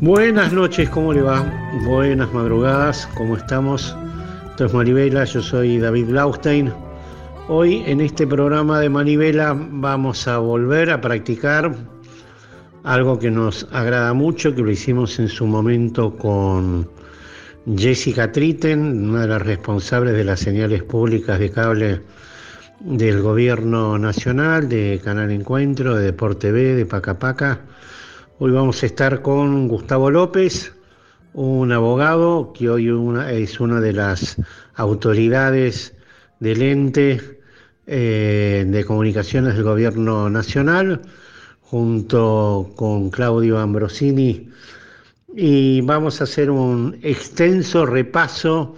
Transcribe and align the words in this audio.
Buenas 0.00 0.52
noches, 0.54 0.88
¿cómo 0.88 1.12
le 1.12 1.20
va? 1.20 1.44
Buenas 1.86 2.32
madrugadas, 2.32 3.06
¿cómo 3.18 3.36
estamos? 3.36 3.94
Esto 4.48 4.64
es 4.64 4.72
Maribela, 4.72 5.24
yo 5.24 5.42
soy 5.42 5.76
David 5.78 6.06
Blaustein. 6.06 6.72
Hoy 7.48 7.82
en 7.86 8.00
este 8.00 8.26
programa 8.26 8.80
de 8.80 8.88
Manivela 8.88 9.54
vamos 9.54 10.26
a 10.26 10.38
volver 10.38 10.90
a 10.90 11.02
practicar 11.02 11.76
algo 12.82 13.18
que 13.18 13.30
nos 13.30 13.68
agrada 13.72 14.14
mucho, 14.14 14.54
que 14.54 14.62
lo 14.62 14.70
hicimos 14.70 15.18
en 15.18 15.28
su 15.28 15.46
momento 15.46 16.16
con 16.16 16.93
Jessica 17.66 18.30
Tritten, 18.30 19.08
una 19.08 19.22
de 19.22 19.28
las 19.28 19.40
responsables 19.40 20.14
de 20.14 20.24
las 20.24 20.40
señales 20.40 20.82
públicas 20.82 21.38
de 21.38 21.50
cable 21.50 22.02
del 22.80 23.22
gobierno 23.22 23.98
nacional, 23.98 24.68
de 24.68 25.00
Canal 25.02 25.30
Encuentro, 25.30 25.96
de 25.96 26.04
Deporte 26.04 26.52
B, 26.52 26.74
de 26.74 26.84
Paca 26.84 27.18
Paca. 27.18 27.62
Hoy 28.38 28.52
vamos 28.52 28.82
a 28.82 28.86
estar 28.86 29.22
con 29.22 29.66
Gustavo 29.66 30.10
López, 30.10 30.74
un 31.32 31.72
abogado 31.72 32.52
que 32.52 32.68
hoy 32.68 32.90
es 33.30 33.60
una 33.60 33.80
de 33.80 33.92
las 33.94 34.36
autoridades 34.74 35.94
del 36.40 36.60
ente 36.60 37.40
eh, 37.86 38.66
de 38.68 38.84
comunicaciones 38.84 39.54
del 39.54 39.64
gobierno 39.64 40.28
nacional, 40.28 41.00
junto 41.62 42.72
con 42.76 43.08
Claudio 43.08 43.58
Ambrosini, 43.58 44.50
y 45.36 45.80
vamos 45.80 46.20
a 46.20 46.24
hacer 46.24 46.50
un 46.50 46.98
extenso 47.02 47.86
repaso 47.86 48.76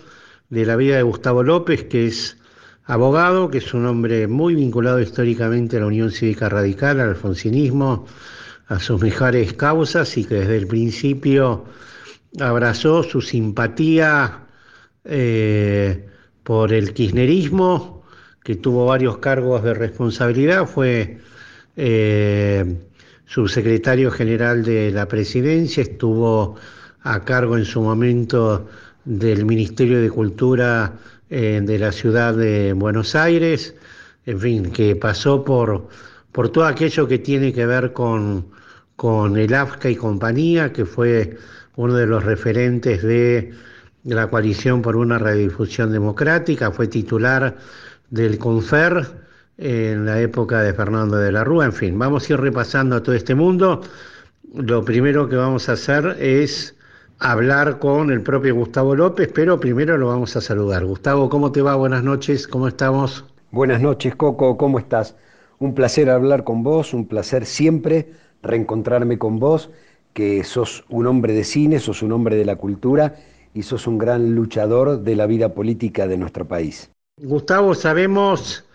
de 0.48 0.64
la 0.64 0.76
vida 0.76 0.96
de 0.96 1.02
Gustavo 1.02 1.42
López, 1.42 1.84
que 1.84 2.06
es 2.06 2.38
abogado, 2.84 3.50
que 3.50 3.58
es 3.58 3.74
un 3.74 3.84
hombre 3.86 4.26
muy 4.26 4.54
vinculado 4.54 5.00
históricamente 5.00 5.76
a 5.76 5.80
la 5.80 5.86
Unión 5.86 6.10
Cívica 6.10 6.48
Radical, 6.48 7.00
al 7.00 7.10
alfonsinismo, 7.10 8.06
a 8.68 8.78
sus 8.78 9.00
mejores 9.02 9.52
causas 9.52 10.16
y 10.16 10.24
que 10.24 10.36
desde 10.36 10.56
el 10.56 10.66
principio 10.66 11.64
abrazó 12.40 13.02
su 13.02 13.20
simpatía 13.20 14.46
eh, 15.04 16.08
por 16.42 16.72
el 16.72 16.94
kirchnerismo, 16.94 18.02
que 18.42 18.56
tuvo 18.56 18.86
varios 18.86 19.18
cargos 19.18 19.62
de 19.62 19.74
responsabilidad, 19.74 20.66
fue 20.66 21.18
eh, 21.76 22.76
subsecretario 23.26 24.10
general 24.10 24.64
de 24.64 24.90
la 24.90 25.06
presidencia, 25.06 25.82
estuvo 25.82 26.56
a 27.02 27.20
cargo 27.24 27.56
en 27.56 27.64
su 27.64 27.82
momento 27.82 28.68
del 29.04 29.44
Ministerio 29.44 30.00
de 30.00 30.10
Cultura 30.10 30.94
eh, 31.28 31.60
de 31.62 31.78
la 31.78 31.92
ciudad 31.92 32.34
de 32.34 32.72
Buenos 32.72 33.14
Aires, 33.14 33.74
en 34.24 34.40
fin, 34.40 34.70
que 34.72 34.96
pasó 34.96 35.44
por, 35.44 35.88
por 36.32 36.48
todo 36.50 36.66
aquello 36.66 37.06
que 37.06 37.18
tiene 37.18 37.52
que 37.52 37.66
ver 37.66 37.92
con, 37.92 38.46
con 38.96 39.36
el 39.36 39.54
AFCA 39.54 39.90
y 39.90 39.96
compañía, 39.96 40.72
que 40.72 40.84
fue 40.84 41.36
uno 41.76 41.94
de 41.94 42.06
los 42.06 42.24
referentes 42.24 43.02
de 43.02 43.52
la 44.04 44.28
coalición 44.28 44.82
por 44.82 44.96
una 44.96 45.18
radiodifusión 45.18 45.92
democrática, 45.92 46.70
fue 46.70 46.86
titular 46.88 47.56
del 48.10 48.38
CONFER 48.38 49.26
en 49.58 50.04
la 50.04 50.20
época 50.20 50.62
de 50.62 50.74
Fernando 50.74 51.16
de 51.16 51.32
la 51.32 51.44
Rúa, 51.44 51.64
en 51.64 51.72
fin, 51.72 51.98
vamos 51.98 52.28
a 52.28 52.32
ir 52.34 52.40
repasando 52.40 52.96
a 52.96 53.02
todo 53.02 53.14
este 53.14 53.34
mundo. 53.34 53.80
Lo 54.54 54.84
primero 54.84 55.28
que 55.28 55.36
vamos 55.36 55.68
a 55.68 55.72
hacer 55.72 56.16
es 56.20 56.76
hablar 57.18 57.78
con 57.78 58.10
el 58.10 58.22
propio 58.22 58.54
Gustavo 58.54 58.94
López, 58.94 59.30
pero 59.34 59.58
primero 59.58 59.96
lo 59.96 60.08
vamos 60.08 60.36
a 60.36 60.40
saludar. 60.40 60.84
Gustavo, 60.84 61.28
¿cómo 61.28 61.52
te 61.52 61.62
va? 61.62 61.74
Buenas 61.74 62.02
noches, 62.02 62.46
¿cómo 62.46 62.68
estamos? 62.68 63.24
Buenas 63.50 63.80
noches, 63.80 64.14
Coco, 64.14 64.56
¿cómo 64.56 64.78
estás? 64.78 65.16
Un 65.58 65.74
placer 65.74 66.10
hablar 66.10 66.44
con 66.44 66.62
vos, 66.62 66.92
un 66.92 67.06
placer 67.08 67.46
siempre 67.46 68.12
reencontrarme 68.42 69.18
con 69.18 69.38
vos, 69.38 69.70
que 70.12 70.44
sos 70.44 70.84
un 70.88 71.06
hombre 71.06 71.32
de 71.32 71.44
cine, 71.44 71.78
sos 71.78 72.02
un 72.02 72.12
hombre 72.12 72.36
de 72.36 72.44
la 72.44 72.56
cultura 72.56 73.16
y 73.54 73.62
sos 73.62 73.86
un 73.86 73.96
gran 73.98 74.34
luchador 74.34 75.02
de 75.02 75.16
la 75.16 75.26
vida 75.26 75.54
política 75.54 76.06
de 76.06 76.18
nuestro 76.18 76.46
país. 76.46 76.90
Gustavo, 77.18 77.74
sabemos, 77.74 78.65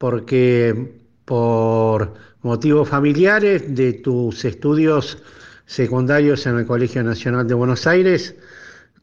porque 0.00 0.94
por 1.26 2.14
motivos 2.40 2.88
familiares 2.88 3.74
de 3.74 3.92
tus 3.92 4.46
estudios 4.46 5.22
secundarios 5.66 6.46
en 6.46 6.56
el 6.56 6.64
Colegio 6.64 7.02
Nacional 7.02 7.46
de 7.46 7.52
Buenos 7.52 7.86
Aires, 7.86 8.34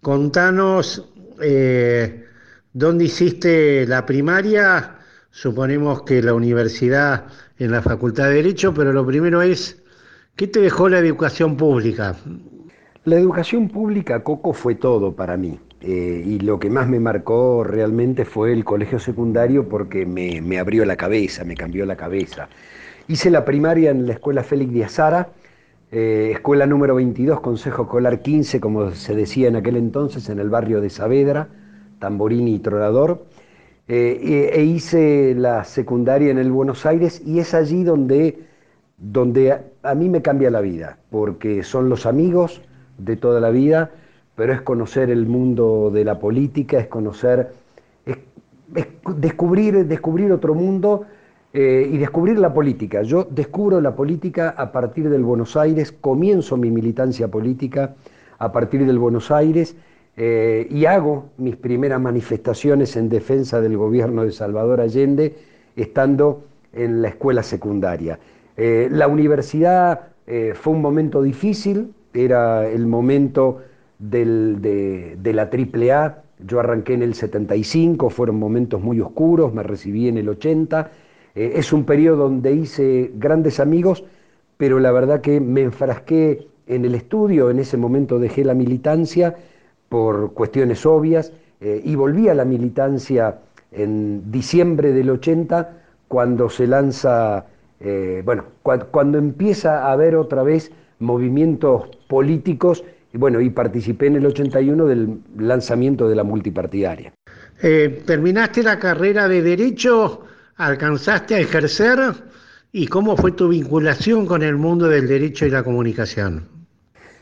contanos 0.01 1.07
eh, 1.39 2.25
dónde 2.73 3.05
hiciste 3.05 3.85
la 3.85 4.07
primaria, 4.07 4.95
suponemos 5.29 6.01
que 6.01 6.23
la 6.23 6.33
universidad 6.33 7.27
en 7.59 7.69
la 7.69 7.83
Facultad 7.83 8.29
de 8.29 8.33
Derecho, 8.33 8.73
pero 8.73 8.91
lo 8.91 9.05
primero 9.05 9.43
es, 9.43 9.77
¿qué 10.35 10.47
te 10.47 10.61
dejó 10.61 10.89
la 10.89 10.97
educación 10.97 11.57
pública? 11.57 12.15
La 13.03 13.17
educación 13.17 13.69
pública, 13.69 14.23
Coco, 14.23 14.51
fue 14.51 14.73
todo 14.73 15.15
para 15.15 15.37
mí. 15.37 15.59
Eh, 15.81 16.23
y 16.25 16.39
lo 16.39 16.59
que 16.59 16.69
más 16.69 16.87
me 16.87 16.99
marcó 16.99 17.63
realmente 17.63 18.25
fue 18.25 18.51
el 18.51 18.65
colegio 18.65 18.99
secundario 18.99 19.69
porque 19.69 20.05
me, 20.05 20.59
abrió 20.59 20.85
la 20.85 20.95
cabeza, 20.95 21.43
me 21.43 21.55
cambió 21.55 21.85
la 21.85 21.95
cabeza. 21.95 22.49
Hice 23.07 23.29
la 23.29 23.45
primaria 23.45 23.91
en 23.91 24.07
la 24.07 24.13
escuela 24.13 24.43
Félix 24.43 24.73
de 24.73 24.83
Azara, 24.83 25.29
eh, 25.91 26.31
escuela 26.33 26.65
número 26.65 26.95
22, 26.95 27.39
Consejo 27.41 27.83
Escolar 27.83 28.21
15, 28.21 28.59
como 28.59 28.91
se 28.91 29.15
decía 29.15 29.47
en 29.47 29.55
aquel 29.55 29.77
entonces, 29.77 30.29
en 30.29 30.39
el 30.39 30.49
barrio 30.49 30.81
de 30.81 30.89
Saavedra, 30.89 31.47
Tamborini 31.99 32.55
y 32.55 32.59
Tronador. 32.59 33.25
Eh, 33.87 34.51
e, 34.53 34.63
hice 34.63 35.33
la 35.35 35.63
secundaria 35.63 36.29
en 36.29 36.39
el 36.39 36.51
Buenos 36.51 36.85
Aires 36.85 37.21
y 37.25 37.39
es 37.39 37.53
allí 37.53 37.83
donde, 37.85 38.39
donde 38.97 39.57
a 39.81 39.95
mí 39.95 40.09
me 40.09 40.21
cambia 40.21 40.51
la 40.51 40.59
vida, 40.59 40.97
porque 41.09 41.63
son 41.63 41.87
los 41.87 42.05
amigos 42.05 42.61
de 42.97 43.15
toda 43.15 43.39
la 43.39 43.49
vida 43.51 43.91
pero 44.37 44.53
es 44.53 44.61
conocer 44.61 45.09
el 45.09 45.25
mundo 45.25 45.89
de 45.91 46.05
la 46.05 46.19
política, 46.19 46.77
es 46.77 46.85
conocer, 46.85 47.53
es, 48.05 48.17
descubrir, 49.15 49.87
descubrir 49.87 50.31
otro 50.31 50.53
mundo 50.53 51.05
eh, 51.51 51.89
y 51.91 51.97
descubrir 51.97 52.37
la 52.37 52.53
política. 52.53 53.01
Yo 53.01 53.27
descubro 53.27 53.81
la 53.81 53.95
política 53.95 54.53
a 54.55 54.71
partir 54.71 55.09
del 55.09 55.23
Buenos 55.23 55.57
Aires, 55.57 55.91
comienzo 55.91 56.55
mi 56.55 56.69
militancia 56.69 57.29
política 57.29 57.95
a 58.37 58.51
partir 58.51 58.85
del 58.85 58.99
Buenos 58.99 59.31
Aires 59.31 59.75
eh, 60.15 60.67
y 60.69 60.85
hago 60.85 61.29
mis 61.37 61.55
primeras 61.55 61.99
manifestaciones 61.99 62.95
en 62.95 63.09
defensa 63.09 63.59
del 63.59 63.75
gobierno 63.75 64.23
de 64.23 64.31
Salvador 64.31 64.81
Allende 64.81 65.35
estando 65.75 66.43
en 66.73 67.01
la 67.01 67.07
escuela 67.07 67.41
secundaria. 67.41 68.19
Eh, 68.55 68.87
la 68.91 69.07
universidad 69.07 70.09
fue 70.55 70.73
un 70.73 70.81
momento 70.81 71.21
difícil, 71.21 71.93
era 72.13 72.67
el 72.67 72.85
momento 72.85 73.61
de, 73.99 75.19
la 75.33 75.43
AAA. 75.43 76.23
Yo 76.45 76.59
arranqué 76.59 76.93
en 76.93 77.01
el 77.01 77.15
75, 77.15 78.09
fueron 78.09 78.37
momentos 78.37 78.81
muy 78.81 79.01
oscuros, 79.01 79.53
me 79.53 79.63
recibí 79.63 80.07
en 80.07 80.17
el 80.17 80.29
80. 80.29 80.91
Eh, 81.35 81.53
es 81.55 81.73
un 81.73 81.83
periodo 81.83 82.23
donde 82.23 82.53
hice 82.53 83.11
grandes 83.15 83.59
amigos, 83.59 84.03
pero 84.57 84.79
la 84.79 84.91
verdad 84.91 85.21
que 85.21 85.39
me 85.39 85.61
enfrasqué 85.61 86.47
en 86.67 86.85
el 86.85 86.95
estudio, 86.95 87.49
en 87.49 87.59
ese 87.59 87.77
momento 87.77 88.19
dejé 88.19 88.43
la 88.43 88.53
militancia 88.53 89.35
por 89.89 90.33
cuestiones 90.33 90.85
obvias 90.85 91.31
eh, 91.61 91.81
y 91.83 91.95
volví 91.95 92.27
a 92.27 92.33
la 92.33 92.45
militancia 92.45 93.39
en 93.71 94.31
diciembre 94.31 94.91
del 94.93 95.09
80 95.09 95.71
cuando 96.07 96.49
se 96.49 96.67
lanza, 96.67 97.45
eh, 97.79 98.21
bueno, 98.23 98.43
cuando 98.91 99.17
empieza 99.17 99.85
a 99.85 99.91
haber 99.91 100.15
otra 100.15 100.43
vez 100.43 100.71
movimientos 100.99 101.89
políticos 102.07 102.83
bueno, 103.13 103.41
y 103.41 103.49
participé 103.49 104.07
en 104.07 104.17
el 104.17 104.25
81 104.25 104.85
del 104.85 105.19
lanzamiento 105.37 106.09
de 106.09 106.15
la 106.15 106.23
multipartidaria. 106.23 107.13
Eh, 107.61 108.03
¿Terminaste 108.05 108.63
la 108.63 108.77
carrera 108.77 109.27
de 109.27 109.41
Derecho? 109.41 110.25
¿Alcanzaste 110.57 111.35
a 111.35 111.39
ejercer? 111.39 111.99
¿Y 112.71 112.87
cómo 112.87 113.15
fue 113.15 113.31
tu 113.31 113.47
vinculación 113.47 114.25
con 114.25 114.43
el 114.43 114.57
mundo 114.57 114.87
del 114.87 115.07
derecho 115.07 115.45
y 115.45 115.49
la 115.49 115.63
comunicación? 115.63 116.45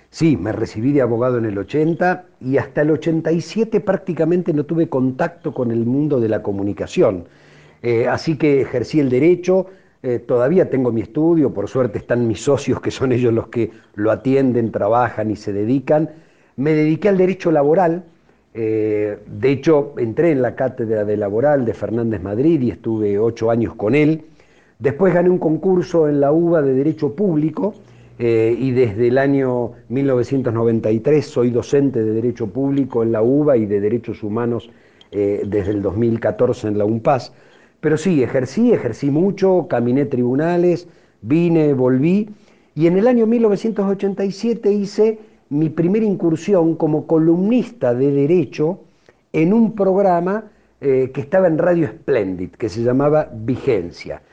Sí, 0.10 0.38
me 0.38 0.52
recibí 0.52 0.92
de 0.92 1.02
abogado 1.02 1.38
en 1.38 1.46
el 1.46 1.58
80 1.58 2.26
y 2.42 2.58
hasta 2.58 2.82
el 2.82 2.92
87 2.92 3.82
prácticamente 3.82 4.54
no 4.54 4.64
tuve 4.64 4.90
contacto 4.90 5.54
con 5.54 5.72
el 5.72 5.86
mundo 5.86 6.20
de 6.20 6.30
la 6.30 6.42
comunicación. 6.42 7.26
Eh, 7.82 8.08
así 8.08 8.38
que 8.38 8.62
ejercí 8.62 9.00
el 9.00 9.10
derecho, 9.10 9.68
eh, 10.08 10.20
todavía 10.20 10.70
tengo 10.70 10.92
mi 10.92 11.02
estudio, 11.02 11.52
por 11.52 11.68
suerte 11.68 11.98
están 11.98 12.28
mis 12.28 12.40
socios, 12.40 12.80
que 12.80 12.92
son 12.92 13.12
ellos 13.12 13.34
los 13.34 13.48
que 13.48 13.72
lo 13.96 14.12
atienden, 14.12 14.72
trabajan 14.72 15.32
y 15.32 15.36
se 15.36 15.52
dedican. 15.52 16.12
Me 16.58 16.74
dediqué 16.74 17.10
al 17.10 17.18
derecho 17.18 17.50
laboral, 17.50 18.04
eh, 18.54 19.18
de 19.26 19.52
hecho 19.52 19.96
entré 19.98 20.30
en 20.30 20.44
la 20.44 20.54
cátedra 20.54 21.06
de 21.06 21.18
laboral 21.18 21.66
de 21.66 21.74
Fernández 21.74 22.22
Madrid 22.22 22.62
y 22.62 22.70
estuve 22.70 23.18
ocho 23.18 23.50
años 23.50 23.74
con 23.74 23.96
él. 23.96 24.26
Después 24.78 25.12
gané 25.12 25.32
un 25.32 25.40
concurso 25.40 26.08
en 26.08 26.22
la 26.22 26.32
UBA 26.32 26.62
de 26.62 26.76
Derecho 26.76 27.16
Público 27.16 27.74
eh, 28.20 28.56
y 28.60 28.74
desde 28.74 29.08
el 29.08 29.18
año 29.18 29.72
1993 29.90 31.26
soy 31.26 31.50
docente 31.50 32.04
de 32.04 32.12
Derecho 32.12 32.46
Público 32.46 33.02
en 33.02 33.12
la 33.12 33.24
UBA 33.24 33.58
y 33.58 33.66
de 33.66 33.80
Derechos 33.80 34.22
Humanos 34.22 34.70
desde 35.12 35.72
el 35.72 35.82
2014 35.82 36.68
en 36.68 36.78
la 36.78 36.84
UNPAS. 36.84 37.32
Pero 37.86 37.98
sí, 37.98 38.24
ejercí, 38.24 38.74
ejercí 38.74 39.12
mucho, 39.12 39.68
caminé 39.70 40.06
tribunales, 40.06 40.88
vine, 41.22 41.76
volví, 41.76 42.32
y 42.74 42.88
en 42.88 42.98
el 42.98 43.06
año 43.06 43.28
1987 43.28 44.72
hice 44.72 45.20
mi 45.50 45.70
primera 45.70 46.04
incursión 46.04 46.78
como 46.78 47.06
columnista 47.06 47.94
de 47.94 48.10
derecho 48.10 48.80
en 49.34 49.54
un 49.54 49.76
programa 49.76 50.46
eh, 50.82 51.12
que 51.14 51.22
estaba 51.22 51.46
en 51.46 51.60
Radio 51.60 51.88
Splendid, 51.90 52.54
que 52.54 52.70
se 52.70 52.82
llamaba 52.82 53.30
Vigencia. 53.32 54.24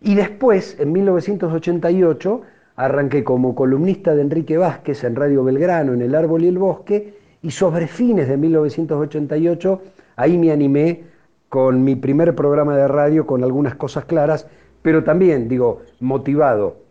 Y 0.00 0.16
después, 0.16 0.76
en 0.80 0.90
1988, 0.90 2.40
arranqué 2.74 3.22
como 3.22 3.54
columnista 3.54 4.16
de 4.16 4.22
Enrique 4.22 4.58
Vázquez 4.58 5.04
en 5.04 5.14
Radio 5.14 5.44
Belgrano, 5.44 5.94
en 5.94 6.02
El 6.02 6.16
Árbol 6.16 6.42
y 6.42 6.48
el 6.48 6.58
Bosque, 6.58 7.14
y 7.40 7.52
sobre 7.52 7.86
fines 7.86 8.26
de 8.26 8.36
1988, 8.36 9.80
ahí 10.16 10.36
me 10.36 10.50
animé 10.50 11.14
con 11.56 11.84
mi 11.84 11.96
primer 11.96 12.34
programa 12.34 12.76
de 12.76 12.86
radio 12.86 13.26
con 13.26 13.42
algunas 13.42 13.76
cosas 13.76 14.04
claras, 14.04 14.46
pero 14.82 15.04
también, 15.04 15.48
digo, 15.48 15.80
motivado 16.00 16.82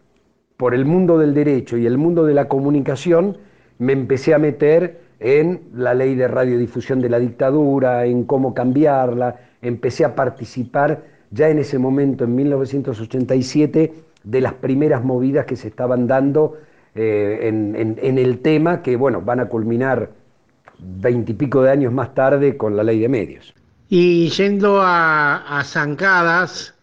por 0.58 0.74
el 0.74 0.86
mundo 0.86 1.20
del 1.20 1.36
derecho 1.36 1.78
y 1.78 1.86
el 1.86 2.00
mundo 2.00 2.26
de 2.26 2.34
la 2.34 2.48
comunicación, 2.48 3.38
me 3.78 3.94
empecé 3.94 4.34
a 4.34 4.40
meter 4.40 5.02
en 5.20 5.62
la 5.76 5.94
ley 5.94 6.16
de 6.16 6.28
radiodifusión 6.28 7.00
de 7.00 7.10
la 7.10 7.20
dictadura, 7.20 8.08
en 8.08 8.24
cómo 8.24 8.56
cambiarla, 8.56 9.36
empecé 9.62 10.04
a 10.04 10.16
participar 10.16 11.04
ya 11.30 11.48
en 11.48 11.60
ese 11.60 11.78
momento, 11.78 12.24
en 12.24 12.34
1987, 12.34 13.94
de 14.24 14.42
las 14.42 14.54
primeras 14.54 15.04
movidas 15.04 15.46
que 15.46 15.58
se 15.58 15.68
estaban 15.68 16.08
dando 16.08 16.58
eh, 16.96 17.38
en, 17.44 18.18
el 18.18 18.40
tema, 18.40 18.82
que 18.82 18.96
bueno, 18.96 19.22
van 19.22 19.42
a 19.42 19.46
culminar 19.48 20.10
veintipico 20.80 21.62
de 21.62 21.70
años 21.70 21.94
más 21.94 22.16
tarde 22.16 22.58
con 22.58 22.76
la 22.76 22.82
ley 22.82 23.00
de 23.00 23.10
medios. 23.10 23.54
Y 23.90 24.30
yendo 24.30 24.82
a, 24.82 25.62
zancadas, 25.64 26.74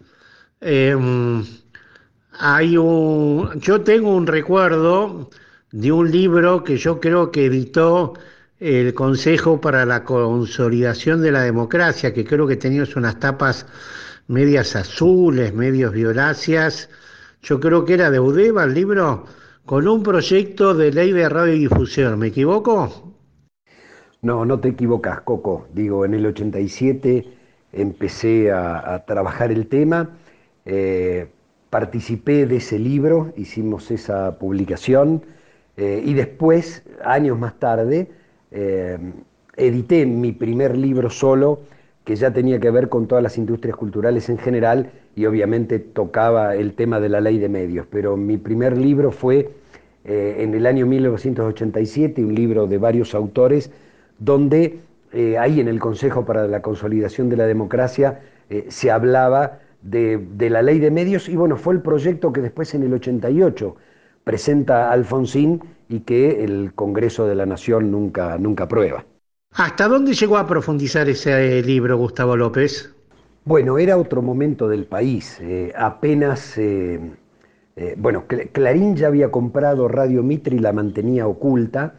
em, 0.61 1.45
hay 2.39 2.77
un, 2.77 3.61
yo 3.61 3.81
tengo 3.83 4.15
un 4.15 4.27
recuerdo 4.27 5.31
de 5.73 5.91
un 5.93 6.11
libro 6.11 6.63
que 6.65 6.77
yo 6.77 7.01
creo 7.01 7.31
que 7.33 7.47
editó 7.47 8.15
el 8.61 8.95
Consejo 8.95 9.61
para 9.61 9.85
la 9.85 10.05
Consolidación 10.05 11.23
de 11.23 11.33
la 11.33 11.43
Democracia, 11.43 12.15
que 12.15 12.25
creo 12.25 12.47
que 12.47 12.57
tenía 12.57 12.85
unas 12.97 13.19
tapas 13.19 13.67
medias 14.29 14.77
azules, 14.77 15.53
medios 15.53 15.93
violáceas. 15.93 16.89
Yo 17.43 17.59
creo 17.59 17.85
que 17.85 17.95
era 17.95 18.11
de 18.11 18.21
Udeva 18.21 18.65
el 18.65 18.75
libro, 18.75 19.27
con 19.67 19.89
un 19.89 20.03
proyecto 20.03 20.75
de 20.75 20.93
ley 20.93 21.13
de 21.13 21.29
radiodifusión. 21.29 22.19
¿Me 22.19 22.29
equivoco? 22.29 23.12
No, 24.23 24.45
no 24.45 24.61
te 24.61 24.69
equivocas, 24.69 25.21
Coco. 25.23 25.67
Digo, 25.75 26.05
en 26.05 26.15
el 26.15 26.25
87 26.27 27.27
empecé 27.73 28.53
a, 28.53 29.05
trabajar 29.05 29.51
el 29.51 29.67
tema. 29.67 30.11
Eh, 30.65 31.27
participé 31.71 32.47
de 32.47 32.59
ese 32.59 32.79
libro, 32.79 33.33
hicimos 33.37 33.91
esa 33.91 34.39
publicación 34.39 35.25
eh, 35.77 36.01
y 36.05 36.15
después, 36.15 36.85
años 37.05 37.37
más 37.37 37.59
tarde, 37.59 38.13
eh, 38.53 38.97
edité 39.57 40.07
mi 40.07 40.31
primer 40.31 40.77
libro 40.77 41.11
solo, 41.11 41.63
que 42.05 42.15
ya 42.15 42.33
tenía 42.33 42.61
que 42.61 42.71
ver 42.71 42.89
con 42.89 43.09
todas 43.09 43.25
las 43.25 43.39
industrias 43.39 43.77
culturales 43.77 44.29
en 44.29 44.39
general 44.39 44.93
y 45.17 45.27
obviamente 45.27 45.81
tocaba 45.81 46.55
el 46.55 46.75
tema 46.75 47.01
de 47.01 47.09
la 47.09 47.21
ley 47.21 47.39
de 47.39 47.49
medios. 47.49 47.89
Pero 47.91 48.17
mi 48.17 48.37
primer 48.37 48.79
libro 48.79 49.11
fue 49.11 49.51
en 50.05 50.55
el 50.55 50.67
año 50.67 50.87
1987, 50.87 52.25
un 52.25 52.35
libro 52.35 52.67
de 52.69 52.79
varios 52.79 53.15
autores, 53.15 53.71
donde 54.25 54.81
ahí 55.39 55.61
en 55.61 55.69
el 55.69 55.79
Consejo 55.79 56.25
para 56.25 56.47
la 56.49 56.63
Consolidación 56.63 57.29
de 57.29 57.37
la 57.37 57.47
Democracia 57.47 58.21
se 58.69 58.91
hablaba 58.91 59.59
de, 59.83 60.17
de 60.17 60.51
la 60.51 60.63
ley 60.63 60.79
de 60.79 60.91
medios 60.91 61.29
y 61.29 61.37
bueno, 61.37 61.57
fue 61.57 61.75
el 61.75 61.83
proyecto 61.83 62.33
que 62.33 62.41
después 62.41 62.75
en 62.75 62.83
el 62.85 62.95
88 62.95 63.77
presenta 64.25 64.91
Alfonsín 64.91 65.61
y 65.89 66.01
que 66.01 66.45
el 66.45 66.73
Congreso 66.75 67.27
de 67.27 67.35
la 67.35 67.47
Nación 67.47 67.91
nunca, 67.91 68.39
nunca 68.39 68.65
aprueba. 68.65 69.05
¿Hasta 69.55 69.89
dónde 69.89 70.15
llegó 70.15 70.39
a 70.39 70.47
profundizar 70.47 71.09
ese 71.09 71.59
eh, 71.59 71.63
libro, 71.63 71.99
Gustavo 71.99 72.37
López? 72.37 72.95
Bueno, 73.45 73.79
era 73.79 73.99
otro 73.99 74.23
momento 74.23 74.69
del 74.69 74.87
país. 74.87 75.39
Eh, 75.41 75.73
apenas, 75.77 76.57
eh, 76.57 77.01
bueno, 77.99 78.25
Clarín 78.53 78.97
ya 78.97 79.09
había 79.09 79.31
comprado 79.31 79.89
Radio 79.89 80.23
Mitre 80.23 80.57
y 80.57 80.61
la 80.61 80.73
mantenía 80.73 81.27
oculta 81.27 81.97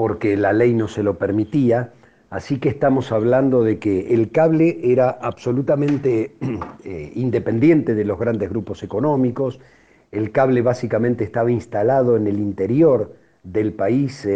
porque 0.00 0.34
la 0.34 0.54
ley 0.54 0.72
no 0.72 0.88
se 0.88 1.02
lo 1.02 1.18
permitía. 1.18 1.92
Así 2.30 2.58
que 2.58 2.70
estamos 2.70 3.12
hablando 3.12 3.62
de 3.62 3.78
que 3.78 4.14
el 4.14 4.30
cable 4.30 4.80
era 4.82 5.10
absolutamente 5.10 6.36
independiente 7.14 7.94
de 7.94 8.06
los 8.06 8.18
grandes 8.18 8.48
grupos 8.48 8.82
económicos, 8.82 9.60
el 10.10 10.32
cable 10.32 10.62
básicamente 10.62 11.22
estaba 11.22 11.50
instalado 11.50 12.16
en 12.16 12.26
el 12.28 12.38
interior 12.38 13.14
del 13.42 13.74
país, 13.74 14.26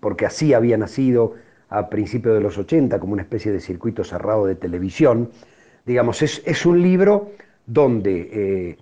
porque 0.00 0.26
así 0.26 0.52
había 0.52 0.76
nacido 0.76 1.32
a 1.70 1.88
principios 1.88 2.34
de 2.34 2.42
los 2.42 2.58
80 2.58 3.00
como 3.00 3.14
una 3.14 3.22
especie 3.22 3.52
de 3.52 3.60
circuito 3.60 4.04
cerrado 4.04 4.44
de 4.44 4.54
televisión. 4.54 5.30
Digamos, 5.86 6.20
es, 6.20 6.66
un 6.66 6.82
libro 6.82 7.30
donde 7.64 8.28
eh, 8.32 8.76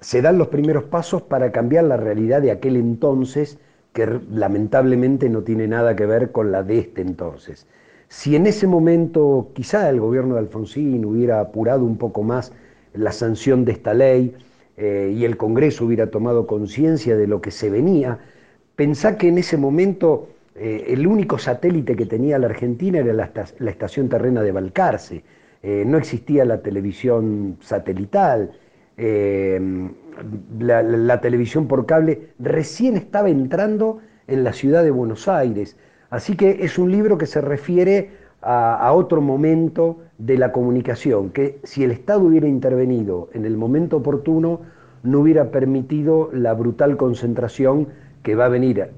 se 0.00 0.20
dan 0.20 0.36
los 0.36 0.48
primeros 0.48 0.84
pasos 0.84 1.22
para 1.22 1.50
cambiar 1.50 1.84
la 1.84 1.96
realidad 1.96 2.42
de 2.42 2.50
aquel 2.50 2.76
entonces, 2.76 3.58
que 3.98 4.20
lamentablemente 4.30 5.28
no 5.28 5.42
tiene 5.42 5.66
nada 5.66 5.96
que 5.96 6.06
ver 6.06 6.30
con 6.30 6.52
la 6.52 6.62
de 6.62 6.78
este 6.78 7.02
entonces. 7.02 7.66
Si 8.06 8.36
en 8.36 8.46
ese 8.46 8.68
momento 8.68 9.50
quizá 9.54 9.90
el 9.90 9.98
gobierno 9.98 10.34
de 10.34 10.40
Alfonsín 10.40 11.04
hubiera 11.04 11.40
apurado 11.40 11.84
un 11.84 11.98
poco 11.98 12.22
más 12.22 12.52
la 12.94 13.10
sanción 13.10 13.64
de 13.64 13.72
esta 13.72 13.94
ley, 13.94 14.36
eh, 14.76 15.12
y 15.16 15.24
el 15.24 15.36
Congreso 15.36 15.84
hubiera 15.84 16.12
tomado 16.12 16.46
conciencia 16.46 17.16
de 17.16 17.26
lo 17.26 17.40
que 17.40 17.50
se 17.50 17.70
venía, 17.70 18.20
pensá 18.76 19.18
que 19.18 19.26
en 19.26 19.38
ese 19.38 19.56
momento 19.56 20.28
eh, 20.54 20.84
el 20.90 21.04
único 21.04 21.36
satélite 21.36 21.96
que 21.96 22.06
tenía 22.06 22.38
la 22.38 22.46
Argentina 22.46 23.00
era 23.00 23.12
la, 23.12 23.70
estación 23.70 24.08
terrena 24.08 24.42
de 24.42 24.52
Balcarce, 24.52 25.24
eh, 25.64 25.82
no 25.84 25.98
existía 25.98 26.44
la 26.44 26.62
televisión 26.62 27.56
satelital, 27.60 28.52
la, 28.98 30.82
la 30.82 31.20
televisión 31.20 31.68
por 31.68 31.86
cable 31.86 32.30
recién 32.38 32.96
estaba 32.96 33.28
entrando 33.28 33.98
en 34.26 34.44
la 34.44 34.52
ciudad 34.52 34.82
de 34.82 34.90
Buenos 34.90 35.28
Aires, 35.28 35.76
así 36.10 36.36
que 36.36 36.64
es 36.64 36.78
un 36.78 36.90
libro 36.90 37.16
que 37.16 37.26
se 37.26 37.40
refiere 37.40 38.10
a, 38.42 38.92
otro 38.92 39.20
momento 39.20 39.98
de 40.18 40.38
la 40.38 40.52
comunicación, 40.52 41.30
que 41.30 41.60
si 41.64 41.84
el 41.84 41.90
Estado 41.90 42.20
hubiera 42.20 42.48
intervenido 42.48 43.28
en 43.32 43.44
el 43.44 43.56
momento 43.56 43.98
oportuno, 43.98 44.60
no 45.02 45.20
hubiera 45.20 45.50
permitido 45.50 46.30
la 46.32 46.54
brutal 46.54 46.96
concentración 46.96 47.88
que 48.22 48.34
va 48.34 48.46
a 48.46 48.48
venir, 48.48 48.88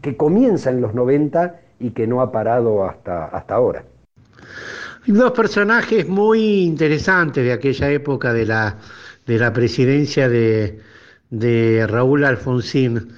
que 0.00 0.16
comienza 0.16 0.70
en 0.70 0.80
los 0.80 0.94
90 0.94 1.60
y 1.78 1.90
que 1.90 2.06
no 2.06 2.20
ha 2.20 2.32
parado 2.32 2.84
hasta, 2.84 3.26
hasta 3.26 3.54
ahora. 3.54 3.84
Dos 5.06 5.32
personajes 5.32 6.06
muy 6.08 6.62
interesantes 6.62 7.44
de 7.44 7.52
aquella 7.52 7.90
época 7.90 8.32
de 8.32 8.46
la, 8.46 8.76
de 9.30 9.38
la 9.38 9.52
presidencia 9.52 10.28
de, 10.28 10.80
de 11.30 11.86
Raúl 11.86 12.24
Alfonsín. 12.24 13.12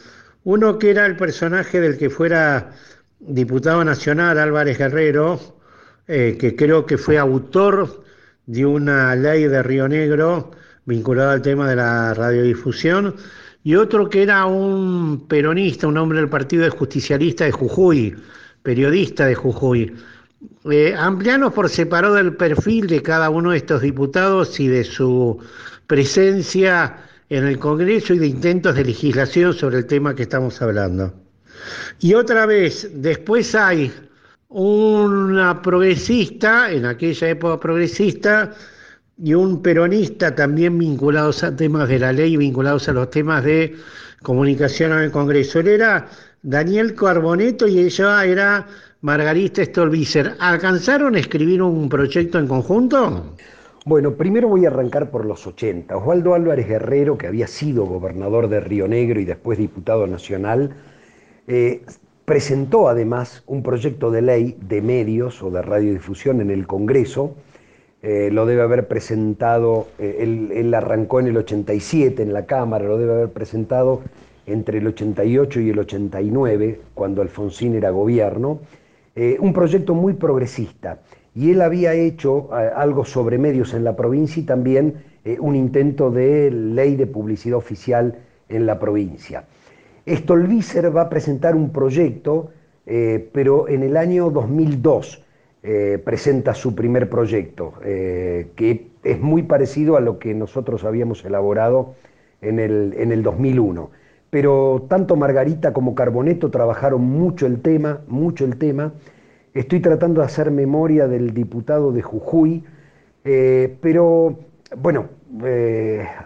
Uno 0.44 0.78
que 0.78 0.90
era 0.90 1.06
el 1.06 1.16
personaje 1.16 1.80
del 1.80 1.96
que 1.96 2.10
fuera 2.10 2.72
diputado 3.18 3.82
nacional 3.82 4.38
Álvarez 4.38 4.76
Guerrero, 4.76 5.40
eh, 6.06 6.36
que 6.38 6.54
creo 6.54 6.84
que 6.84 6.98
fue 6.98 7.16
autor 7.16 8.04
de 8.44 8.66
una 8.66 9.16
ley 9.16 9.44
de 9.44 9.62
Río 9.62 9.88
Negro 9.88 10.50
vinculada 10.84 11.32
al 11.32 11.40
tema 11.40 11.66
de 11.70 11.76
la 11.76 12.12
radiodifusión, 12.12 13.14
y 13.64 13.76
otro 13.76 14.10
que 14.10 14.22
era 14.22 14.44
un 14.44 15.26
peronista, 15.26 15.86
un 15.86 15.96
hombre 15.96 16.18
del 16.18 16.28
Partido 16.28 16.70
Justicialista 16.70 17.44
de 17.44 17.52
Jujuy, 17.52 18.14
periodista 18.62 19.24
de 19.24 19.34
Jujuy. 19.34 19.94
Eh, 20.70 20.94
amplianos 20.98 21.54
por 21.54 21.70
separado 21.70 22.16
del 22.16 22.36
perfil 22.36 22.88
de 22.88 23.00
cada 23.00 23.30
uno 23.30 23.52
de 23.52 23.58
estos 23.58 23.80
diputados 23.80 24.58
y 24.60 24.66
de 24.66 24.84
su 24.84 25.38
presencia 25.86 26.96
en 27.28 27.46
el 27.46 27.58
Congreso 27.58 28.14
y 28.14 28.18
de 28.18 28.26
intentos 28.26 28.74
de 28.74 28.84
legislación 28.84 29.54
sobre 29.54 29.78
el 29.78 29.86
tema 29.86 30.14
que 30.14 30.22
estamos 30.22 30.60
hablando. 30.60 31.14
Y 32.00 32.14
otra 32.14 32.46
vez, 32.46 32.90
después 32.94 33.54
hay 33.54 33.92
una 34.48 35.62
progresista, 35.62 36.70
en 36.70 36.84
aquella 36.84 37.28
época 37.30 37.60
progresista, 37.60 38.52
y 39.22 39.34
un 39.34 39.62
peronista 39.62 40.34
también 40.34 40.78
vinculados 40.78 41.44
a 41.44 41.54
temas 41.54 41.88
de 41.88 41.98
la 41.98 42.12
ley, 42.12 42.36
vinculados 42.36 42.88
a 42.88 42.92
los 42.92 43.10
temas 43.10 43.44
de 43.44 43.76
comunicación 44.22 44.92
en 44.92 44.98
el 44.98 45.10
Congreso. 45.10 45.60
Él 45.60 45.68
era 45.68 46.08
Daniel 46.42 46.94
Carboneto 46.94 47.68
y 47.68 47.78
ella 47.78 48.24
era 48.24 48.66
Margarita 49.02 49.64
Stolbizer. 49.64 50.34
¿Alcanzaron 50.38 51.14
a 51.14 51.20
escribir 51.20 51.62
un 51.62 51.88
proyecto 51.88 52.38
en 52.38 52.48
conjunto? 52.48 53.36
Bueno, 53.84 54.14
primero 54.14 54.46
voy 54.46 54.64
a 54.64 54.68
arrancar 54.68 55.10
por 55.10 55.24
los 55.24 55.44
80. 55.44 55.96
Osvaldo 55.96 56.34
Álvarez 56.34 56.68
Guerrero, 56.68 57.18
que 57.18 57.26
había 57.26 57.48
sido 57.48 57.84
gobernador 57.84 58.46
de 58.48 58.60
Río 58.60 58.86
Negro 58.86 59.18
y 59.18 59.24
después 59.24 59.58
diputado 59.58 60.06
nacional, 60.06 60.70
eh, 61.48 61.82
presentó 62.24 62.88
además 62.88 63.42
un 63.48 63.64
proyecto 63.64 64.12
de 64.12 64.22
ley 64.22 64.56
de 64.60 64.82
medios 64.82 65.42
o 65.42 65.50
de 65.50 65.62
radiodifusión 65.62 66.40
en 66.40 66.52
el 66.52 66.64
Congreso. 66.68 67.34
Eh, 68.02 68.30
lo 68.30 68.46
debe 68.46 68.62
haber 68.62 68.86
presentado, 68.86 69.88
eh, 69.98 70.18
él, 70.20 70.72
arrancó 70.74 71.18
en 71.18 71.26
el 71.26 71.36
87 71.38 72.22
en 72.22 72.32
la 72.32 72.46
Cámara, 72.46 72.84
lo 72.84 72.98
debe 72.98 73.14
haber 73.14 73.30
presentado 73.30 74.02
entre 74.46 74.78
el 74.78 74.86
88 74.86 75.60
y 75.60 75.70
el 75.70 75.80
89, 75.80 76.80
cuando 76.94 77.20
Alfonsín 77.20 77.74
era 77.74 77.90
gobierno, 77.90 78.60
un 79.40 79.52
proyecto 79.52 79.94
muy 79.94 80.14
progresista. 80.14 81.00
Y 81.34 81.50
él 81.50 81.62
había 81.62 81.94
hecho 81.94 82.52
algo 82.52 83.04
sobre 83.04 83.38
medios 83.38 83.72
en 83.74 83.84
la 83.84 83.96
provincia 83.96 84.42
y 84.42 84.44
también 84.44 85.02
un 85.38 85.56
intento 85.56 86.10
de 86.10 86.50
ley 86.50 86.96
de 86.96 87.06
publicidad 87.06 87.56
oficial 87.56 88.18
en 88.48 88.66
la 88.66 88.78
provincia. 88.78 89.44
Stolbizer 90.06 90.94
va 90.94 91.02
a 91.02 91.08
presentar 91.08 91.54
un 91.54 91.70
proyecto, 91.70 92.50
eh, 92.86 93.28
pero 93.32 93.68
en 93.68 93.82
el 93.82 93.96
año 93.96 94.30
2002 94.30 95.24
eh, 95.62 96.02
presenta 96.04 96.54
su 96.54 96.74
primer 96.74 97.08
proyecto, 97.08 97.74
eh, 97.84 98.50
que 98.56 98.88
es 99.04 99.20
muy 99.20 99.44
parecido 99.44 99.96
a 99.96 100.00
lo 100.00 100.18
que 100.18 100.34
nosotros 100.34 100.84
habíamos 100.84 101.24
elaborado 101.24 101.94
en 102.40 102.58
el, 102.58 102.94
en 102.98 103.12
el 103.12 103.22
2001. 103.22 103.90
Pero 104.30 104.86
tanto 104.88 105.14
Margarita 105.14 105.72
como 105.72 105.94
Carboneto 105.94 106.50
trabajaron 106.50 107.02
mucho 107.02 107.46
el 107.46 107.60
tema, 107.60 108.00
mucho 108.08 108.44
el 108.44 108.56
tema. 108.56 108.92
Estoy 109.54 109.80
tratando 109.80 110.20
de 110.20 110.26
hacer 110.26 110.50
memoria 110.50 111.08
del 111.08 111.34
diputado 111.34 111.92
de 111.92 112.02
Jujuy, 112.02 112.64
pero 113.22 114.38
bueno, 114.76 115.08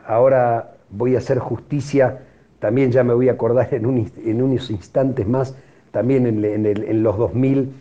ahora 0.06 0.76
voy 0.90 1.16
a 1.16 1.18
hacer 1.18 1.38
justicia 1.38 2.20
también 2.58 2.90
ya 2.90 3.04
me 3.04 3.14
voy 3.14 3.28
a 3.28 3.32
acordar 3.32 3.72
en, 3.72 3.86
unos 3.86 4.70
instantes 4.70 5.26
más, 5.26 5.54
también 5.90 6.26
en, 6.26 7.02
los 7.02 7.16
2000, 7.18 7.72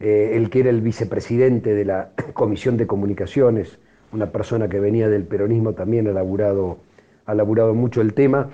eh, 0.00 0.32
el 0.34 0.50
que 0.50 0.60
era 0.60 0.70
el 0.70 0.80
vicepresidente 0.80 1.74
de 1.74 1.84
la 1.84 2.10
Comisión 2.32 2.76
de 2.76 2.86
Comunicaciones, 2.86 3.78
una 4.12 4.30
persona 4.30 4.68
que 4.68 4.80
venía 4.80 5.08
del 5.08 5.24
peronismo, 5.24 5.72
también 5.74 6.08
ha 6.08 6.12
laburado, 6.12 6.78
ha 7.26 7.34
laburado 7.34 7.74
mucho 7.74 8.00
el 8.00 8.14
tema, 8.14 8.50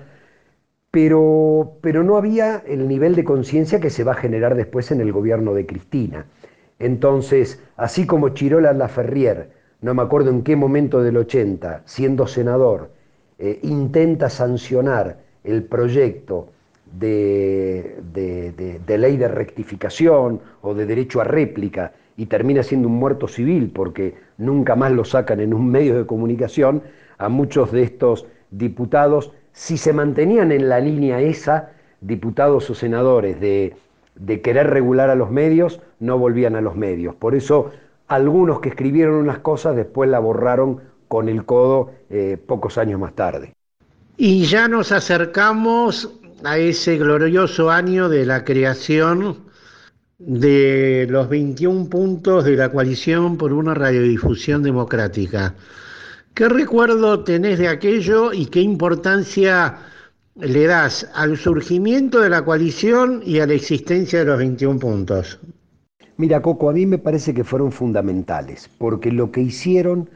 pero, 0.90 1.74
pero 1.82 2.02
no 2.02 2.16
había 2.16 2.62
el 2.66 2.88
nivel 2.88 3.14
de 3.14 3.24
conciencia 3.24 3.80
que 3.80 3.90
se 3.90 4.02
va 4.02 4.12
a 4.12 4.16
generar 4.16 4.54
después 4.54 4.90
en 4.90 5.00
el 5.00 5.12
gobierno 5.12 5.52
de 5.52 5.66
Cristina. 5.66 6.26
Entonces, 6.78 7.62
así 7.76 8.06
como 8.06 8.30
Chirola 8.30 8.72
Laferrier, 8.72 9.50
no 9.80 9.94
me 9.94 10.02
acuerdo 10.02 10.30
en 10.30 10.42
qué 10.42 10.56
momento 10.56 11.02
del 11.02 11.16
80, 11.16 11.82
siendo 11.84 12.26
senador, 12.26 12.90
eh, 13.38 13.60
intenta 13.62 14.30
sancionar 14.30 15.18
el 15.44 15.62
proyecto 15.62 16.48
de, 16.98 17.96
ley 18.86 19.16
de 19.16 19.28
rectificación 19.28 20.40
o 20.62 20.74
de 20.74 20.86
derecho 20.86 21.20
a 21.20 21.24
réplica 21.24 21.92
y 22.16 22.26
termina 22.26 22.62
siendo 22.62 22.88
un 22.88 22.94
muerto 22.94 23.28
civil 23.28 23.70
porque 23.74 24.14
nunca 24.38 24.74
más 24.76 24.92
lo 24.92 25.04
sacan 25.04 25.40
en 25.40 25.52
un 25.52 25.70
medio 25.70 25.96
de 25.96 26.06
comunicación, 26.06 26.82
a 27.18 27.28
muchos 27.28 27.72
de 27.72 27.82
estos 27.82 28.26
diputados, 28.50 29.32
si 29.52 29.76
se 29.78 29.92
mantenían 29.92 30.52
en 30.52 30.68
la 30.68 30.80
línea 30.80 31.20
esa, 31.20 31.70
diputados 32.00 32.68
o 32.70 32.74
senadores, 32.74 33.40
de, 33.40 33.74
querer 34.42 34.70
regular 34.70 35.10
a 35.10 35.14
los 35.14 35.30
medios, 35.30 35.80
no 36.00 36.18
volvían 36.18 36.56
a 36.56 36.60
los 36.60 36.76
medios. 36.76 37.14
Por 37.14 37.34
eso 37.34 37.70
algunos 38.08 38.60
que 38.60 38.68
escribieron 38.68 39.16
unas 39.16 39.38
cosas 39.38 39.76
después 39.76 40.08
la 40.08 40.18
borraron 40.18 40.80
con 41.08 41.28
el 41.28 41.44
codo 41.44 41.92
eh, 42.10 42.38
pocos 42.44 42.78
años 42.78 43.00
más 43.00 43.14
tarde. 43.14 43.54
Y 44.16 44.44
ya 44.44 44.68
nos 44.68 44.92
acercamos 44.92 46.10
a 46.44 46.58
ese 46.58 46.96
glorioso 46.96 47.70
año 47.70 48.08
de 48.08 48.26
la 48.26 48.44
creación 48.44 49.46
de 50.18 51.06
los 51.10 51.28
21 51.28 51.88
puntos 51.90 52.44
de 52.44 52.56
la 52.56 52.70
coalición 52.70 53.36
por 53.36 53.52
una 53.52 53.74
radiodifusión 53.74 54.62
democrática. 54.62 55.54
¿Qué 56.32 56.48
recuerdo 56.48 57.24
tenés 57.24 57.58
de 57.58 57.68
aquello 57.68 58.32
y 58.32 58.46
qué 58.46 58.60
importancia 58.60 59.78
le 60.36 60.66
das 60.66 61.08
al 61.14 61.36
surgimiento 61.36 62.20
de 62.20 62.28
la 62.28 62.44
coalición 62.44 63.22
y 63.24 63.40
a 63.40 63.46
la 63.46 63.54
existencia 63.54 64.20
de 64.20 64.24
los 64.26 64.38
21 64.38 64.78
puntos? 64.78 65.40
Mira, 66.16 66.40
Coco, 66.40 66.70
a 66.70 66.72
mí 66.72 66.86
me 66.86 66.98
parece 66.98 67.34
que 67.34 67.44
fueron 67.44 67.72
fundamentales, 67.72 68.70
porque 68.78 69.12
lo 69.12 69.30
que 69.30 69.42
hicieron 69.42 70.08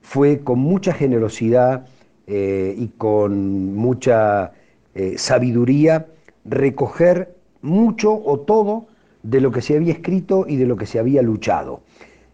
fue 0.00 0.40
con 0.40 0.58
mucha 0.58 0.92
generosidad, 0.92 1.86
eh, 2.28 2.74
y 2.76 2.88
con 2.88 3.76
mucha 3.76 4.52
eh, 4.96 5.14
sabiduría 5.16 6.08
recoger 6.44 7.36
mucho 7.62 8.12
o 8.12 8.40
todo 8.40 8.88
de 9.22 9.40
lo 9.40 9.52
que 9.52 9.62
se 9.62 9.76
había 9.76 9.92
escrito 9.92 10.44
y 10.48 10.56
de 10.56 10.66
lo 10.66 10.76
que 10.76 10.86
se 10.86 10.98
había 10.98 11.22
luchado. 11.22 11.82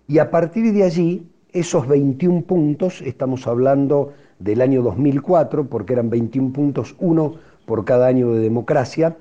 Y 0.09 0.19
a 0.19 0.31
partir 0.31 0.73
de 0.73 0.85
allí, 0.85 1.27
esos 1.53 1.87
21 1.87 2.41
puntos, 2.43 3.03
estamos 3.03 3.47
hablando 3.47 4.15
del 4.43 4.61
año 4.61 4.83
2004, 4.83 5.67
porque 5.67 5.93
eran 5.93 6.11
21 6.11 6.53
puntos, 6.53 6.97
uno 6.99 7.37
por 7.65 7.85
cada 7.85 8.07
año 8.07 8.33
de 8.33 8.41
democracia, 8.41 9.17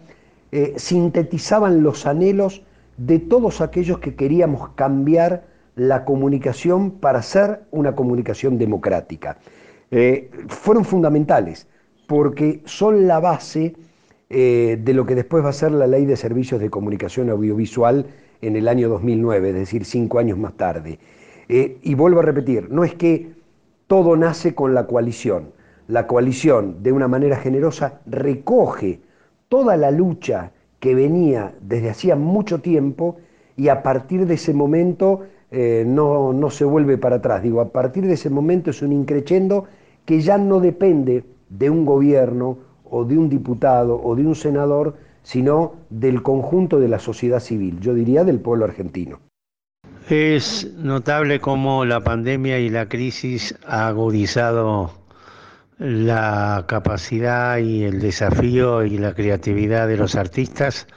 eh, 0.52 0.74
sintetizaban 0.76 1.84
los 1.84 2.06
anhelos 2.06 2.64
de 2.98 3.20
todos 3.20 3.62
aquellos 3.62 4.00
que 4.00 4.16
queríamos 4.16 4.70
cambiar 4.76 5.46
la 5.76 6.04
comunicación 6.04 6.92
para 6.92 7.22
ser 7.22 7.62
una 7.72 7.96
comunicación 7.96 8.58
democrática. 8.58 9.38
Eh, 9.92 10.30
fueron 10.48 10.84
fundamentales 10.84 11.68
porque 12.08 12.62
son 12.66 13.08
la 13.08 13.20
base 13.20 13.76
eh, 14.30 14.80
de 14.82 14.94
lo 14.94 15.06
que 15.06 15.16
después 15.16 15.44
va 15.44 15.50
a 15.50 15.54
ser 15.54 15.72
la 15.72 15.88
ley 15.88 16.06
de 16.06 16.18
servicios 16.18 16.60
de 16.60 16.70
comunicación 16.70 17.30
audiovisual 17.30 18.06
en 18.42 18.56
el 18.56 18.68
año 18.68 18.90
2009, 18.90 19.50
es 19.50 19.56
decir, 19.56 19.86
cinco 19.86 20.20
años 20.20 20.38
más 20.38 20.54
tarde. 20.54 21.00
Y 21.48 21.96
vuelvo 21.96 22.22
a 22.22 22.24
repetir, 22.24 22.72
no 22.72 22.86
es 22.86 22.94
que 22.94 23.34
todo 23.92 24.16
nace 24.16 24.56
con 24.56 24.74
la 24.74 24.88
coalición. 24.88 25.52
La 25.90 26.08
coalición, 26.08 26.82
de 26.82 26.94
una 26.94 27.10
manera 27.10 27.36
generosa, 27.36 28.00
recoge 28.06 29.02
toda 29.50 29.76
la 29.76 29.92
lucha 29.92 30.54
que 30.80 30.96
venía 30.96 31.56
desde 31.60 31.90
hacía 31.90 32.16
mucho 32.16 32.62
tiempo 32.62 33.18
y 33.58 33.68
a 33.68 33.84
partir 33.84 34.28
de 34.28 34.36
ese 34.36 34.54
momento 34.54 35.24
no, 35.52 36.32
no, 36.32 36.50
se 36.50 36.64
vuelve 36.64 36.98
para 36.98 37.18
atrás. 37.18 37.44
Digo, 37.44 37.60
a 37.60 37.74
partir 37.74 38.08
de 38.08 38.14
ese 38.14 38.30
momento 38.30 38.70
es 38.70 38.82
un 38.82 38.94
increchendo 38.94 39.66
que 40.06 40.22
ya 40.22 40.38
no 40.38 40.62
depende 40.62 41.26
de 41.50 41.70
un 41.70 41.84
gobierno 41.84 42.60
o 42.90 43.04
de 43.04 43.18
un 43.18 43.28
diputado 43.28 44.02
o 44.02 44.16
de 44.16 44.26
un 44.26 44.36
senador, 44.36 44.96
sino 45.22 45.74
del 45.90 46.24
conjunto 46.24 46.80
de 46.80 46.88
la 46.88 47.00
sociedad 47.00 47.42
civil, 47.42 47.82
yo 47.82 47.94
diría 47.94 48.24
del 48.24 48.40
pueblo 48.40 48.64
argentino. 48.64 49.20
Es 50.10 50.68
notable 50.78 51.40
cómo 51.40 51.86
la 51.86 52.02
pandemia 52.02 52.60
y 52.60 52.70
la 52.70 52.90
crisis 52.90 53.56
ha 53.66 53.88
agudizado 53.88 54.92
la 55.78 56.66
capacidad 56.68 57.58
y 57.58 57.84
el 57.84 58.00
desafío 58.00 58.84
y 58.84 58.98
la 58.98 59.14
creatividad 59.14 59.88
de 59.88 59.98
los 59.98 60.16
artistas. 60.16 60.88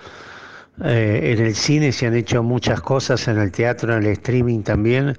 Eh, 0.83 1.35
en 1.37 1.47
el 1.47 1.55
cine 1.55 1.93
se 1.93 2.07
han 2.07 2.15
hecho 2.15 2.43
muchas 2.43 2.81
cosas, 2.81 3.29
en 3.29 3.39
el 3.39 3.53
teatro, 3.53 3.95
en 3.95 4.03
el 4.03 4.11
streaming 4.11 4.63
también, 4.63 5.17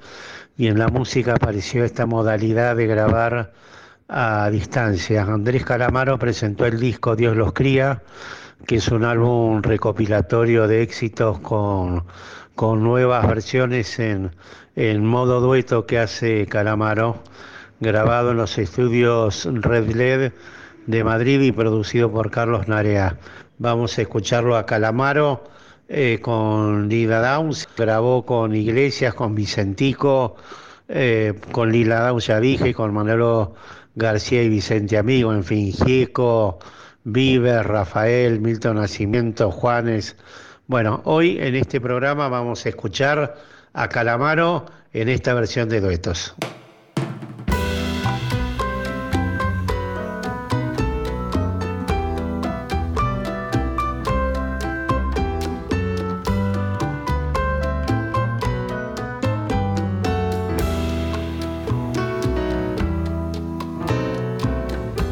y 0.57 0.67
en 0.67 0.77
la 0.77 0.87
música 0.89 1.33
apareció 1.33 1.85
esta 1.85 2.05
modalidad 2.05 2.75
de 2.75 2.87
grabar 2.87 3.53
a 4.07 4.49
distancia. 4.51 5.23
Andrés 5.23 5.63
Calamaro 5.63 6.19
presentó 6.19 6.65
el 6.65 6.79
disco 6.79 7.15
Dios 7.15 7.35
los 7.37 7.53
cría, 7.53 8.01
que 8.67 8.77
es 8.77 8.87
un 8.89 9.03
álbum 9.03 9.61
recopilatorio 9.61 10.67
de 10.67 10.81
éxitos 10.81 11.39
con, 11.39 12.03
con 12.55 12.83
nuevas 12.83 13.27
versiones 13.27 13.99
en, 13.99 14.31
en 14.75 15.05
modo 15.05 15.41
dueto 15.41 15.85
que 15.85 15.99
hace 15.99 16.47
Calamaro, 16.47 17.21
grabado 17.79 18.31
en 18.31 18.37
los 18.37 18.57
estudios 18.57 19.47
Red 19.51 19.91
LED 19.93 20.31
de 20.87 21.03
Madrid 21.03 21.41
y 21.41 21.51
producido 21.51 22.11
por 22.11 22.31
Carlos 22.31 22.67
Narea. 22.67 23.19
Vamos 23.57 23.97
a 23.97 24.01
escucharlo 24.01 24.55
a 24.55 24.65
Calamaro 24.65 25.43
eh, 25.87 26.19
con 26.21 26.87
Lila 26.89 27.21
Downs, 27.21 27.67
grabó 27.77 28.25
con 28.25 28.55
Iglesias, 28.55 29.13
con 29.13 29.35
Vicentico, 29.35 30.37
eh, 30.87 31.33
con 31.51 31.71
Lila 31.71 32.07
Downs 32.07 32.27
ya 32.27 32.39
dije, 32.39 32.73
con 32.73 32.93
Manolo 32.93 33.55
García 33.95 34.43
y 34.43 34.49
Vicente 34.49 34.97
Amigo, 34.97 35.33
en 35.33 35.43
fin, 35.43 35.73
Gieco, 35.73 36.59
Viver, 37.03 37.67
Rafael, 37.67 38.39
Milton 38.39 38.77
Nacimiento, 38.77 39.51
Juanes. 39.51 40.15
Bueno, 40.67 41.01
hoy 41.05 41.37
en 41.39 41.53
este 41.53 41.79
programa 41.79 42.27
vamos 42.27 42.65
a 42.65 42.69
escuchar 42.69 43.35
a 43.71 43.87
Calamaro 43.87 44.65
en 44.93 45.09
esta 45.09 45.35
versión 45.35 45.69
de 45.69 45.79
duetos. 45.79 46.33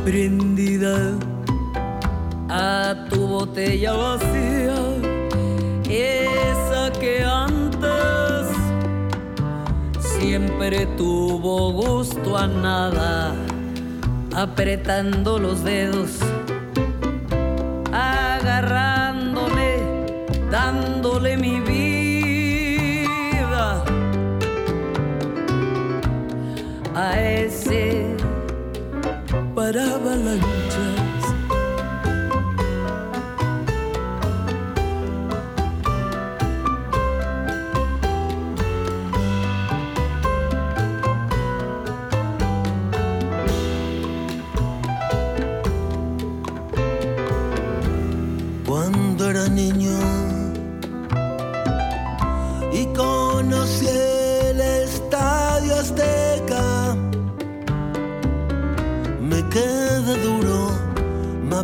prendida 0.04 1.18
a 2.50 3.08
tu 3.10 3.26
botella 3.26 3.94
vacía 3.94 4.93
esa 5.98 6.92
que 7.00 7.24
antes 7.24 8.48
siempre 10.00 10.86
tuvo 10.98 11.72
gusto 11.72 12.38
a 12.38 12.48
nada, 12.48 13.36
apretando 14.36 15.38
los 15.38 15.64
dedos. 15.64 16.33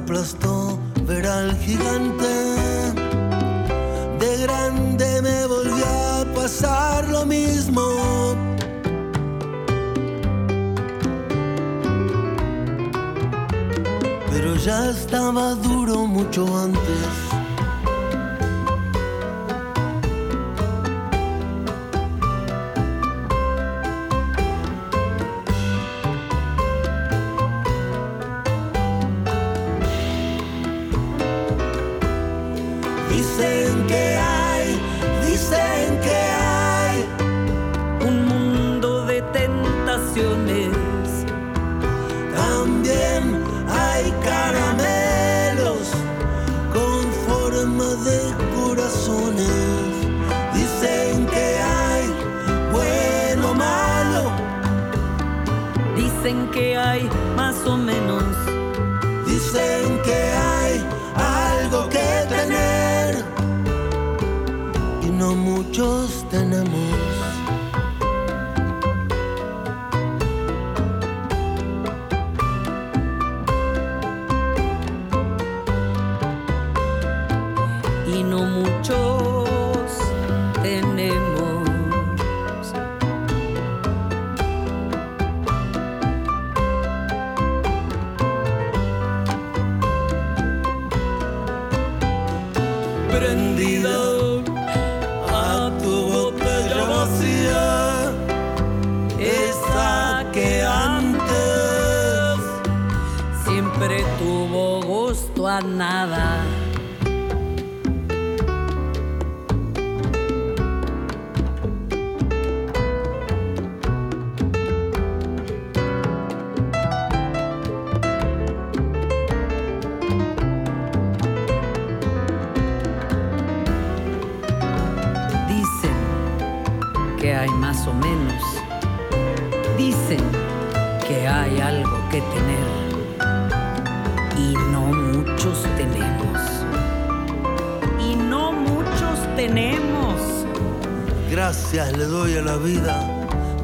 Aplastó 0.09 0.79
ver 1.05 1.27
al 1.27 1.55
gigante. 1.59 2.33
De 4.19 4.37
grande 4.41 5.21
me 5.21 5.45
volvió 5.45 5.85
a 5.85 6.25
pasar 6.33 7.07
lo 7.09 7.27
mismo. 7.27 7.83
Pero 14.31 14.55
ya 14.55 14.89
estaba 14.89 15.53
duro 15.53 16.07
mucho 16.07 16.57
antes. 16.57 17.18
your 40.19 40.35
name. 40.37 40.68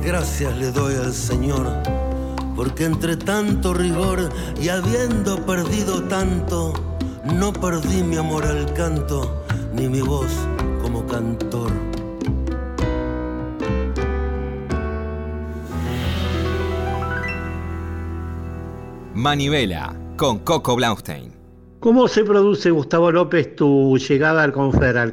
Gracias 0.06 0.58
le 0.58 0.72
doy 0.72 0.96
al 0.96 1.14
Señor, 1.14 1.68
porque 2.56 2.86
entre 2.86 3.18
tanto 3.18 3.74
rigor 3.74 4.30
y 4.62 4.70
habiendo 4.70 5.46
perdido 5.46 6.04
tanto, 6.04 6.74
no 7.26 7.54
perdí 7.54 8.02
mi 8.04 8.18
amor 8.18 8.46
al 8.46 8.74
canto, 8.74 9.44
ni 9.74 9.90
mi 9.90 10.02
voz 10.02 10.32
como 10.82 11.06
cantor. 11.06 11.72
Manivela 19.14 19.96
con 20.18 20.40
Coco 20.40 20.76
Blaustein. 20.76 21.45
¿Cómo 21.86 22.08
se 22.08 22.24
produce, 22.24 22.72
Gustavo 22.72 23.12
López, 23.12 23.56
tu 23.56 23.96
llegada 24.00 24.42
al 24.42 24.52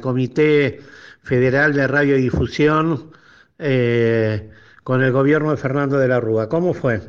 Comité 0.01 0.79
Federal 1.21 1.71
de 1.71 1.85
Radiodifusión? 1.85 3.11
Eh, 3.59 4.49
con 4.83 5.03
el 5.03 5.11
gobierno 5.11 5.51
de 5.51 5.57
Fernando 5.57 5.99
de 5.99 6.07
la 6.07 6.19
Rúa. 6.19 6.49
¿Cómo 6.49 6.73
fue? 6.73 6.99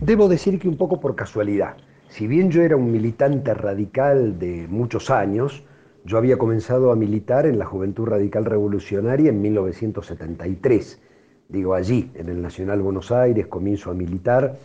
Debo 0.00 0.28
decir 0.28 0.60
que 0.60 0.68
un 0.68 0.76
poco 0.76 1.00
por 1.00 1.16
casualidad. 1.16 1.76
Si 2.06 2.28
bien 2.28 2.52
yo 2.52 2.62
era 2.62 2.76
un 2.76 2.92
militante 2.92 3.52
radical 3.52 4.38
de 4.38 4.68
muchos 4.68 5.10
años, 5.10 5.64
yo 6.04 6.16
había 6.16 6.38
comenzado 6.38 6.92
a 6.92 6.94
militar 6.94 7.46
en 7.46 7.58
la 7.58 7.66
Juventud 7.66 8.06
Radical 8.06 8.44
Revolucionaria 8.44 9.30
en 9.30 9.42
1973. 9.42 11.00
Digo, 11.48 11.74
allí, 11.74 12.12
en 12.14 12.28
el 12.28 12.40
Nacional 12.40 12.80
Buenos 12.80 13.10
Aires, 13.10 13.48
comienzo 13.48 13.90
a 13.90 13.94
militar. 13.94 14.56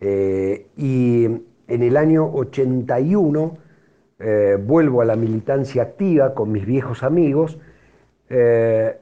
Eh, 0.00 0.66
y 0.76 1.28
en 1.68 1.82
el 1.82 1.96
año 1.96 2.30
81 2.32 3.58
eh, 4.18 4.56
vuelvo 4.60 5.02
a 5.02 5.04
la 5.04 5.16
militancia 5.16 5.82
activa 5.82 6.34
con 6.34 6.52
mis 6.52 6.64
viejos 6.64 7.02
amigos. 7.02 7.58
Eh, 8.28 8.96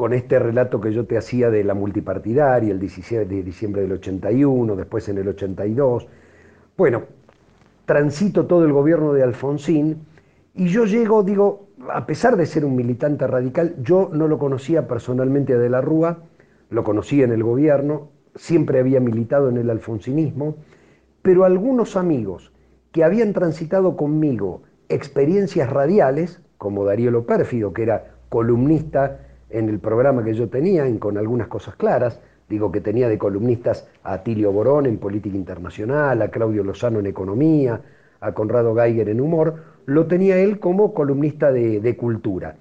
con 0.00 0.14
este 0.14 0.38
relato 0.38 0.80
que 0.80 0.94
yo 0.94 1.04
te 1.04 1.18
hacía 1.18 1.50
de 1.50 1.62
la 1.62 1.74
multipartidaria, 1.74 2.72
el 2.72 2.80
17 2.80 3.26
de 3.26 3.42
diciembre 3.42 3.82
del 3.82 3.92
81, 3.92 4.74
después 4.74 5.06
en 5.10 5.18
el 5.18 5.28
82. 5.28 6.08
Bueno, 6.74 7.02
transito 7.84 8.46
todo 8.46 8.64
el 8.64 8.72
gobierno 8.72 9.12
de 9.12 9.22
Alfonsín 9.22 10.06
y 10.54 10.68
yo 10.68 10.86
llego, 10.86 11.22
digo, 11.22 11.68
a 11.92 12.06
pesar 12.06 12.38
de 12.38 12.46
ser 12.46 12.64
un 12.64 12.76
militante 12.76 13.26
radical, 13.26 13.74
yo 13.82 14.08
no 14.10 14.26
lo 14.26 14.38
conocía 14.38 14.88
personalmente 14.88 15.52
a 15.52 15.58
De 15.58 15.68
la 15.68 15.82
Rúa, 15.82 16.20
lo 16.70 16.82
conocía 16.82 17.24
en 17.24 17.32
el 17.32 17.42
gobierno, 17.42 18.08
siempre 18.34 18.78
había 18.78 19.00
militado 19.00 19.50
en 19.50 19.58
el 19.58 19.68
alfonsinismo, 19.68 20.56
pero 21.22 21.44
algunos 21.44 21.96
amigos 21.96 22.52
que 22.92 23.04
habían 23.04 23.32
transitado 23.32 23.96
conmigo 23.96 24.62
experiencias 24.88 25.70
radiales, 25.70 26.40
como 26.58 26.84
Darío 26.84 27.10
Lo 27.10 27.24
Pérfido, 27.24 27.72
que 27.72 27.82
era 27.84 28.14
columnista 28.28 29.20
en 29.50 29.68
el 29.68 29.78
programa 29.78 30.24
que 30.24 30.34
yo 30.34 30.48
tenía, 30.48 30.86
con 30.98 31.18
algunas 31.18 31.48
cosas 31.48 31.76
claras. 31.76 32.20
Digo 32.48 32.72
que 32.72 32.80
tenía 32.80 33.08
de 33.08 33.18
columnistas 33.18 33.88
a 34.02 34.22
Tilio 34.22 34.52
Borón 34.52 34.86
en 34.86 34.98
política 34.98 35.36
internacional, 35.36 36.20
a 36.22 36.30
Claudio 36.30 36.64
Lozano 36.64 36.98
en 36.98 37.06
economía, 37.06 37.80
a 38.20 38.32
Conrado 38.32 38.74
Geiger 38.74 39.08
en 39.08 39.20
humor. 39.20 39.62
Lo 39.86 40.06
tenía 40.06 40.38
él 40.38 40.58
como 40.58 40.92
columnista 40.92 41.52
de, 41.52 41.96
cultura. 41.96 42.56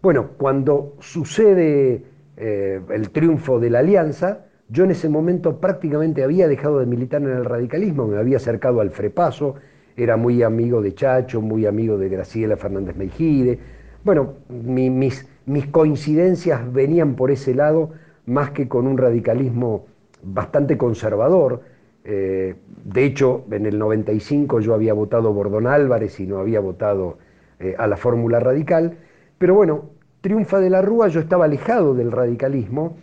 Bueno, 0.00 0.30
cuando 0.38 0.94
sucede 1.00 2.04
eh, 2.36 2.80
el 2.90 3.10
triunfo 3.10 3.60
de 3.60 3.70
la 3.70 3.80
alianza, 3.80 4.46
yo 4.68 4.84
en 4.84 4.90
ese 4.90 5.08
momento 5.08 5.60
prácticamente 5.60 6.24
había 6.24 6.48
dejado 6.48 6.80
de 6.80 6.86
militar 6.86 7.22
en 7.22 7.30
el 7.30 7.44
radicalismo, 7.44 8.06
me 8.06 8.18
había 8.18 8.38
acercado 8.38 8.80
al 8.80 8.90
Frepaso, 8.90 9.56
era 9.96 10.16
muy 10.16 10.42
amigo 10.42 10.82
de 10.82 10.94
Chacho, 10.94 11.40
muy 11.40 11.66
amigo 11.66 11.98
de 11.98 12.08
Graciela 12.08 12.56
Fernández 12.56 12.96
Meijide. 12.96 13.58
Bueno, 14.02 14.34
mis, 14.48 15.28
mis 15.46 15.66
coincidencias 15.68 16.72
venían 16.72 17.14
por 17.14 17.30
ese 17.30 17.54
lado 17.54 17.90
más 18.26 18.50
que 18.50 18.68
con 18.68 18.86
un 18.86 18.98
radicalismo 18.98 19.86
bastante 20.22 20.76
conservador. 20.76 21.60
Eh, 22.04 22.54
de 22.84 23.04
hecho, 23.04 23.44
en 23.50 23.66
el 23.66 23.78
95 23.78 24.60
yo 24.60 24.74
había 24.74 24.94
votado 24.94 25.32
Bordón 25.32 25.66
Álvarez 25.66 26.18
y 26.20 26.26
no 26.26 26.38
había 26.38 26.60
votado 26.60 27.18
eh, 27.60 27.74
a 27.78 27.86
la 27.86 27.96
fórmula 27.96 28.40
radical. 28.40 28.96
Pero 29.38 29.54
bueno, 29.54 29.90
triunfa 30.20 30.58
de 30.58 30.70
la 30.70 30.82
Rúa, 30.82 31.08
yo 31.08 31.20
estaba 31.20 31.44
alejado 31.44 31.94
del 31.94 32.10
radicalismo, 32.10 32.96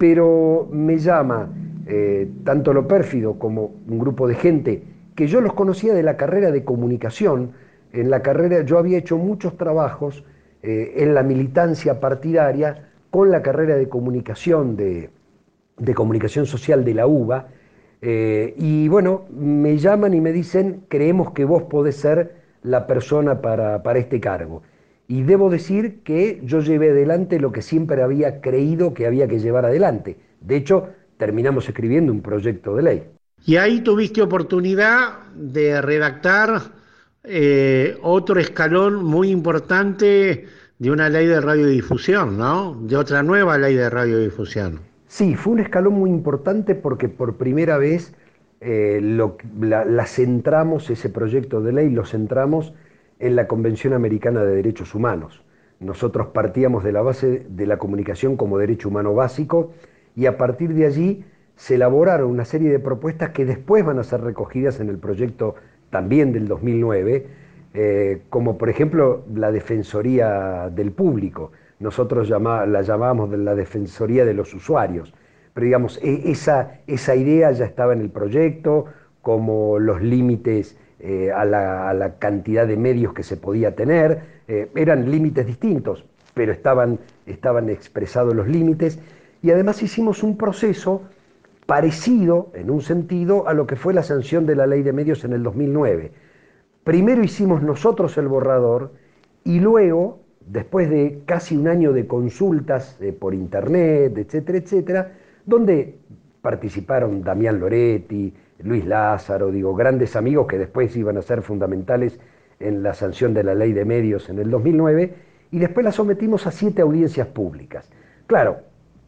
pero 0.00 0.66
me 0.72 0.98
llama 0.98 1.48
eh, 1.86 2.28
tanto 2.42 2.72
lo 2.72 2.88
pérfido 2.88 3.38
como 3.38 3.70
un 3.86 3.98
grupo 4.00 4.26
de 4.26 4.34
gente 4.34 4.82
que 5.14 5.28
yo 5.28 5.40
los 5.40 5.52
conocía 5.52 5.94
de 5.94 6.02
la 6.02 6.16
carrera 6.16 6.50
de 6.50 6.64
comunicación. 6.64 7.52
En 7.92 8.10
la 8.10 8.22
carrera 8.22 8.62
yo 8.62 8.78
había 8.78 8.98
hecho 8.98 9.16
muchos 9.18 9.56
trabajos 9.56 10.24
en 10.62 11.14
la 11.14 11.22
militancia 11.22 12.00
partidaria 12.00 12.88
con 13.10 13.30
la 13.30 13.42
carrera 13.42 13.76
de 13.76 13.88
comunicación 13.88 14.76
de, 14.76 15.10
de 15.80 15.94
comunicación 15.94 16.46
social 16.46 16.84
de 16.84 16.94
la 16.94 17.06
UBA. 17.06 17.48
Eh, 18.02 18.54
y 18.56 18.88
bueno, 18.88 19.24
me 19.30 19.76
llaman 19.76 20.14
y 20.14 20.20
me 20.20 20.32
dicen, 20.32 20.84
creemos 20.88 21.32
que 21.32 21.44
vos 21.44 21.64
podés 21.64 21.96
ser 21.96 22.36
la 22.62 22.86
persona 22.86 23.40
para, 23.40 23.82
para 23.82 23.98
este 23.98 24.20
cargo. 24.20 24.62
Y 25.10 25.24
debo 25.24 25.50
decir 25.50 26.04
que 26.04 26.40
yo 26.44 26.60
llevé 26.60 26.90
adelante 26.90 27.40
lo 27.40 27.50
que 27.50 27.62
siempre 27.62 28.00
había 28.00 28.40
creído 28.40 28.94
que 28.94 29.08
había 29.08 29.26
que 29.26 29.40
llevar 29.40 29.64
adelante. 29.64 30.16
De 30.40 30.54
hecho, 30.54 30.90
terminamos 31.16 31.68
escribiendo 31.68 32.12
un 32.12 32.22
proyecto 32.22 32.76
de 32.76 32.82
ley. 32.82 33.02
Y 33.44 33.56
ahí 33.56 33.80
tuviste 33.80 34.22
oportunidad 34.22 35.24
de 35.34 35.82
redactar 35.82 36.60
eh, 37.24 37.98
otro 38.02 38.38
escalón 38.38 39.02
muy 39.02 39.30
importante 39.30 40.46
de 40.78 40.90
una 40.92 41.08
ley 41.08 41.26
de 41.26 41.40
radiodifusión, 41.40 42.38
¿no? 42.38 42.80
De 42.80 42.96
otra 42.96 43.24
nueva 43.24 43.58
ley 43.58 43.74
de 43.74 43.90
radiodifusión. 43.90 44.78
Sí, 45.08 45.34
fue 45.34 45.54
un 45.54 45.58
escalón 45.58 45.94
muy 45.94 46.10
importante 46.10 46.76
porque 46.76 47.08
por 47.08 47.36
primera 47.36 47.78
vez 47.78 48.14
eh, 48.60 49.00
la, 49.02 50.06
centramos, 50.06 50.88
ese 50.88 51.08
proyecto 51.08 51.60
de 51.62 51.72
ley 51.72 51.90
lo 51.90 52.06
centramos 52.06 52.74
en 53.20 53.36
la 53.36 53.46
Convención 53.46 53.92
Americana 53.92 54.42
de 54.42 54.56
Derechos 54.56 54.94
Humanos. 54.94 55.44
Nosotros 55.78 56.28
partíamos 56.28 56.82
de 56.82 56.92
la 56.92 57.02
base 57.02 57.46
de 57.48 57.66
la 57.66 57.78
comunicación 57.78 58.36
como 58.36 58.58
derecho 58.58 58.88
humano 58.88 59.14
básico 59.14 59.72
y 60.16 60.26
a 60.26 60.36
partir 60.36 60.74
de 60.74 60.86
allí 60.86 61.24
se 61.54 61.76
elaboraron 61.76 62.30
una 62.30 62.44
serie 62.44 62.70
de 62.70 62.80
propuestas 62.80 63.30
que 63.30 63.44
después 63.44 63.84
van 63.84 63.98
a 63.98 64.04
ser 64.04 64.22
recogidas 64.22 64.80
en 64.80 64.88
el 64.88 64.98
proyecto 64.98 65.54
también 65.90 66.32
del 66.32 66.48
2009, 66.48 67.26
eh, 67.74 68.22
como 68.28 68.58
por 68.58 68.68
ejemplo 68.68 69.24
la 69.32 69.52
Defensoría 69.52 70.68
del 70.70 70.90
Público 70.90 71.52
nosotros 71.80 72.28
la 72.28 72.82
llamábamos 72.82 73.30
la 73.30 73.54
Defensoría 73.54 74.24
de 74.24 74.34
los 74.34 74.54
Usuarios. 74.54 75.12
Pero 75.54 75.64
digamos, 75.64 75.98
e, 76.02 76.30
esa, 76.30 76.80
esa 76.86 77.16
idea 77.16 77.50
ya 77.50 77.64
estaba 77.64 77.94
en 77.94 78.00
el 78.00 78.10
proyecto, 78.10 78.84
como 79.22 79.78
los 79.78 80.00
límites 80.00 80.78
eh, 81.00 81.30
a, 81.32 81.44
la, 81.44 82.16
cantidad 82.18 82.66
de 82.66 82.76
medios 82.76 83.12
que 83.14 83.22
se 83.22 83.36
podía 83.36 83.74
tener. 83.74 84.40
Eh, 84.48 84.70
eran 84.74 85.10
límites 85.10 85.46
distintos, 85.46 86.04
pero 86.34 86.52
estaban, 86.52 86.98
estaban 87.26 87.70
expresados 87.70 88.34
los 88.34 88.48
límites. 88.48 88.98
Y 89.42 89.50
además 89.50 89.82
hicimos 89.82 90.22
un 90.22 90.36
proceso 90.36 91.02
parecido, 91.66 92.50
en 92.54 92.70
un 92.70 92.82
sentido, 92.82 93.48
a 93.48 93.54
lo 93.54 93.66
que 93.66 93.76
fue 93.76 93.94
la 93.94 94.02
sanción 94.02 94.44
de 94.44 94.56
la 94.56 94.66
ley 94.66 94.82
de 94.82 94.92
medios 94.92 95.24
en 95.24 95.32
el 95.32 95.42
2009. 95.42 96.12
Primero 96.84 97.22
hicimos 97.22 97.62
nosotros 97.62 98.18
el 98.18 98.28
borrador 98.28 98.92
y 99.44 99.60
luego 99.60 100.20
después 100.46 100.90
de 100.90 101.22
casi 101.26 101.56
un 101.56 101.68
año 101.68 101.92
de 101.92 102.06
consultas 102.06 102.98
eh, 103.00 103.12
por 103.12 103.34
internet, 103.34 104.18
etcétera, 104.18 104.58
etcétera, 104.58 105.12
donde 105.46 105.96
participaron 106.42 107.22
Damián 107.22 107.60
Loretti, 107.60 108.32
Luis 108.62 108.86
Lázaro, 108.86 109.50
digo, 109.50 109.74
grandes 109.74 110.16
amigos 110.16 110.46
que 110.46 110.58
después 110.58 110.94
iban 110.96 111.16
a 111.16 111.22
ser 111.22 111.42
fundamentales 111.42 112.18
en 112.58 112.82
la 112.82 112.94
sanción 112.94 113.32
de 113.34 113.44
la 113.44 113.54
ley 113.54 113.72
de 113.72 113.84
medios 113.84 114.28
en 114.28 114.38
el 114.38 114.50
2009, 114.50 115.14
y 115.50 115.58
después 115.58 115.84
la 115.84 115.92
sometimos 115.92 116.46
a 116.46 116.50
siete 116.50 116.82
audiencias 116.82 117.26
públicas. 117.28 117.90
Claro, 118.26 118.58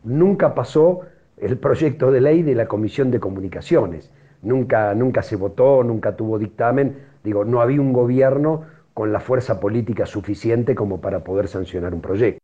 nunca 0.05 0.55
pasó 0.55 1.01
el 1.37 1.59
proyecto 1.59 2.11
de 2.11 2.21
ley 2.21 2.43
de 2.43 2.55
la 2.55 2.67
Comisión 2.67 3.11
de 3.11 3.21
Comunicaciones, 3.21 4.11
nunca, 4.43 4.95
nunca 4.95 5.23
se 5.23 5.37
votó, 5.37 5.83
nunca 5.85 6.17
tuvo 6.17 6.38
dictamen, 6.38 6.97
digo, 7.23 7.45
no 7.45 7.61
había 7.61 7.81
un 7.81 7.93
gobierno 7.93 8.65
con 8.95 9.12
la 9.12 9.21
fuerza 9.21 9.61
política 9.61 10.07
suficiente 10.07 10.75
como 10.75 11.01
para 11.01 11.25
poder 11.25 11.49
sancionar 11.49 11.95
un 11.95 12.01
proyecto. 12.01 12.41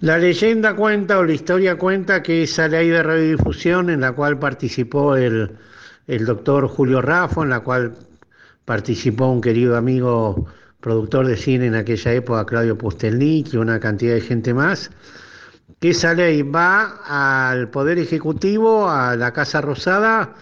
La 0.00 0.16
leyenda 0.16 0.74
cuenta 0.74 1.18
o 1.18 1.24
la 1.24 1.32
historia 1.32 1.76
cuenta 1.76 2.22
que 2.22 2.42
esa 2.42 2.68
ley 2.68 2.88
de 2.88 3.02
radiodifusión 3.02 3.90
en 3.90 4.00
la 4.00 4.12
cual 4.12 4.38
participó 4.38 5.14
el, 5.14 5.58
doctor 6.18 6.66
Julio 6.68 7.00
Raffo, 7.00 7.42
en 7.42 7.50
la 7.50 7.60
cual 7.60 7.94
participó 8.64 9.26
un 9.26 9.40
querido 9.40 9.76
amigo 9.76 10.46
productor 10.80 11.26
de 11.26 11.36
cine 11.36 11.66
en 11.66 11.74
aquella 11.74 12.12
época, 12.12 12.46
Claudio 12.46 12.76
Pustelnik 12.76 13.52
y 13.52 13.56
una 13.56 13.78
cantidad 13.78 14.14
de 14.14 14.20
gente 14.20 14.54
más, 14.54 14.90
que 15.78 15.90
esa 15.90 16.14
ley 16.14 16.42
va 16.42 17.00
al 17.06 17.70
Poder 17.70 17.98
Ejecutivo, 17.98 18.88
a 18.88 19.16
la 19.16 19.32
Casa 19.32 19.60
Rosada, 19.60 20.34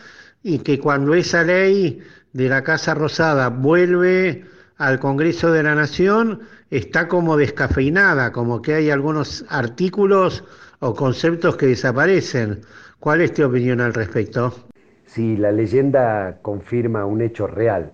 y 0.42 0.60
que 0.60 0.78
cuando 0.78 1.14
esa 1.14 1.42
ley 1.42 2.00
de 2.32 2.48
la 2.48 2.62
Casa 2.62 2.94
Rosada 2.94 3.48
vuelve 3.48 4.46
al 4.78 5.00
Congreso 5.00 5.52
de 5.52 5.62
la 5.62 5.74
Nación 5.74 6.40
está 6.70 7.08
como 7.08 7.36
descafeinada, 7.36 8.32
como 8.32 8.62
que 8.62 8.74
hay 8.74 8.90
algunos 8.90 9.44
artículos 9.48 10.44
o 10.80 10.94
conceptos 10.94 11.56
que 11.56 11.66
desaparecen. 11.66 12.60
¿Cuál 13.00 13.20
es 13.20 13.34
tu 13.34 13.44
opinión 13.44 13.80
al 13.80 13.94
respecto? 13.94 14.67
Sí, 15.08 15.38
la 15.38 15.52
leyenda 15.52 16.38
confirma 16.42 17.06
un 17.06 17.22
hecho 17.22 17.46
real. 17.46 17.92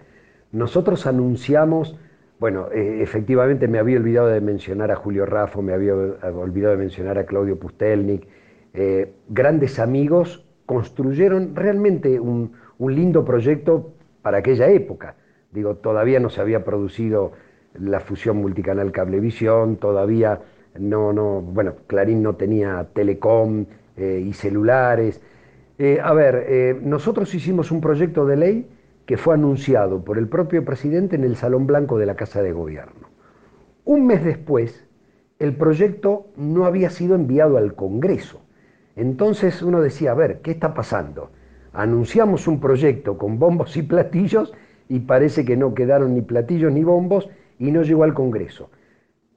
Nosotros 0.50 1.06
anunciamos, 1.06 1.96
bueno, 2.40 2.70
eh, 2.72 3.02
efectivamente 3.02 3.68
me 3.68 3.78
había 3.78 3.98
olvidado 3.98 4.26
de 4.26 4.40
mencionar 4.40 4.90
a 4.90 4.96
Julio 4.96 5.24
Raffo, 5.24 5.62
me 5.62 5.72
había 5.72 5.94
olvidado 5.94 6.72
de 6.72 6.78
mencionar 6.78 7.16
a 7.18 7.24
Claudio 7.24 7.56
Pustelnik, 7.56 8.26
eh, 8.72 9.12
grandes 9.28 9.78
amigos 9.78 10.44
construyeron 10.66 11.54
realmente 11.54 12.18
un 12.18 12.50
lindo 12.80 13.24
proyecto 13.24 13.92
para 14.20 14.38
aquella 14.38 14.68
época. 14.70 15.14
Digo, 15.52 15.76
todavía 15.76 16.18
no 16.18 16.30
se 16.30 16.40
había 16.40 16.64
producido 16.64 17.30
la 17.74 18.00
fusión 18.00 18.38
multicanal 18.38 18.90
cablevisión, 18.90 19.76
todavía 19.76 20.40
no, 20.76 21.12
no, 21.12 21.40
bueno, 21.40 21.74
Clarín 21.86 22.24
no 22.24 22.34
tenía 22.34 22.88
telecom 22.92 23.66
eh, 23.96 24.20
y 24.26 24.32
celulares. 24.32 25.22
Eh, 25.78 25.98
a 26.02 26.12
ver, 26.12 26.46
eh, 26.48 26.78
nosotros 26.82 27.34
hicimos 27.34 27.72
un 27.72 27.80
proyecto 27.80 28.26
de 28.26 28.36
ley 28.36 28.68
que 29.06 29.16
fue 29.16 29.34
anunciado 29.34 30.04
por 30.04 30.18
el 30.18 30.28
propio 30.28 30.64
presidente 30.64 31.16
en 31.16 31.24
el 31.24 31.36
Salón 31.36 31.66
Blanco 31.66 31.98
de 31.98 32.06
la 32.06 32.14
Casa 32.14 32.42
de 32.42 32.52
Gobierno. 32.52 33.08
Un 33.84 34.06
mes 34.06 34.24
después, 34.24 34.86
el 35.38 35.56
proyecto 35.56 36.28
no 36.36 36.64
había 36.64 36.90
sido 36.90 37.14
enviado 37.14 37.58
al 37.58 37.74
Congreso. 37.74 38.40
Entonces 38.96 39.62
uno 39.62 39.82
decía, 39.82 40.12
a 40.12 40.14
ver, 40.14 40.40
¿qué 40.40 40.52
está 40.52 40.74
pasando? 40.74 41.30
Anunciamos 41.72 42.46
un 42.46 42.60
proyecto 42.60 43.18
con 43.18 43.38
bombos 43.38 43.76
y 43.76 43.82
platillos 43.82 44.54
y 44.88 45.00
parece 45.00 45.44
que 45.44 45.56
no 45.56 45.74
quedaron 45.74 46.14
ni 46.14 46.22
platillos 46.22 46.72
ni 46.72 46.84
bombos 46.84 47.28
y 47.58 47.72
no 47.72 47.82
llegó 47.82 48.04
al 48.04 48.14
Congreso. 48.14 48.70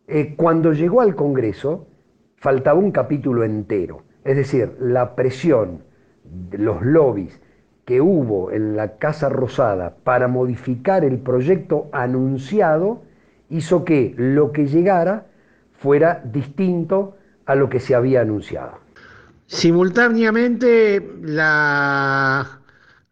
Eh, 0.08 0.36
cuando 0.38 0.72
llegó 0.72 1.02
al 1.02 1.16
Congreso, 1.16 1.88
faltaba 2.36 2.80
un 2.80 2.92
capítulo 2.92 3.44
entero, 3.44 4.04
es 4.24 4.38
decir, 4.38 4.78
la 4.80 5.16
presión, 5.16 5.82
los 6.52 6.82
lobbies 6.82 7.40
que 7.86 8.02
hubo 8.02 8.52
en 8.52 8.76
la 8.76 8.98
Casa 8.98 9.30
Rosada 9.30 9.96
para 10.04 10.28
modificar 10.28 11.06
el 11.06 11.20
proyecto 11.20 11.90
anunciado 11.94 13.04
hizo 13.50 13.86
que 13.86 14.14
lo 14.18 14.52
que 14.52 14.68
llegara 14.68 15.28
fuera 15.80 16.22
distinto 16.26 17.16
a 17.46 17.56
lo 17.56 17.70
que 17.70 17.80
se 17.80 17.96
había 17.96 18.22
anunciado. 18.22 18.80
Simultáneamente, 19.46 21.02
la 21.22 22.60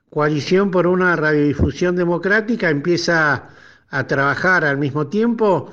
Coalición 0.09 0.71
por 0.71 0.87
una 0.87 1.15
Radiodifusión 1.15 1.95
Democrática 1.95 2.69
empieza 2.69 3.49
a 3.89 4.07
trabajar 4.07 4.65
al 4.65 4.77
mismo 4.77 5.07
tiempo. 5.07 5.71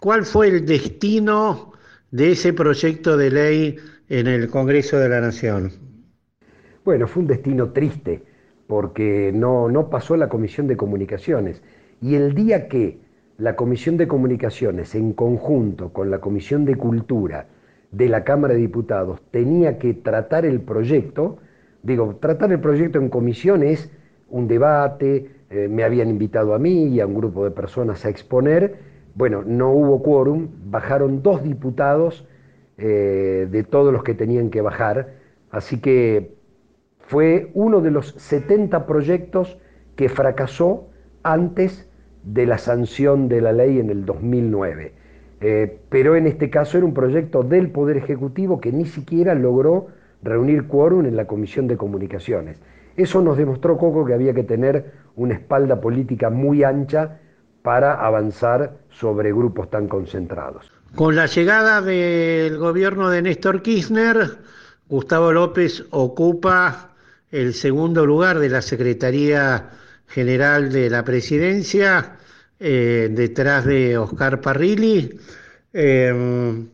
¿Cuál 0.00 0.24
fue 0.24 0.48
el 0.48 0.66
destino 0.66 1.72
de 2.10 2.32
ese 2.32 2.52
proyecto 2.52 3.16
de 3.16 3.30
ley 3.30 3.76
en 4.08 4.26
el 4.26 4.48
Congreso 4.48 4.98
de 4.98 5.08
la 5.08 5.20
Nación? 5.20 5.91
Bueno, 6.84 7.06
fue 7.06 7.22
un 7.22 7.28
destino 7.28 7.70
triste 7.70 8.22
porque 8.66 9.30
no, 9.34 9.68
no 9.68 9.88
pasó 9.88 10.16
la 10.16 10.28
Comisión 10.28 10.66
de 10.66 10.76
Comunicaciones. 10.76 11.62
Y 12.00 12.16
el 12.16 12.34
día 12.34 12.68
que 12.68 12.98
la 13.38 13.54
Comisión 13.54 13.96
de 13.96 14.08
Comunicaciones, 14.08 14.94
en 14.94 15.12
conjunto 15.12 15.92
con 15.92 16.10
la 16.10 16.20
Comisión 16.20 16.64
de 16.64 16.74
Cultura, 16.76 17.46
de 17.92 18.08
la 18.08 18.24
Cámara 18.24 18.54
de 18.54 18.60
Diputados 18.60 19.20
tenía 19.30 19.78
que 19.78 19.94
tratar 19.94 20.44
el 20.44 20.60
proyecto, 20.60 21.38
digo, 21.82 22.16
tratar 22.20 22.50
el 22.50 22.60
proyecto 22.60 22.98
en 22.98 23.10
comisión 23.10 23.62
es 23.62 23.90
un 24.30 24.48
debate, 24.48 25.30
eh, 25.50 25.68
me 25.68 25.84
habían 25.84 26.08
invitado 26.08 26.54
a 26.54 26.58
mí 26.58 26.86
y 26.86 27.00
a 27.00 27.06
un 27.06 27.14
grupo 27.14 27.44
de 27.44 27.50
personas 27.50 28.04
a 28.04 28.08
exponer, 28.08 28.76
bueno, 29.14 29.42
no 29.46 29.70
hubo 29.72 30.02
quórum, 30.02 30.48
bajaron 30.64 31.22
dos 31.22 31.42
diputados 31.42 32.26
eh, 32.78 33.46
de 33.50 33.62
todos 33.62 33.92
los 33.92 34.02
que 34.02 34.14
tenían 34.14 34.48
que 34.48 34.62
bajar, 34.62 35.14
así 35.50 35.78
que 35.80 36.41
fue 37.12 37.50
uno 37.52 37.82
de 37.82 37.90
los 37.90 38.14
70 38.16 38.86
proyectos 38.86 39.58
que 39.96 40.08
fracasó 40.08 40.88
antes 41.22 41.86
de 42.22 42.46
la 42.46 42.56
sanción 42.56 43.28
de 43.28 43.42
la 43.42 43.52
ley 43.52 43.78
en 43.78 43.90
el 43.90 44.06
2009. 44.06 44.94
Eh, 45.42 45.78
pero 45.90 46.16
en 46.16 46.26
este 46.26 46.48
caso 46.48 46.78
era 46.78 46.86
un 46.86 46.94
proyecto 46.94 47.42
del 47.42 47.68
Poder 47.68 47.98
Ejecutivo 47.98 48.62
que 48.62 48.72
ni 48.72 48.86
siquiera 48.86 49.34
logró 49.34 49.88
reunir 50.22 50.66
quórum 50.66 51.04
en 51.04 51.16
la 51.16 51.26
Comisión 51.26 51.68
de 51.68 51.76
Comunicaciones. 51.76 52.56
Eso 52.96 53.20
nos 53.20 53.36
demostró, 53.36 53.76
Coco, 53.76 54.06
que 54.06 54.14
había 54.14 54.32
que 54.32 54.44
tener 54.44 54.92
una 55.14 55.34
espalda 55.34 55.82
política 55.82 56.30
muy 56.30 56.64
ancha 56.64 57.20
para 57.60 57.92
avanzar 57.92 58.78
sobre 58.88 59.34
grupos 59.34 59.68
tan 59.68 59.86
concentrados. 59.86 60.72
Con 60.94 61.14
la 61.14 61.26
llegada 61.26 61.82
del 61.82 62.56
gobierno 62.56 63.10
de 63.10 63.20
Néstor 63.20 63.60
Kirchner, 63.60 64.16
Gustavo 64.88 65.30
López 65.30 65.84
ocupa 65.90 66.88
el 67.32 67.54
segundo 67.54 68.04
lugar 68.04 68.38
de 68.38 68.50
la 68.50 68.60
Secretaría 68.60 69.70
General 70.06 70.70
de 70.70 70.90
la 70.90 71.02
Presidencia 71.02 72.18
eh, 72.60 73.08
detrás 73.10 73.64
de 73.64 73.96
Oscar 73.96 74.40
Parrilli. 74.40 75.18
Eh, 75.72 76.68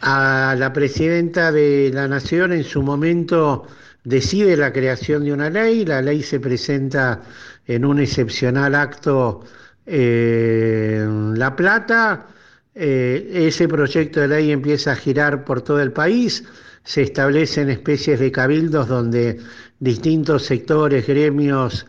a 0.00 0.54
la 0.56 0.72
presidenta 0.72 1.50
de 1.50 1.90
la 1.92 2.06
Nación 2.06 2.52
en 2.52 2.62
su 2.62 2.82
momento 2.82 3.66
decide 4.04 4.56
la 4.56 4.72
creación 4.72 5.24
de 5.24 5.32
una 5.32 5.50
ley, 5.50 5.84
la 5.84 6.00
ley 6.00 6.22
se 6.22 6.38
presenta 6.38 7.20
en 7.66 7.84
un 7.84 7.98
excepcional 7.98 8.76
acto 8.76 9.40
eh, 9.84 11.00
en 11.02 11.36
La 11.36 11.56
Plata, 11.56 12.28
ese 12.72 13.66
proyecto 13.66 14.20
de 14.20 14.28
ley 14.28 14.52
empieza 14.52 14.92
a 14.92 14.96
girar 14.96 15.44
por 15.44 15.62
todo 15.62 15.80
el 15.80 15.90
país, 15.90 16.44
se 16.88 17.02
establecen 17.02 17.68
especies 17.68 18.18
de 18.18 18.32
cabildos 18.32 18.88
donde 18.88 19.38
distintos 19.78 20.44
sectores, 20.44 21.06
gremios, 21.06 21.86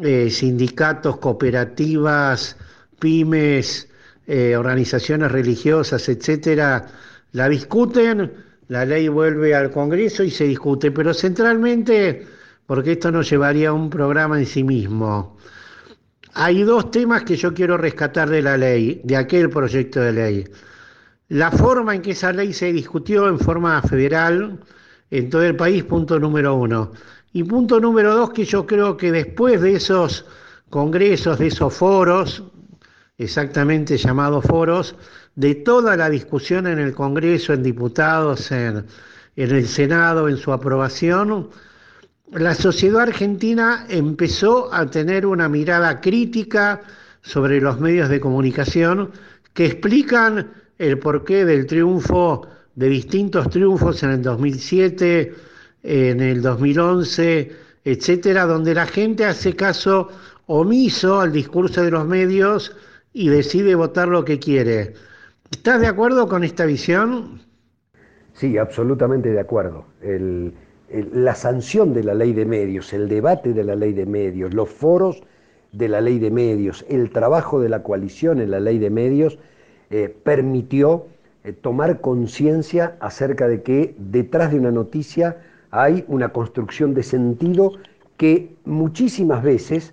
eh, 0.00 0.30
sindicatos, 0.30 1.18
cooperativas, 1.18 2.56
pymes, 2.98 3.90
eh, 4.26 4.56
organizaciones 4.56 5.30
religiosas, 5.30 6.08
etcétera, 6.08 6.86
la 7.32 7.50
discuten, 7.50 8.32
la 8.68 8.86
ley 8.86 9.08
vuelve 9.08 9.54
al 9.54 9.70
Congreso 9.70 10.24
y 10.24 10.30
se 10.30 10.44
discute, 10.44 10.90
pero 10.90 11.12
centralmente, 11.12 12.26
porque 12.64 12.92
esto 12.92 13.12
nos 13.12 13.28
llevaría 13.28 13.68
a 13.68 13.74
un 13.74 13.90
programa 13.90 14.38
en 14.38 14.46
sí 14.46 14.64
mismo, 14.64 15.36
hay 16.32 16.62
dos 16.62 16.90
temas 16.90 17.24
que 17.24 17.36
yo 17.36 17.52
quiero 17.52 17.76
rescatar 17.76 18.30
de 18.30 18.40
la 18.40 18.56
ley, 18.56 19.02
de 19.04 19.16
aquel 19.18 19.50
proyecto 19.50 20.00
de 20.00 20.12
ley. 20.14 20.44
La 21.30 21.52
forma 21.52 21.94
en 21.94 22.02
que 22.02 22.10
esa 22.10 22.32
ley 22.32 22.52
se 22.52 22.72
discutió 22.72 23.28
en 23.28 23.38
forma 23.38 23.80
federal 23.82 24.58
en 25.12 25.30
todo 25.30 25.44
el 25.44 25.54
país, 25.54 25.84
punto 25.84 26.18
número 26.18 26.56
uno. 26.56 26.90
Y 27.32 27.44
punto 27.44 27.78
número 27.78 28.16
dos, 28.16 28.30
que 28.30 28.44
yo 28.44 28.66
creo 28.66 28.96
que 28.96 29.12
después 29.12 29.60
de 29.60 29.74
esos 29.74 30.26
congresos, 30.70 31.38
de 31.38 31.46
esos 31.46 31.72
foros, 31.72 32.42
exactamente 33.16 33.96
llamados 33.96 34.44
foros, 34.44 34.96
de 35.36 35.54
toda 35.54 35.96
la 35.96 36.10
discusión 36.10 36.66
en 36.66 36.80
el 36.80 36.94
Congreso, 36.94 37.52
en 37.52 37.62
diputados, 37.62 38.50
en, 38.50 38.86
en 39.36 39.50
el 39.54 39.68
Senado, 39.68 40.28
en 40.28 40.36
su 40.36 40.52
aprobación, 40.52 41.50
la 42.32 42.56
sociedad 42.56 43.02
argentina 43.02 43.86
empezó 43.88 44.74
a 44.74 44.90
tener 44.90 45.26
una 45.26 45.48
mirada 45.48 46.00
crítica 46.00 46.80
sobre 47.22 47.60
los 47.60 47.78
medios 47.78 48.08
de 48.08 48.18
comunicación 48.18 49.12
que 49.54 49.66
explican 49.66 50.59
el 50.80 50.98
porqué 50.98 51.44
del 51.44 51.66
triunfo, 51.66 52.46
de 52.74 52.88
distintos 52.88 53.50
triunfos 53.50 54.02
en 54.02 54.10
el 54.12 54.22
2007, 54.22 55.34
en 55.82 56.20
el 56.20 56.40
2011, 56.40 57.52
etcétera, 57.84 58.46
donde 58.46 58.74
la 58.74 58.86
gente 58.86 59.26
hace 59.26 59.54
caso 59.54 60.08
omiso 60.46 61.20
al 61.20 61.32
discurso 61.32 61.82
de 61.82 61.90
los 61.90 62.06
medios 62.06 62.74
y 63.12 63.28
decide 63.28 63.74
votar 63.74 64.08
lo 64.08 64.24
que 64.24 64.38
quiere. 64.38 64.94
¿Estás 65.50 65.82
de 65.82 65.86
acuerdo 65.86 66.26
con 66.26 66.44
esta 66.44 66.64
visión? 66.64 67.42
Sí, 68.32 68.56
absolutamente 68.56 69.28
de 69.28 69.40
acuerdo. 69.40 69.84
la 71.12 71.34
sanción 71.34 71.92
de 71.92 72.04
la 72.04 72.14
ley 72.14 72.32
de 72.32 72.46
medios, 72.46 72.94
el 72.94 73.06
debate 73.06 73.52
de 73.52 73.64
la 73.64 73.76
ley 73.76 73.92
de 73.92 74.06
medios, 74.06 74.54
los 74.54 74.70
foros 74.70 75.22
de 75.72 75.88
la 75.88 76.00
ley 76.00 76.18
de 76.18 76.30
medios, 76.30 76.86
el 76.88 77.10
trabajo 77.10 77.60
de 77.60 77.68
la 77.68 77.82
coalición 77.82 78.40
en 78.40 78.50
la 78.50 78.60
ley 78.60 78.78
de 78.78 78.88
medios, 78.88 79.38
eh, 79.92 80.14
permitió 80.22 81.08
eh, 81.42 81.52
tomar 81.52 82.00
conciencia 82.00 82.96
acerca 83.00 83.48
de 83.48 83.62
que 83.62 83.96
detrás 83.98 84.52
de 84.52 84.60
una 84.60 84.70
noticia 84.70 85.38
hay 85.72 86.04
una 86.06 86.28
construcción 86.28 86.94
de 86.94 87.02
sentido 87.02 87.72
que 88.16 88.54
muchísimas 88.64 89.42
veces 89.42 89.92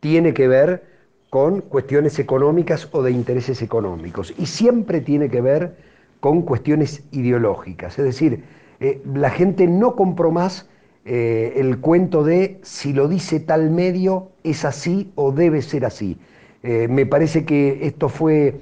tiene 0.00 0.34
que 0.34 0.48
ver 0.48 0.82
con 1.30 1.60
cuestiones 1.60 2.18
económicas 2.18 2.88
o 2.90 3.04
de 3.04 3.12
intereses 3.12 3.62
económicos 3.62 4.34
y 4.36 4.46
siempre 4.46 5.00
tiene 5.00 5.30
que 5.30 5.40
ver 5.40 5.76
con 6.18 6.42
cuestiones 6.42 7.04
ideológicas. 7.12 8.00
Es 8.00 8.04
decir, 8.04 8.42
eh, 8.80 9.00
la 9.14 9.30
gente 9.30 9.68
no 9.68 9.94
compró 9.94 10.32
más 10.32 10.68
el 11.04 11.78
cuento 11.78 12.24
de 12.24 12.58
si 12.62 12.92
lo 12.92 13.06
dice 13.06 13.38
tal 13.38 13.70
medio 13.70 14.32
es 14.42 14.64
así 14.64 15.12
o 15.14 15.30
debe 15.30 15.62
ser 15.62 15.84
así. 15.84 16.18
Me 16.64 17.06
parece 17.06 17.44
que 17.44 17.86
esto 17.86 18.08
fue 18.08 18.60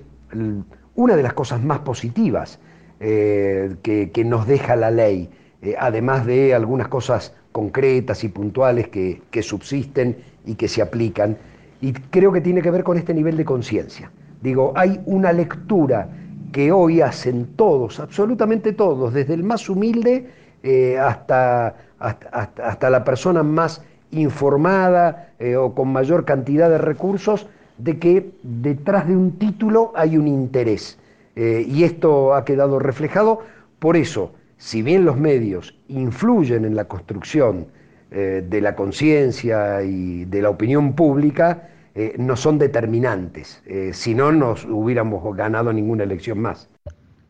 una 0.94 1.16
de 1.16 1.22
las 1.22 1.32
cosas 1.32 1.62
más 1.62 1.80
positivas 1.80 2.58
que 2.98 4.22
nos 4.24 4.46
deja 4.46 4.76
la 4.76 4.90
ley. 4.90 5.30
Eh, 5.64 5.74
además 5.78 6.26
de 6.26 6.54
algunas 6.54 6.88
cosas 6.88 7.32
concretas 7.50 8.22
y 8.22 8.28
puntuales 8.28 8.88
que, 8.88 9.42
subsisten 9.42 10.18
y 10.44 10.56
que 10.56 10.68
se 10.68 10.82
aplican. 10.82 11.38
Y 11.80 11.92
creo 11.94 12.32
que 12.32 12.42
tiene 12.42 12.60
que 12.60 12.70
ver 12.70 12.84
con 12.84 12.98
este 12.98 13.14
nivel 13.14 13.36
de 13.38 13.46
conciencia. 13.46 14.10
Digo, 14.42 14.74
hay 14.76 15.00
una 15.06 15.32
lectura 15.32 16.08
que 16.52 16.70
hoy 16.70 17.00
hacen 17.00 17.56
todos, 17.56 17.98
absolutamente 17.98 18.74
todos, 18.74 19.14
desde 19.14 19.32
el 19.32 19.42
más 19.42 19.70
humilde 19.70 20.28
eh, 20.62 20.98
hasta, 20.98 21.76
hasta, 21.98 22.90
la 22.90 23.02
persona 23.02 23.42
más 23.42 23.82
informada 24.10 25.30
eh, 25.38 25.56
o 25.56 25.74
con 25.74 25.88
mayor 25.88 26.26
cantidad 26.26 26.68
de 26.68 26.78
recursos, 26.78 27.48
de 27.78 27.98
que 27.98 28.30
detrás 28.42 29.08
de 29.08 29.16
un 29.16 29.38
título 29.38 29.92
hay 29.94 30.16
un 30.16 30.28
interés. 30.28 30.98
y 31.36 31.82
esto 31.82 32.34
ha 32.34 32.44
quedado 32.44 32.78
reflejado. 32.78 33.40
Por 33.80 33.96
eso, 33.96 34.32
si 34.56 34.82
bien 34.82 35.04
los 35.04 35.18
medios 35.18 35.74
influyen 35.88 36.64
en 36.64 36.74
la 36.76 36.84
construcción 36.84 37.66
eh, 38.10 38.44
de 38.48 38.60
la 38.60 38.76
conciencia 38.76 39.82
y 39.82 40.24
de 40.24 40.40
la 40.40 40.50
opinión 40.50 40.94
pública, 40.94 41.68
eh, 41.94 42.14
no 42.16 42.36
son 42.36 42.58
determinantes. 42.58 43.60
Eh, 43.66 43.90
si 43.92 44.14
no, 44.14 44.32
no 44.32 44.54
hubiéramos 44.70 45.36
ganado 45.36 45.72
ninguna 45.72 46.04
elección 46.04 46.38
más. 46.38 46.68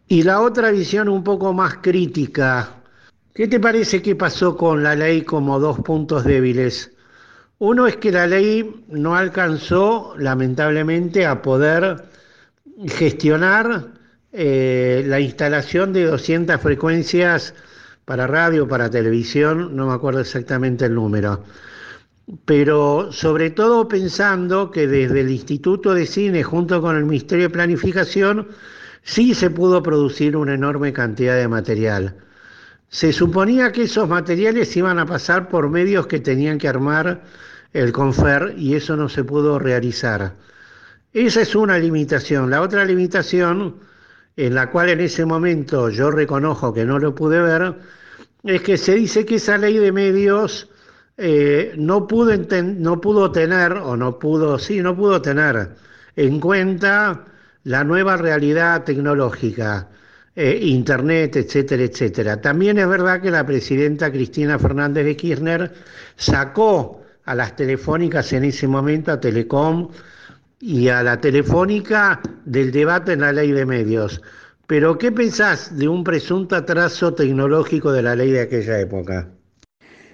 Y 0.08 0.22
la 0.22 0.40
otra 0.40 0.70
visión 0.70 1.08
un 1.08 1.24
poco 1.24 1.52
más 1.52 1.78
crítica, 1.78 2.82
¿qué 3.34 3.48
te 3.48 3.58
parece 3.58 4.02
que 4.02 4.14
pasó 4.14 4.56
con 4.56 4.82
la 4.82 4.94
ley 4.94 5.22
como 5.22 5.58
dos 5.58 5.80
puntos 5.80 6.24
débiles? 6.24 6.93
Uno 7.58 7.86
es 7.86 7.96
que 7.96 8.10
la 8.12 8.26
ley 8.26 8.84
no 8.88 9.16
alcanzó, 9.16 10.14
lamentablemente, 10.18 11.24
a 11.26 11.40
poder 11.42 12.04
gestionar 12.88 13.92
eh, 14.32 15.04
la 15.06 15.20
instalación 15.20 15.92
de 15.92 16.06
200 16.06 16.60
frecuencias 16.60 17.54
para 18.04 18.26
radio, 18.26 18.68
para 18.68 18.90
televisión, 18.90 19.76
no 19.76 19.86
me 19.86 19.94
acuerdo 19.94 20.20
exactamente 20.20 20.86
el 20.86 20.94
número, 20.94 21.44
pero 22.44 23.12
sobre 23.12 23.50
todo 23.50 23.88
pensando 23.88 24.70
que 24.70 24.86
desde 24.86 25.20
el 25.20 25.30
Instituto 25.30 25.94
de 25.94 26.06
Cine 26.06 26.42
junto 26.42 26.80
con 26.82 26.96
el 26.96 27.04
Ministerio 27.04 27.44
de 27.44 27.54
Planificación 27.54 28.48
sí 29.02 29.34
se 29.34 29.50
pudo 29.50 29.82
producir 29.82 30.36
una 30.36 30.54
enorme 30.54 30.92
cantidad 30.92 31.36
de 31.36 31.48
material. 31.48 32.16
Se 32.88 33.12
suponía 33.12 33.72
que 33.72 33.82
esos 33.84 34.08
materiales 34.08 34.76
iban 34.76 34.98
a 34.98 35.06
pasar 35.06 35.48
por 35.48 35.68
medios 35.68 36.06
que 36.06 36.20
tenían 36.20 36.58
que 36.58 36.68
armar 36.68 37.22
el 37.72 37.92
CONFER 37.92 38.54
y 38.56 38.74
eso 38.74 38.96
no 38.96 39.08
se 39.08 39.24
pudo 39.24 39.58
realizar. 39.58 40.34
Esa 41.12 41.42
es 41.42 41.54
una 41.54 41.78
limitación. 41.78 42.50
La 42.50 42.60
otra 42.60 42.84
limitación 42.84 43.76
en 44.36 44.54
la 44.54 44.70
cual 44.70 44.90
en 44.90 45.00
ese 45.00 45.24
momento 45.24 45.90
yo 45.90 46.10
reconozco 46.10 46.72
que 46.72 46.84
no 46.84 46.98
lo 46.98 47.14
pude 47.14 47.40
ver, 47.40 47.74
es 48.42 48.62
que 48.62 48.76
se 48.76 48.94
dice 48.94 49.24
que 49.24 49.36
esa 49.36 49.56
ley 49.58 49.78
de 49.78 49.92
medios 49.92 50.68
eh, 51.16 51.72
no, 51.76 52.06
pudo 52.06 52.32
no 52.36 53.00
pudo 53.00 53.30
tener, 53.30 53.72
o 53.72 53.96
no 53.96 54.18
pudo, 54.18 54.58
sí, 54.58 54.80
no 54.80 54.96
pudo 54.96 55.22
tener 55.22 55.70
en 56.16 56.40
cuenta 56.40 57.24
la 57.64 57.84
nueva 57.84 58.16
realidad 58.16 58.84
tecnológica. 58.84 59.88
Eh, 60.36 60.58
Internet, 60.62 61.36
etcétera, 61.36 61.84
etcétera. 61.84 62.40
También 62.40 62.78
es 62.78 62.88
verdad 62.88 63.20
que 63.22 63.30
la 63.30 63.46
presidenta 63.46 64.10
Cristina 64.10 64.58
Fernández 64.58 65.04
de 65.04 65.16
Kirchner 65.16 65.72
sacó 66.16 67.02
a 67.24 67.34
las 67.34 67.56
telefónicas 67.56 68.32
en 68.32 68.44
ese 68.44 68.66
momento, 68.66 69.12
a 69.12 69.20
Telecom 69.20 69.90
y 70.60 70.88
a 70.88 71.02
la 71.02 71.20
telefónica, 71.20 72.20
del 72.44 72.72
debate 72.72 73.12
en 73.12 73.20
la 73.20 73.32
ley 73.32 73.52
de 73.52 73.64
medios. 73.64 74.20
Pero, 74.66 74.96
¿qué 74.98 75.12
pensás 75.12 75.76
de 75.76 75.88
un 75.88 76.02
presunto 76.02 76.56
atraso 76.56 77.14
tecnológico 77.14 77.92
de 77.92 78.02
la 78.02 78.16
ley 78.16 78.30
de 78.30 78.40
aquella 78.40 78.80
época? 78.80 79.28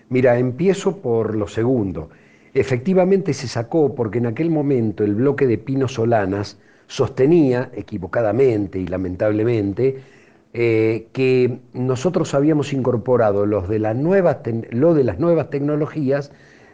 Mira, 0.09 0.39
empiezo 0.39 1.01
por 1.01 1.37
lo 1.37 1.47
segundo. 1.47 2.11
Efectivamente 2.53 3.33
se 3.33 3.47
sacó 3.47 3.95
porque 3.95 4.19
en 4.19 4.27
aquel 4.27 4.51
momento 4.51 5.05
el 5.05 5.15
bloque 5.15 5.47
de 5.47 5.57
Pino 5.57 5.87
Solanas 5.87 6.59
sostenía, 6.91 7.71
equivocadamente 7.73 8.81
y 8.81 8.87
lamentablemente, 8.89 10.03
eh, 10.53 11.07
que 11.13 11.61
nosotros 11.73 12.35
habíamos 12.35 12.73
incorporado 12.73 13.47
los 13.47 13.69
de 13.69 13.79
las 13.79 13.95
nuevas 13.95 14.39
lo 14.71 14.93
de 14.95 15.05
las 15.05 15.21
nuevas 15.21 15.51
tecnologías, 15.51 16.33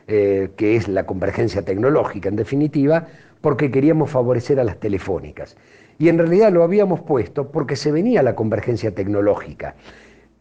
eh, 0.08 0.52
que 0.56 0.76
es 0.76 0.88
la 0.88 1.04
convergencia 1.04 1.62
tecnológica 1.62 2.30
en 2.30 2.36
definitiva, 2.36 3.08
porque 3.42 3.70
queríamos 3.70 4.10
favorecer 4.10 4.58
a 4.58 4.64
las 4.64 4.80
telefónicas. 4.80 5.58
Y 5.98 6.08
en 6.08 6.16
realidad 6.16 6.50
lo 6.50 6.62
habíamos 6.62 7.00
puesto 7.00 7.52
porque 7.52 7.76
se 7.76 7.92
venía 7.92 8.22
la 8.22 8.34
convergencia 8.34 8.94
tecnológica. 8.94 9.74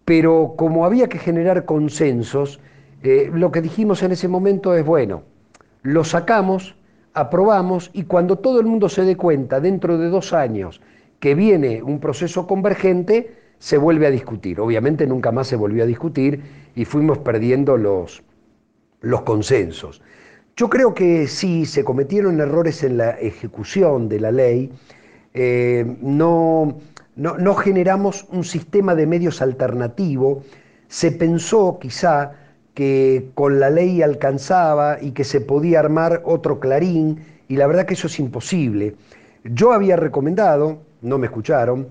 Pero 0.06 0.54
como 0.56 0.86
había 0.86 1.10
que 1.10 1.20
generar 1.20 1.66
consensos, 1.66 2.62
eh, 3.04 3.30
lo 3.34 3.52
que 3.52 3.62
dijimos 3.62 4.04
en 4.04 4.14
ese 4.14 4.30
momento 4.30 4.74
es, 4.74 4.86
bueno, 4.86 5.24
lo 5.82 6.06
sacamos, 6.06 6.76
aprobamos 7.15 7.89
y 7.93 8.04
cuando 8.04 8.38
todo 8.38 8.60
el 8.60 8.67
mundo 8.67 8.89
se 8.89 9.04
dé 9.04 9.15
cuenta 9.15 9.60
dentro 9.60 9.97
de 9.97 10.10
dos 10.10 10.34
años 10.34 10.82
que 11.19 11.34
viene 11.34 11.82
un 11.82 11.99
proceso 11.99 12.45
convergente, 12.45 13.34
se 13.58 13.78
vuelve 13.78 14.06
a 14.06 14.12
discutir. 14.12 14.60
Obviamente 14.60 15.08
nunca 15.08 15.32
más 15.32 15.47
se 15.47 15.56
volvió 15.56 15.84
a 15.84 15.88
discutir 15.88 16.43
y 16.75 16.86
fuimos 16.86 17.17
perdiendo 17.19 17.78
los, 17.78 18.21
los 19.01 19.21
consensos. 19.21 20.01
Yo 20.58 20.69
creo 20.69 20.93
que 20.93 21.28
sí, 21.28 21.65
se 21.65 21.84
cometieron 21.84 22.39
errores 22.39 22.84
en 22.84 22.97
la 22.97 23.12
ejecución 23.12 24.08
de 24.08 24.19
la 24.19 24.32
ley, 24.32 24.71
eh, 25.34 25.97
no, 26.01 26.78
no 27.15 27.56
generamos 27.56 28.25
un 28.30 28.43
sistema 28.43 28.93
de 28.93 29.08
medios 29.08 29.41
alternativo, 29.41 30.43
se 30.88 31.12
pensó 31.12 31.78
quizá 31.80 32.44
que 32.76 33.30
con 33.34 33.60
la 33.60 33.72
ley 33.72 34.04
alcanzaba 34.04 35.02
y 35.02 35.12
que 35.12 35.24
se 35.24 35.42
podía 35.42 35.80
armar 35.80 36.22
otro 36.26 36.60
clarín, 36.60 37.22
y 37.48 37.56
la 37.56 37.66
verdad 37.66 37.86
que 37.86 37.96
eso 37.96 38.08
es 38.08 38.20
imposible. 38.20 38.96
Yo 39.44 39.72
había 39.72 39.96
recomendado, 39.96 40.80
no 41.02 41.18
me 41.18 41.28
escucharon, 41.28 41.88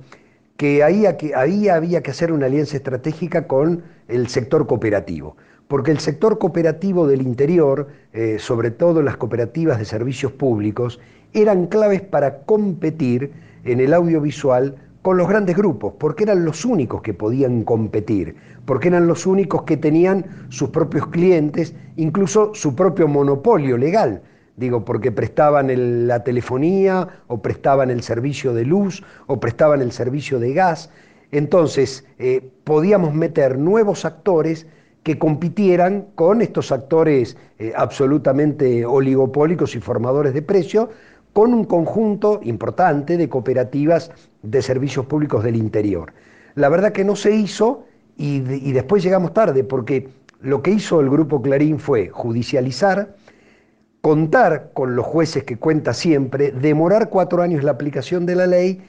que 0.57 0.85
ahí, 0.85 1.07
había 1.07 2.03
que 2.03 2.11
hacer 2.11 2.31
una 2.31 2.47
alianza 2.47 2.77
estratégica 2.77 3.47
con 3.47 3.83
el 4.09 4.29
sector 4.29 4.67
cooperativo, 4.67 5.37
porque 5.67 5.91
el 5.91 5.99
sector 5.99 6.39
cooperativo 6.39 7.09
del 7.09 7.23
interior, 7.23 7.89
eh, 8.13 8.37
sobre 8.39 8.71
todo 8.71 9.03
las 9.03 9.17
cooperativas 9.17 9.79
de 9.79 9.87
servicios 9.87 10.33
públicos, 10.33 11.01
eran 11.33 11.67
claves 11.67 12.03
para 12.03 12.41
competir 12.41 13.33
en 13.65 13.81
el 13.81 13.95
audiovisual 13.95 14.77
con 15.05 15.19
los 15.19 15.29
grandes 15.29 15.55
grupos, 15.55 15.93
porque 15.99 16.25
eran 16.25 16.47
los 16.47 16.65
únicos 16.65 17.03
que 17.03 17.13
podían 17.13 17.63
competir, 17.65 18.37
porque 18.65 18.89
eran 18.89 19.07
los 19.07 19.27
únicos 19.27 19.65
que 19.65 19.77
tenían 19.77 20.25
sus 20.49 20.71
propios 20.71 21.09
clientes, 21.09 21.75
incluso 21.97 22.55
su 22.55 22.75
propio 22.75 23.07
monopolio 23.07 23.77
legal. 23.77 24.23
Digo, 24.57 24.87
porque 24.87 25.13
prestaban 25.13 26.07
la 26.09 26.25
telefonía 26.25 27.07
o 27.27 27.43
prestaban 27.43 27.91
el 27.91 28.03
servicio 28.03 28.55
de 28.55 28.65
luz 28.65 29.05
o 29.27 29.39
prestaban 29.41 29.83
el 29.83 29.93
servicio 29.93 30.39
de 30.39 30.55
gas. 30.55 30.89
Entonces, 31.33 32.07
eh, 32.19 32.51
podíamos 32.65 33.13
meter 33.13 33.59
nuevos 33.59 34.07
actores 34.07 34.67
que 35.03 35.19
compitieran 35.19 36.07
con 36.15 36.41
estos 36.41 36.73
actores 36.73 37.37
eh, 37.59 37.75
absolutamente 37.77 38.87
oligopólicos 38.87 39.77
y 39.77 39.81
formadores 39.81 40.33
de 40.33 40.41
precio, 40.41 40.89
con 41.35 41.53
un 41.53 41.65
conjunto 41.65 42.41
importante 42.43 43.19
de 43.19 43.29
cooperativas 43.29 44.11
de 44.45 44.63
servicios 44.63 45.07
públicos 45.07 45.43
del 45.43 45.57
interior. 45.57 46.13
La 46.55 46.69
verdad 46.69 46.93
que 46.93 47.05
no 47.05 47.17
se 47.17 47.35
hizo 47.35 47.87
y, 48.17 48.41
después 48.73 49.03
llegamos 49.03 49.33
tarde 49.33 49.65
porque 49.65 50.09
lo 50.41 50.63
que 50.63 50.71
hizo 50.71 51.01
el 51.01 51.11
Grupo 51.11 51.43
Clarín 51.43 51.79
fue 51.79 52.11
judicializar, 52.11 53.17
contar 54.01 54.71
con 54.75 54.95
los 54.95 55.07
jueces 55.07 55.45
que 55.45 55.57
cuenta 55.57 55.95
siempre, 55.95 56.53
demorar 56.53 57.09
cuatro 57.09 57.43
años 57.43 57.65
la 57.65 57.73
aplicación 57.73 58.27
de 58.27 58.37
la 58.37 58.47
ley 58.47 58.83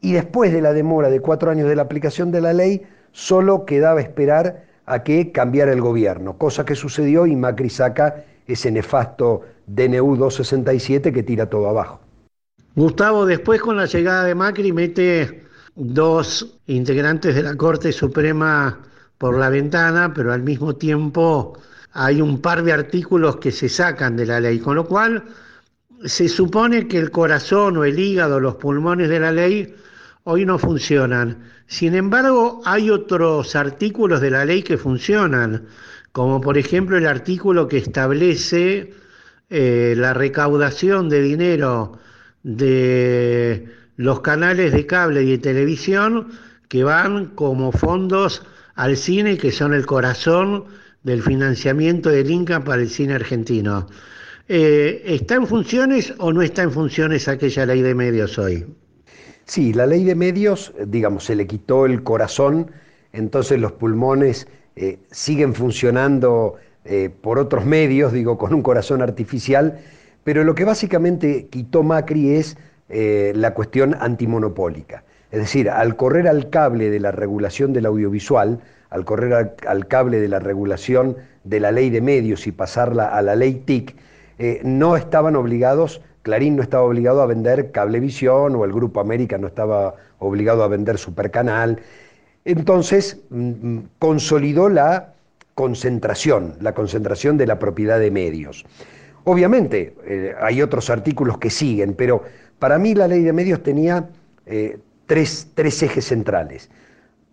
y 0.00 0.12
después 0.12 0.52
de 0.52 0.62
la 0.62 0.72
demora 0.72 1.10
de 1.10 1.20
cuatro 1.20 1.50
años 1.50 1.68
de 1.68 1.76
la 1.76 1.82
aplicación 1.82 2.32
de 2.32 2.40
la 2.40 2.52
ley 2.54 2.82
solo 3.12 3.66
quedaba 3.66 4.00
esperar 4.00 4.64
a 4.86 5.04
que 5.04 5.30
cambiara 5.30 5.72
el 5.72 5.80
gobierno, 5.80 6.38
cosa 6.38 6.64
que 6.64 6.74
sucedió 6.74 7.26
y 7.26 7.36
Macri 7.36 7.70
saca 7.70 8.24
ese 8.46 8.72
nefasto 8.72 9.42
DNU 9.66 10.16
267 10.16 11.12
que 11.12 11.22
tira 11.22 11.48
todo 11.48 11.68
abajo. 11.68 12.00
Gustavo, 12.74 13.26
después 13.26 13.60
con 13.60 13.76
la 13.76 13.86
llegada 13.86 14.24
de 14.24 14.34
Macri 14.34 14.72
mete 14.72 15.44
dos 15.74 16.58
integrantes 16.66 17.34
de 17.34 17.42
la 17.42 17.56
Corte 17.56 17.92
Suprema 17.92 18.80
por 19.18 19.38
la 19.38 19.50
ventana, 19.50 20.12
pero 20.14 20.32
al 20.32 20.42
mismo 20.42 20.74
tiempo 20.76 21.58
hay 21.92 22.20
un 22.20 22.40
par 22.40 22.62
de 22.62 22.72
artículos 22.72 23.36
que 23.36 23.52
se 23.52 23.68
sacan 23.68 24.16
de 24.16 24.26
la 24.26 24.40
ley, 24.40 24.58
con 24.58 24.76
lo 24.76 24.86
cual 24.86 25.24
se 26.04 26.28
supone 26.28 26.88
que 26.88 26.98
el 26.98 27.10
corazón 27.10 27.76
o 27.76 27.84
el 27.84 27.98
hígado, 27.98 28.40
los 28.40 28.56
pulmones 28.56 29.08
de 29.08 29.20
la 29.20 29.32
ley 29.32 29.74
hoy 30.24 30.44
no 30.44 30.58
funcionan. 30.58 31.50
Sin 31.66 31.94
embargo, 31.94 32.62
hay 32.64 32.90
otros 32.90 33.54
artículos 33.54 34.20
de 34.20 34.30
la 34.30 34.44
ley 34.44 34.62
que 34.62 34.78
funcionan 34.78 35.66
como 36.12 36.40
por 36.40 36.58
ejemplo 36.58 36.96
el 36.96 37.06
artículo 37.06 37.66
que 37.66 37.78
establece 37.78 38.92
eh, 39.48 39.94
la 39.96 40.14
recaudación 40.14 41.08
de 41.08 41.22
dinero 41.22 41.98
de 42.42 43.66
los 43.96 44.20
canales 44.20 44.72
de 44.72 44.86
cable 44.86 45.22
y 45.22 45.30
de 45.32 45.38
televisión 45.38 46.28
que 46.68 46.84
van 46.84 47.26
como 47.34 47.72
fondos 47.72 48.42
al 48.74 48.96
cine, 48.96 49.36
que 49.36 49.52
son 49.52 49.74
el 49.74 49.86
corazón 49.86 50.64
del 51.02 51.22
financiamiento 51.22 52.10
del 52.10 52.30
Inca 52.30 52.64
para 52.64 52.82
el 52.82 52.88
cine 52.88 53.14
argentino. 53.14 53.86
Eh, 54.48 55.02
¿Está 55.04 55.34
en 55.34 55.46
funciones 55.46 56.14
o 56.18 56.32
no 56.32 56.42
está 56.42 56.62
en 56.62 56.72
funciones 56.72 57.28
aquella 57.28 57.66
ley 57.66 57.82
de 57.82 57.94
medios 57.94 58.38
hoy? 58.38 58.66
Sí, 59.44 59.72
la 59.72 59.86
ley 59.86 60.04
de 60.04 60.14
medios, 60.14 60.72
digamos, 60.86 61.24
se 61.24 61.36
le 61.36 61.46
quitó 61.46 61.86
el 61.86 62.02
corazón, 62.02 62.70
entonces 63.12 63.60
los 63.60 63.72
pulmones 63.72 64.46
eh, 64.76 64.98
siguen 65.10 65.54
funcionando 65.54 66.56
eh, 66.84 67.10
por 67.10 67.38
otros 67.38 67.64
medios, 67.64 68.12
digo, 68.12 68.38
con 68.38 68.54
un 68.54 68.62
corazón 68.62 69.02
artificial, 69.02 69.80
pero 70.24 70.44
lo 70.44 70.54
que 70.54 70.64
básicamente 70.64 71.46
quitó 71.50 71.82
Macri 71.82 72.30
es 72.30 72.56
eh, 72.88 73.32
la 73.34 73.54
cuestión 73.54 73.96
antimonopólica. 74.00 75.04
Es 75.30 75.40
decir, 75.40 75.70
al 75.70 75.96
correr 75.96 76.28
al 76.28 76.50
cable 76.50 76.90
de 76.90 77.00
la 77.00 77.10
regulación 77.10 77.72
del 77.72 77.86
audiovisual, 77.86 78.60
al 78.90 79.04
correr 79.04 79.54
al, 79.66 79.86
cable 79.88 80.20
de 80.20 80.28
la 80.28 80.38
regulación 80.38 81.16
de 81.44 81.60
la 81.60 81.72
ley 81.72 81.88
de 81.88 82.02
medios 82.02 82.46
y 82.46 82.52
pasarla 82.52 83.08
a 83.08 83.22
la 83.22 83.34
ley 83.34 83.62
TIC, 83.64 83.96
no 84.62 84.96
estaban 84.96 85.36
obligados, 85.36 86.02
Clarín 86.22 86.56
no 86.56 86.62
estaba 86.62 86.84
obligado 86.84 87.20
a 87.20 87.26
vender 87.26 87.72
Cablevisión 87.72 88.54
o 88.54 88.64
el 88.64 88.72
Grupo 88.72 89.00
América 89.00 89.38
no 89.38 89.48
estaba 89.48 89.94
obligado 90.18 90.62
a 90.62 90.68
vender 90.68 90.98
Supercanal. 90.98 91.80
Entonces 92.44 93.20
mm, 93.30 93.50
mm, 93.50 93.88
consolidó 93.98 94.68
la 94.68 95.14
concentración, 95.54 96.54
la 96.60 96.74
concentración 96.74 97.36
de 97.36 97.46
la 97.46 97.58
propiedad 97.58 97.98
de 97.98 98.10
medios. 98.10 98.64
Obviamente 99.24 99.94
eh, 100.04 100.34
hay 100.40 100.62
otros 100.62 100.90
artículos 100.90 101.38
que 101.38 101.50
siguen, 101.50 101.94
pero 101.94 102.22
para 102.58 102.78
mí 102.78 102.94
la 102.94 103.08
ley 103.08 103.22
de 103.22 103.32
medios 103.32 103.62
tenía 103.62 104.08
eh, 104.46 104.78
tres, 105.06 105.48
tres 105.54 105.82
ejes 105.82 106.06
centrales. 106.06 106.70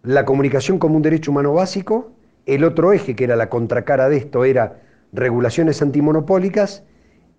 La 0.03 0.25
comunicación 0.25 0.79
como 0.79 0.95
un 0.95 1.01
derecho 1.01 1.31
humano 1.31 1.53
básico, 1.53 2.11
el 2.45 2.63
otro 2.63 2.93
eje, 2.93 3.15
que 3.15 3.23
era 3.23 3.35
la 3.35 3.49
contracara 3.49 4.09
de 4.09 4.17
esto, 4.17 4.45
era 4.45 4.79
regulaciones 5.11 5.81
antimonopólicas, 5.81 6.83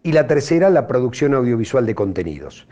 y 0.03 0.13
la 0.13 0.27
tercera, 0.27 0.71
la 0.71 0.87
producción 0.87 1.35
audiovisual 1.35 1.87
de 1.87 1.95
contenidos 1.95 2.67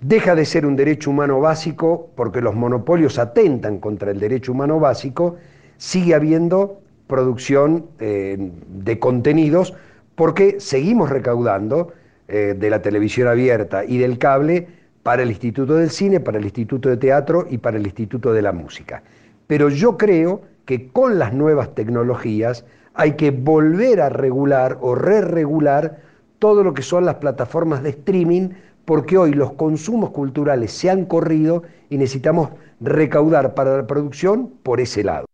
deja 0.00 0.34
de 0.34 0.44
ser 0.44 0.66
un 0.66 0.76
derecho 0.76 1.10
humano 1.10 1.40
básico 1.40 2.10
porque 2.14 2.40
los 2.40 2.54
monopolios 2.54 3.18
atentan 3.18 3.78
contra 3.78 4.10
el 4.10 4.20
derecho 4.20 4.52
humano 4.52 4.78
básico, 4.78 5.36
sigue 5.78 6.14
habiendo 6.14 6.80
producción 7.06 7.86
eh, 7.98 8.36
de 8.68 8.98
contenidos 8.98 9.74
porque 10.16 10.56
seguimos 10.58 11.10
recaudando 11.10 11.92
eh, 12.26 12.56
de 12.58 12.70
la 12.70 12.82
televisión 12.82 13.28
abierta 13.28 13.84
y 13.84 13.98
del 13.98 14.18
cable 14.18 14.66
para 15.04 15.22
el 15.22 15.28
Instituto 15.28 15.74
del 15.74 15.90
Cine, 15.90 16.18
para 16.18 16.38
el 16.38 16.44
Instituto 16.44 16.88
de 16.88 16.96
Teatro 16.96 17.46
y 17.48 17.58
para 17.58 17.76
el 17.76 17.86
Instituto 17.86 18.32
de 18.32 18.42
la 18.42 18.50
Música. 18.50 19.04
Pero 19.46 19.68
yo 19.68 19.96
creo 19.96 20.40
que 20.64 20.88
con 20.88 21.20
las 21.20 21.32
nuevas 21.32 21.74
tecnologías 21.76 22.64
hay 22.94 23.12
que 23.12 23.30
volver 23.30 24.00
a 24.00 24.08
regular 24.08 24.78
o 24.80 24.96
re-regular 24.96 25.98
todo 26.40 26.64
lo 26.64 26.74
que 26.74 26.82
son 26.82 27.04
las 27.04 27.16
plataformas 27.16 27.82
de 27.84 27.90
streaming 27.90 28.48
porque 28.84 29.18
hoy 29.18 29.32
los 29.32 29.52
consumos 29.52 30.10
culturales 30.10 30.72
se 30.72 30.90
han 30.90 31.04
corrido 31.04 31.62
y 31.90 31.98
necesitamos 31.98 32.50
recaudar 32.80 33.54
para 33.54 33.76
la 33.76 33.86
producción 33.86 34.50
por 34.62 34.80
ese 34.80 35.04
lado. 35.04 35.26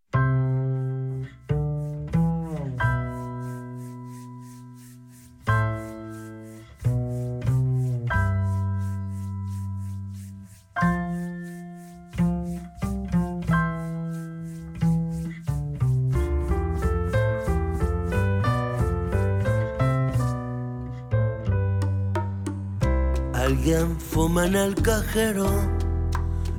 En 24.40 24.56
el 24.56 24.74
cajero 24.74 25.46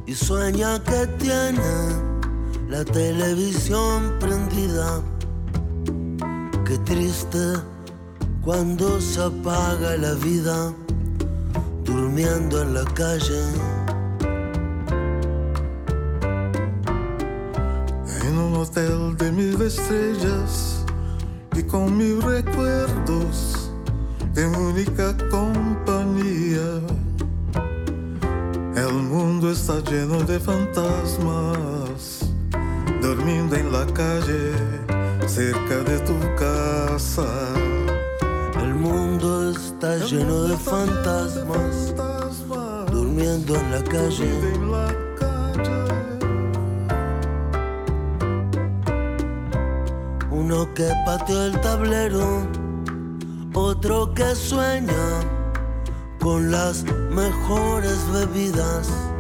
y 0.06 0.14
sueña 0.14 0.82
que 0.84 1.08
tiene 1.18 1.60
la 2.70 2.86
televisión 2.86 4.14
prendida. 4.20 5.02
Qué 6.66 6.78
triste 6.80 7.56
cuando 8.44 9.02
se 9.02 9.24
apaga 9.24 9.98
la 9.98 10.14
vida 10.14 10.72
durmiendo 11.84 12.62
en 12.62 12.76
la 12.76 12.86
calle. 12.94 13.42
En 18.24 18.38
un 18.38 18.56
hotel 18.56 19.18
de 19.18 19.32
mil 19.32 19.60
estrellas 19.62 20.86
y 21.56 21.64
con 21.64 21.98
mil 21.98 22.22
recuerdos 22.22 23.72
de 24.36 24.46
única 24.46 25.18
compañía. 25.30 25.53
Está 29.64 29.80
lleno 29.90 30.22
de 30.24 30.38
fantasmas, 30.42 32.26
durmiendo 33.02 33.56
en 33.56 33.72
la 33.72 33.86
calle, 33.94 34.52
cerca 35.26 35.78
de 35.90 36.00
tu 36.00 36.20
casa. 36.36 37.26
El 38.62 38.76
mundo 38.76 39.52
está 39.52 39.96
lleno 40.00 40.44
de 40.50 40.58
fantasmas, 40.58 41.96
durmiendo 42.92 43.56
en 43.56 43.72
la 43.72 43.82
calle. 43.86 44.28
En 44.54 44.70
la 44.70 44.88
calle. 45.18 46.20
Uno 50.30 50.74
que 50.74 50.92
pateó 51.06 51.46
el 51.46 51.62
tablero, 51.62 52.46
otro 53.54 54.14
que 54.14 54.36
sueña 54.36 55.22
con 56.20 56.52
las 56.52 56.84
mejores 57.12 57.98
bebidas. 58.12 59.13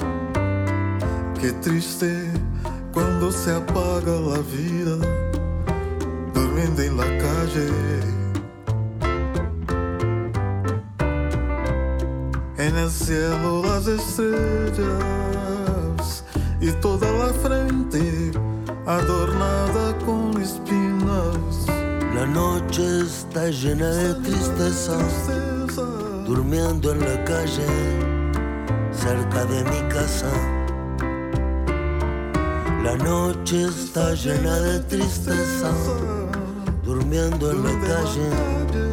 Qué 1.44 1.52
triste 1.52 2.32
cuando 2.94 3.30
se 3.30 3.54
apaga 3.54 4.14
la 4.14 4.40
vida, 4.56 4.96
durmiendo 6.34 6.82
en 6.82 6.96
la 6.96 7.04
calle. 7.04 7.68
En 12.58 12.78
el 12.78 12.90
cielo 12.90 13.62
las 13.62 13.88
estrellas 13.88 14.86
y 16.62 16.72
toda 16.80 17.12
la 17.12 17.34
frente 17.34 18.32
adornada 18.86 19.98
con 20.06 20.42
espinas. 20.42 21.68
La 22.16 22.26
noche 22.26 23.02
está 23.02 23.50
llena 23.50 23.90
de 23.90 24.14
tristeza, 24.22 24.98
Tristeza, 24.98 25.84
durmiendo 26.26 26.94
en 26.94 27.02
la 27.02 27.22
calle, 27.26 27.68
cerca 28.94 29.44
de 29.44 29.62
mi 29.66 29.82
casa. 29.90 30.63
La 32.84 32.98
noche 32.98 33.64
está 33.64 34.14
llena 34.14 34.60
de 34.60 34.80
tristeza, 34.82 35.72
durmiendo 36.84 37.50
en 37.50 37.64
la 37.64 37.72
calle. 37.80 38.93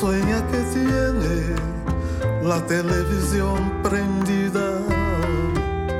Sueña 0.00 0.46
que 0.50 0.58
tiene 0.74 1.56
la 2.44 2.64
televisión 2.66 3.58
prendida. 3.82 4.68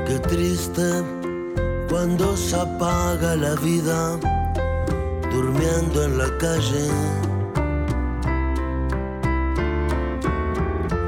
Qué 0.07 0.19
triste 0.19 1.03
cuando 1.89 2.37
se 2.37 2.55
apaga 2.55 3.35
la 3.35 3.55
vida, 3.55 4.17
durmiendo 5.33 6.05
en 6.05 6.17
la 6.17 6.29
calle. 6.37 6.87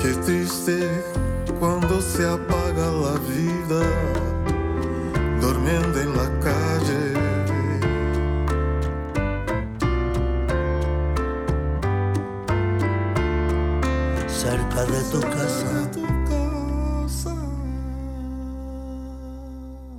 Qué 0.02 0.12
triste 0.26 0.78
cuando 1.60 2.02
se 2.02 2.28
apaga 2.28 2.88
la 3.06 3.16
vida, 3.34 3.82
durmiendo 5.40 6.01
tu 15.12 15.20
casa. 15.20 15.92
Tu 15.92 16.02
casa. 16.30 17.36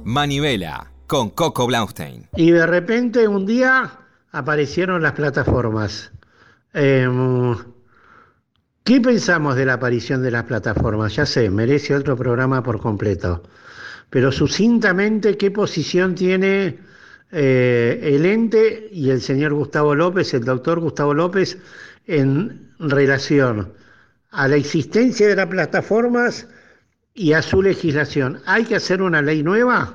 Manivela 0.05 0.91
con 1.07 1.31
Coco 1.31 1.67
Blaustein. 1.67 2.29
Y 2.37 2.51
de 2.51 2.67
repente 2.67 3.29
un 3.29 3.45
día 3.45 3.93
aparecieron 4.31 5.03
las 5.03 5.13
plataformas. 5.13 6.11
Em, 6.73 7.55
¿Qué 8.85 9.01
pensamos 9.01 9.55
de 9.55 9.67
la 9.67 9.75
aparición 9.75 10.23
de 10.23 10.31
las 10.31 10.45
plataformas? 10.45 11.15
Ya 11.15 11.27
sé, 11.27 11.51
merece 11.51 11.95
otro 11.95 12.17
programa 12.17 12.63
por 12.63 12.81
completo. 12.81 13.43
Pero 14.09 14.33
sucintamente, 14.33 15.37
¿qué 15.37 15.51
posición 15.51 16.15
tiene 16.15 16.79
eh, 17.31 18.01
el 18.03 18.25
ente 18.27 18.89
y 18.91 19.11
el 19.11 19.21
señor 19.21 19.53
Gustavo 19.53 19.95
López, 19.95 20.33
el 20.35 20.45
doctor 20.45 20.81
Gustavo 20.81 21.15
López, 21.15 21.59
en 22.07 22.73
relación 22.79 23.73
a 24.33 24.49
la 24.49 24.57
existencia 24.57 25.28
de 25.28 25.37
las 25.37 25.47
plataformas 25.47 26.49
y 27.14 27.35
a 27.35 27.43
su 27.43 27.62
legislación? 27.62 28.41
¿Hay 28.47 28.64
que 28.64 28.76
hacer 28.76 29.03
una 29.03 29.22
ley 29.22 29.43
nueva? 29.43 29.95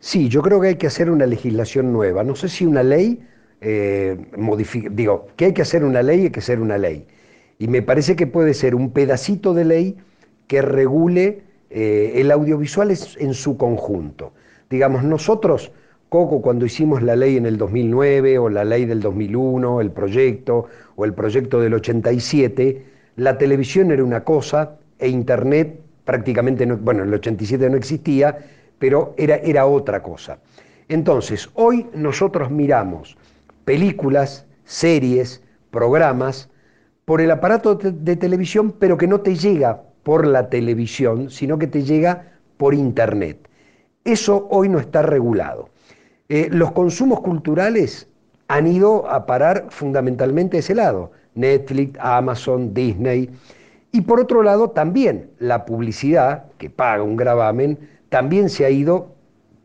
Sí, 0.00 0.28
yo 0.28 0.42
creo 0.42 0.60
que 0.60 0.68
hay 0.68 0.74
que 0.74 0.88
hacer 0.88 1.10
una 1.10 1.26
legislación 1.26 1.92
nueva. 1.92 2.24
No 2.24 2.34
sé 2.34 2.48
si 2.48 2.66
una 2.66 2.82
ley, 2.82 3.24
eh, 3.60 4.18
digo, 4.90 5.28
que 5.36 5.46
hay 5.46 5.54
que 5.54 5.62
hacer 5.62 5.84
una 5.84 6.02
ley, 6.02 6.22
hay 6.22 6.30
que 6.30 6.40
hacer 6.40 6.60
una 6.60 6.76
ley. 6.76 7.06
Y 7.58 7.68
me 7.68 7.82
parece 7.82 8.16
que 8.16 8.26
puede 8.26 8.54
ser 8.54 8.74
un 8.74 8.90
pedacito 8.90 9.54
de 9.54 9.64
ley 9.64 9.96
que 10.48 10.60
regule 10.60 11.42
eh, 11.70 12.14
el 12.16 12.32
audiovisual 12.32 12.92
en 13.18 13.34
su 13.34 13.56
conjunto. 13.56 14.32
Digamos, 14.68 15.04
nosotros, 15.04 15.70
Coco, 16.08 16.42
cuando 16.42 16.66
hicimos 16.66 17.02
la 17.02 17.14
ley 17.14 17.36
en 17.36 17.46
el 17.46 17.56
2009 17.56 18.38
o 18.38 18.48
la 18.48 18.64
ley 18.64 18.84
del 18.84 19.00
2001, 19.00 19.80
el 19.80 19.92
proyecto 19.92 20.66
o 20.96 21.04
el 21.04 21.14
proyecto 21.14 21.60
del 21.60 21.74
87, 21.74 22.91
la 23.16 23.38
televisión 23.38 23.90
era 23.90 24.04
una 24.04 24.24
cosa 24.24 24.76
e 24.98 25.08
Internet 25.08 25.80
prácticamente, 26.04 26.66
no, 26.66 26.76
bueno, 26.76 27.02
en 27.02 27.08
el 27.08 27.14
87 27.14 27.70
no 27.70 27.76
existía, 27.76 28.38
pero 28.78 29.14
era, 29.16 29.36
era 29.36 29.66
otra 29.66 30.02
cosa. 30.02 30.38
Entonces, 30.88 31.48
hoy 31.54 31.86
nosotros 31.94 32.50
miramos 32.50 33.16
películas, 33.64 34.46
series, 34.64 35.42
programas, 35.70 36.50
por 37.04 37.20
el 37.20 37.30
aparato 37.30 37.74
de, 37.74 38.16
televisión, 38.16 38.74
pero 38.78 38.96
que 38.96 39.06
no 39.06 39.20
te 39.20 39.34
llega 39.34 39.82
por 40.02 40.26
la 40.26 40.48
televisión, 40.48 41.30
sino 41.30 41.58
que 41.58 41.66
te 41.66 41.82
llega 41.82 42.32
por 42.56 42.74
Internet. 42.74 43.48
Eso 44.04 44.48
hoy 44.50 44.68
no 44.68 44.78
está 44.78 45.02
regulado. 45.02 45.68
Eh, 46.28 46.48
los 46.50 46.72
consumos 46.72 47.20
culturales 47.20 48.08
han 48.48 48.66
ido 48.66 49.08
a 49.10 49.26
parar 49.26 49.66
fundamentalmente 49.70 50.56
a 50.56 50.60
ese 50.60 50.74
lado. 50.74 51.12
Netflix, 51.34 51.98
Amazon, 52.00 52.74
Disney. 52.74 53.30
Y 53.92 54.02
por 54.02 54.20
otro 54.20 54.42
lado, 54.42 54.70
también 54.70 55.30
la 55.38 55.64
publicidad, 55.64 56.44
que 56.58 56.70
paga 56.70 57.02
un 57.02 57.16
gravamen, 57.16 57.78
también 58.08 58.48
se 58.48 58.64
ha 58.64 58.70
ido 58.70 59.14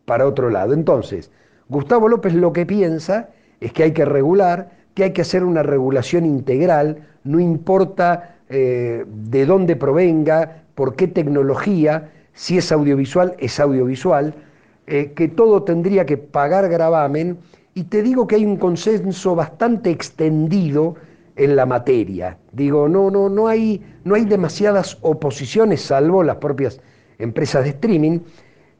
para 0.05 0.28
otro 0.28 0.49
lado. 0.49 0.74
Entonces, 0.74 1.32
Gustavo 1.70 2.07
López 2.07 2.34
lo 2.34 2.53
que 2.53 2.65
piensa 2.65 3.30
es 3.59 3.74
que 3.74 3.84
hay 3.84 3.91
que 3.91 4.05
regular, 4.05 4.72
que 4.93 5.05
hay 5.05 5.13
que 5.13 5.22
hacer 5.22 5.43
una 5.43 5.63
regulación 5.63 6.26
integral, 6.26 7.07
no 7.24 7.39
importa 7.39 8.38
eh, 8.49 9.05
de 9.07 9.45
dónde 9.45 9.76
provenga, 9.76 10.63
por 10.76 10.95
qué 10.95 11.07
tecnología, 11.07 12.09
si 12.34 12.57
es 12.57 12.72
audiovisual, 12.72 13.36
es 13.39 13.59
audiovisual, 13.59 14.34
eh, 14.88 15.11
que 15.13 15.28
todo 15.28 15.63
tendría 15.63 16.05
que 16.05 16.18
pagar 16.18 16.70
gravamen, 16.70 17.38
y 17.74 17.84
te 17.84 18.01
digo 18.01 18.26
que 18.26 18.36
hay 18.36 18.45
un 18.45 18.57
consenso 18.57 19.36
bastante 19.36 19.91
extendido 19.91 20.95
en 21.38 21.55
la 21.55 21.65
materia. 21.65 22.38
Digo, 22.51 22.89
no, 22.89 23.09
no, 23.09 23.29
no 23.29 23.47
hay, 23.47 23.81
no 24.03 24.15
hay 24.15 24.25
demasiadas 24.25 24.97
oposiciones, 25.01 25.81
salvo 25.81 26.23
las 26.23 26.38
propias 26.38 26.81
empresas 27.19 27.63
de 27.63 27.69
streaming, 27.69 28.19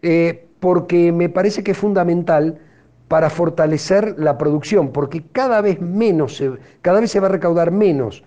eh, 0.02 0.48
porque 0.60 1.12
me 1.12 1.30
parece 1.30 1.64
que 1.64 1.72
es 1.72 1.78
fundamental 1.78 2.60
para 3.08 3.30
fortalecer 3.30 4.16
la 4.18 4.38
producción, 4.38 4.92
porque 4.92 5.24
cada 5.32 5.62
vez 5.62 5.80
menos, 5.80 6.44
cada 6.82 7.00
vez 7.00 7.12
se 7.12 7.20
va 7.20 7.28
a 7.28 7.32
recaudar 7.32 7.72
menos 7.72 8.24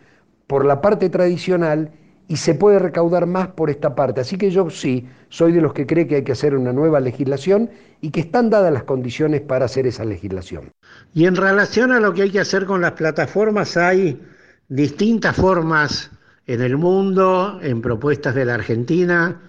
por 0.47 0.65
la 0.65 0.81
parte 0.81 1.11
tradicional 1.11 1.91
y 2.29 2.37
se 2.37 2.55
puede 2.55 2.79
recaudar 2.79 3.27
más 3.27 3.49
por 3.49 3.71
esta 3.71 3.95
parte. 3.95 4.21
Así 4.21 4.39
que 4.39 4.51
yo 4.51 4.71
sí, 4.71 5.09
soy 5.29 5.53
de 5.53 5.61
los 5.61 5.73
que 5.73 5.87
cree 5.87 6.07
que 6.07 6.17
hay 6.17 6.25
que 6.25 6.33
hacer 6.33 6.57
una 6.57 6.73
nueva 6.73 7.01
legislación 7.01 7.71
y 8.01 8.11
que 8.11 8.21
están 8.21 8.51
dadas 8.51 8.73
las 8.73 8.85
condiciones 8.85 9.41
para 9.41 9.65
hacer 9.65 9.87
esa 9.87 10.05
legislación. 10.05 10.71
Y 11.13 11.27
en 11.27 11.37
relación 11.37 11.93
a 11.93 12.01
lo 12.01 12.15
que 12.15 12.23
hay 12.23 12.31
que 12.31 12.41
hacer 12.41 12.67
con 12.67 12.81
las 12.81 12.93
plataformas, 12.93 13.77
hay 13.77 14.21
distintas 14.69 15.37
formas 15.37 16.11
en 16.47 16.63
el 16.63 16.77
mundo, 16.77 17.59
en 17.63 17.83
propuestas 17.83 18.35
de 18.35 18.45
la 18.45 18.55
Argentina. 18.55 19.41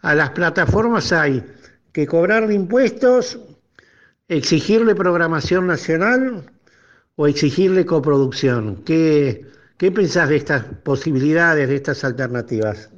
A 0.00 0.14
las 0.14 0.30
plataformas 0.30 1.12
hay 1.12 1.44
que 1.92 2.06
cobrarle 2.06 2.54
impuestos 2.54 3.38
exigirle 4.28 4.94
programación 4.94 5.66
nacional 5.66 6.44
o 7.16 7.26
exigirle 7.26 7.86
coproducción? 7.86 8.82
¿Qué, 8.84 9.46
¿Qué 9.76 9.90
pensás 9.90 10.28
de 10.28 10.36
estas 10.36 10.64
posibilidades, 10.84 11.68
de 11.68 11.76
estas 11.76 12.04
alternativas? 12.04 12.90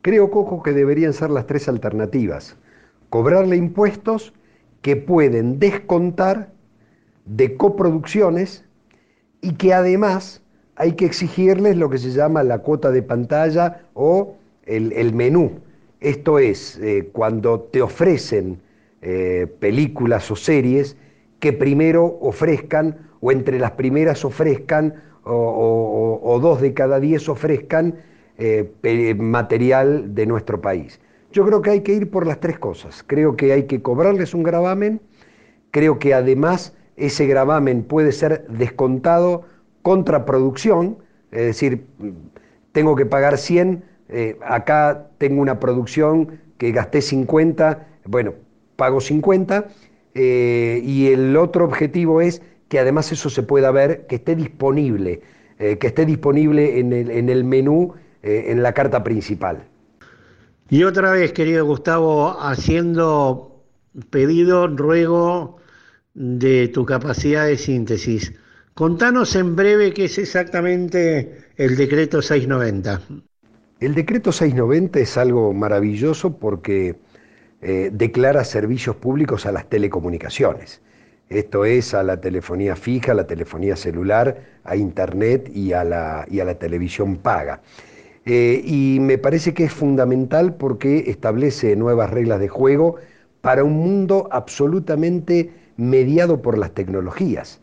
Creo, 0.00 0.30
Coco, 0.30 0.62
que 0.62 0.72
deberían 0.72 1.12
ser 1.12 1.30
las 1.30 1.46
tres 1.46 1.68
alternativas. 1.68 2.56
Cobrarle 3.10 3.56
impuestos 3.56 4.32
que 4.82 4.96
pueden 4.96 5.58
descontar 5.58 6.53
de 7.24 7.56
coproducciones 7.56 8.64
y 9.40 9.54
que 9.54 9.74
además 9.74 10.42
hay 10.76 10.92
que 10.92 11.04
exigirles 11.04 11.76
lo 11.76 11.90
que 11.90 11.98
se 11.98 12.10
llama 12.10 12.42
la 12.42 12.58
cuota 12.58 12.90
de 12.90 13.02
pantalla 13.02 13.82
o 13.94 14.36
el, 14.66 15.14
menú. 15.14 15.60
Esto 16.00 16.38
es, 16.38 16.78
eh, 16.78 17.10
cuando 17.12 17.60
te 17.60 17.82
ofrecen 17.82 18.60
eh, 19.02 19.46
películas 19.58 20.30
o 20.30 20.36
series 20.36 20.96
que 21.38 21.52
primero 21.52 22.18
ofrezcan, 22.20 23.10
o 23.20 23.30
entre 23.30 23.58
las 23.58 23.72
primeras 23.72 24.24
ofrezcan, 24.24 24.94
o, 25.26 26.38
dos 26.42 26.60
de 26.60 26.74
cada 26.74 27.00
diez 27.00 27.28
ofrezcan 27.28 27.94
eh, 28.36 29.14
material 29.18 30.14
de 30.14 30.26
nuestro 30.26 30.60
país. 30.60 31.00
Yo 31.32 31.46
creo 31.46 31.62
que 31.62 31.70
hay 31.70 31.80
que 31.80 31.94
ir 31.94 32.10
por 32.10 32.26
las 32.26 32.40
tres 32.40 32.58
cosas. 32.58 33.02
Creo 33.06 33.36
que 33.36 33.52
hay 33.52 33.64
que 33.64 33.80
cobrarles 33.80 34.34
un 34.34 34.42
gravamen, 34.42 35.00
creo 35.70 35.98
que 35.98 36.14
además 36.14 36.74
ese 36.96 37.26
gravamen 37.26 37.82
puede 37.82 38.12
ser 38.12 38.46
descontado 38.48 39.42
contra 39.82 40.24
producción, 40.24 40.98
es 41.30 41.46
decir, 41.46 41.86
tengo 42.72 42.96
que 42.96 43.06
pagar 43.06 43.38
100, 43.38 43.84
eh, 44.08 44.38
acá 44.42 45.08
tengo 45.18 45.40
una 45.40 45.60
producción 45.60 46.40
que 46.58 46.72
gasté 46.72 47.02
50, 47.02 47.86
bueno, 48.06 48.34
pago 48.76 49.00
50, 49.00 49.68
eh, 50.14 50.80
y 50.84 51.08
el 51.08 51.36
otro 51.36 51.64
objetivo 51.64 52.20
es 52.20 52.42
que 52.68 52.78
además 52.78 53.12
eso 53.12 53.30
se 53.30 53.42
pueda 53.42 53.70
ver, 53.70 54.06
que 54.06 54.16
esté 54.16 54.36
disponible, 54.36 55.22
eh, 55.58 55.78
que 55.78 55.88
esté 55.88 56.06
disponible 56.06 56.78
en 56.78 56.92
el, 56.92 57.10
en 57.10 57.28
el 57.28 57.44
menú, 57.44 57.94
en 58.26 58.62
la 58.62 58.72
carta 58.72 59.04
principal. 59.04 59.64
Y 60.70 60.84
otra 60.84 61.10
vez, 61.10 61.34
querido 61.34 61.66
Gustavo, 61.66 62.40
haciendo 62.40 63.62
pedido, 64.08 64.66
ruego 64.66 65.58
de 66.14 66.68
tu 66.68 66.86
capacidad 66.86 67.46
de 67.46 67.58
síntesis. 67.58 68.32
Contanos 68.72 69.36
en 69.36 69.54
breve 69.54 69.92
qué 69.92 70.06
es 70.06 70.18
exactamente 70.18 71.44
el 71.56 71.76
decreto 71.76 72.22
690. 72.22 73.00
El 73.80 73.94
decreto 73.94 74.32
690 74.32 74.98
es 75.00 75.16
algo 75.16 75.52
maravilloso 75.52 76.38
porque 76.38 76.96
eh, 77.60 77.90
declara 77.92 78.44
servicios 78.44 78.96
públicos 78.96 79.46
a 79.46 79.52
las 79.52 79.68
telecomunicaciones. 79.68 80.80
Esto 81.28 81.64
es 81.64 81.94
a 81.94 82.02
la 82.02 82.20
telefonía 82.20 82.76
fija, 82.76 83.12
a 83.12 83.14
la 83.14 83.26
telefonía 83.26 83.76
celular, 83.76 84.60
a 84.62 84.76
Internet 84.76 85.50
y 85.52 85.72
a 85.72 85.82
la, 85.82 86.26
y 86.30 86.40
a 86.40 86.44
la 86.44 86.54
televisión 86.54 87.16
paga. 87.16 87.62
Eh, 88.26 88.62
y 88.64 88.98
me 89.00 89.18
parece 89.18 89.52
que 89.52 89.64
es 89.64 89.72
fundamental 89.72 90.54
porque 90.54 91.04
establece 91.08 91.76
nuevas 91.76 92.10
reglas 92.10 92.40
de 92.40 92.48
juego 92.48 92.96
para 93.40 93.64
un 93.64 93.74
mundo 93.74 94.28
absolutamente 94.30 95.50
mediado 95.76 96.42
por 96.42 96.58
las 96.58 96.72
tecnologías. 96.72 97.60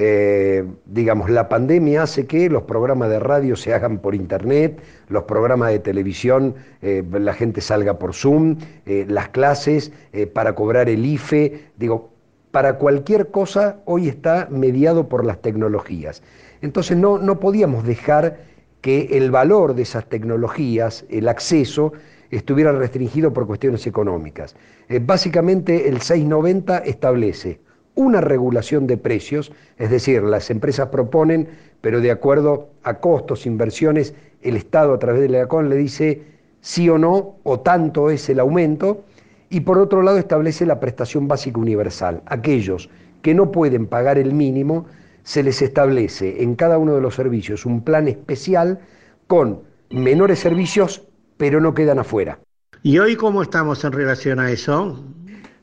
Eh, 0.00 0.64
digamos, 0.86 1.28
la 1.28 1.48
pandemia 1.48 2.04
hace 2.04 2.24
que 2.26 2.48
los 2.48 2.62
programas 2.62 3.10
de 3.10 3.18
radio 3.18 3.56
se 3.56 3.74
hagan 3.74 3.98
por 3.98 4.14
internet, 4.14 4.80
los 5.08 5.24
programas 5.24 5.72
de 5.72 5.80
televisión, 5.80 6.54
eh, 6.82 7.02
la 7.10 7.34
gente 7.34 7.60
salga 7.60 7.98
por 7.98 8.14
Zoom, 8.14 8.58
eh, 8.86 9.06
las 9.08 9.30
clases 9.30 9.90
para 10.34 10.54
cobrar 10.54 10.88
el 10.88 11.04
IFE, 11.04 11.64
digo, 11.76 12.10
para 12.52 12.78
cualquier 12.78 13.32
cosa 13.32 13.80
hoy 13.86 14.08
está 14.08 14.46
mediado 14.50 15.08
por 15.08 15.24
las 15.24 15.42
tecnologías. 15.42 16.22
Entonces 16.62 16.96
no, 16.96 17.18
no 17.18 17.40
podíamos 17.40 17.84
dejar 17.84 18.38
que 18.80 19.08
el 19.18 19.32
valor 19.32 19.74
de 19.74 19.82
esas 19.82 20.08
tecnologías, 20.08 21.04
el 21.08 21.28
acceso, 21.28 21.92
estuviera 22.30 22.72
restringido 22.72 23.32
por 23.32 23.46
cuestiones 23.46 23.86
económicas. 23.86 24.54
básicamente 25.02 25.88
el 25.88 26.00
690 26.00 26.78
establece 26.78 27.60
una 27.94 28.20
regulación 28.20 28.86
de 28.86 28.96
precios, 28.96 29.50
es 29.76 29.90
decir, 29.90 30.22
las 30.22 30.50
empresas 30.50 30.88
proponen, 30.88 31.48
pero 31.80 32.00
de 32.00 32.12
acuerdo 32.12 32.68
a 32.84 33.00
costos, 33.00 33.44
inversiones, 33.44 34.14
el 34.40 34.56
Estado 34.56 34.94
a 34.94 34.98
través 35.00 35.20
de 35.20 35.28
la 35.28 35.38
EACON 35.38 35.68
le 35.68 35.74
dice 35.74 36.22
sí 36.60 36.88
o 36.88 36.96
no, 36.96 37.36
o 37.42 37.58
tanto 37.58 38.10
es 38.10 38.28
el 38.28 38.38
aumento, 38.38 39.04
y 39.50 39.60
por 39.60 39.78
otro 39.78 40.02
lado 40.02 40.18
establece 40.18 40.64
la 40.64 40.78
prestación 40.78 41.26
básica 41.26 41.58
universal. 41.58 42.22
Aquellos 42.26 42.88
que 43.20 43.34
no 43.34 43.50
pueden 43.50 43.86
pagar 43.86 44.16
el 44.16 44.32
mínimo, 44.32 44.86
se 45.24 45.42
les 45.42 45.60
establece 45.60 46.42
en 46.42 46.54
cada 46.54 46.78
uno 46.78 46.94
de 46.94 47.00
los 47.00 47.16
servicios 47.16 47.66
un 47.66 47.82
plan 47.82 48.06
especial 48.08 48.78
con 49.26 49.62
menores 49.90 50.38
servicios, 50.38 51.07
pero 51.38 51.60
no 51.60 51.72
quedan 51.72 51.98
afuera. 51.98 52.40
¿Y 52.82 52.98
hoy 52.98 53.16
cómo 53.16 53.42
estamos 53.42 53.82
en 53.84 53.92
relación 53.92 54.38
a 54.38 54.50
eso? 54.50 55.02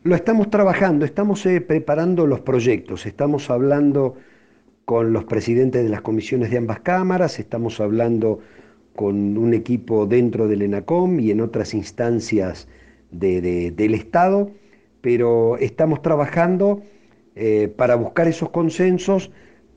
Lo 0.03 0.15
estamos 0.15 0.49
trabajando, 0.49 1.05
estamos 1.05 1.45
eh, 1.45 1.61
preparando 1.61 2.25
los 2.25 2.39
proyectos, 2.41 3.05
estamos 3.05 3.49
hablando 3.49 4.15
con 4.85 5.13
los 5.13 5.25
presidentes 5.25 5.83
de 5.83 5.89
las 5.89 6.01
comisiones 6.01 6.51
de 6.51 6.57
ambas 6.57 6.79
cámaras, 6.81 7.39
estamos 7.39 7.79
hablando 7.79 8.39
con 8.95 9.37
un 9.37 9.53
equipo 9.53 10.05
dentro 10.05 10.47
del 10.47 10.61
ENACOM 10.61 11.19
y 11.19 11.31
en 11.31 11.41
otras 11.41 11.73
instancias 11.73 12.67
del 13.11 13.93
Estado, 13.93 14.51
pero 15.01 15.57
estamos 15.57 16.01
trabajando 16.01 16.83
eh, 17.35 17.73
para 17.75 17.95
buscar 17.95 18.27
esos 18.27 18.49
consensos, 18.49 19.31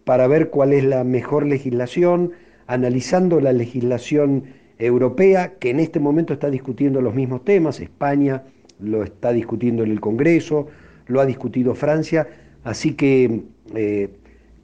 para 0.05 0.27
ver 0.27 0.51
cuál 0.51 0.73
es 0.73 0.85
la 0.85 1.05
mejor 1.05 1.47
legislación, 1.47 2.33
analizando 2.67 3.41
la 3.41 3.53
legislación 3.53 4.45
europea, 4.79 5.55
que 5.59 5.70
en 5.70 5.81
este 5.81 6.01
momento 6.01 6.33
está 6.33 6.51
discutiendo 6.51 7.01
los 7.01 7.14
mismos 7.14 7.45
temas, 7.45 7.81
España, 7.81 8.45
lo 8.81 9.03
está 9.03 9.33
discutiendo 9.33 9.83
en 9.83 9.91
el 9.91 10.01
Congreso, 10.01 10.68
lo 11.07 11.20
ha 11.20 11.26
discutido 11.26 11.74
Francia, 11.74 12.29
así 12.64 12.95
que 12.95 13.43
eh, 13.74 14.11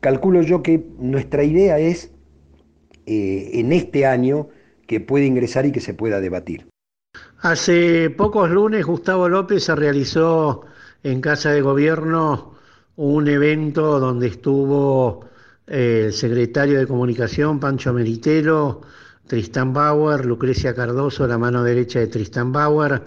calculo 0.01 0.43
yo 0.43 0.63
que 0.63 0.85
nuestra 0.99 1.43
idea 1.43 1.79
es 1.79 2.13
eh, 3.07 3.51
en 3.55 3.73
este 3.73 4.07
año 4.07 4.49
que 4.87 5.01
puede 5.01 5.27
ingresar 5.27 5.67
y 5.67 5.73
que 5.73 5.81
se 5.81 5.95
pueda 5.95 6.21
debatir. 6.21 6.67
Hace 7.41 8.11
pocos 8.11 8.51
lunes 8.51 8.85
Gustavo 8.85 9.29
López 9.29 9.65
se 9.65 9.75
realizó 9.75 10.63
en 11.03 11.21
Casa 11.21 11.51
de 11.53 11.61
Gobierno 11.61 12.55
un 12.97 13.29
evento 13.29 14.01
donde 14.01 14.29
estuvo 14.29 15.27
el 15.67 16.13
secretario 16.13 16.79
de 16.79 16.87
Comunicación, 16.87 17.61
Pancho 17.61 17.93
Meritelo, 17.93 18.83
Tristán 19.27 19.73
Bauer, 19.73 20.25
Lucrecia 20.25 20.75
Cardoso, 20.75 21.27
la 21.27 21.39
mano 21.39 21.63
derecha 21.63 22.01
de 22.01 22.09
Tristán 22.09 22.53
Bauer, 22.53 23.03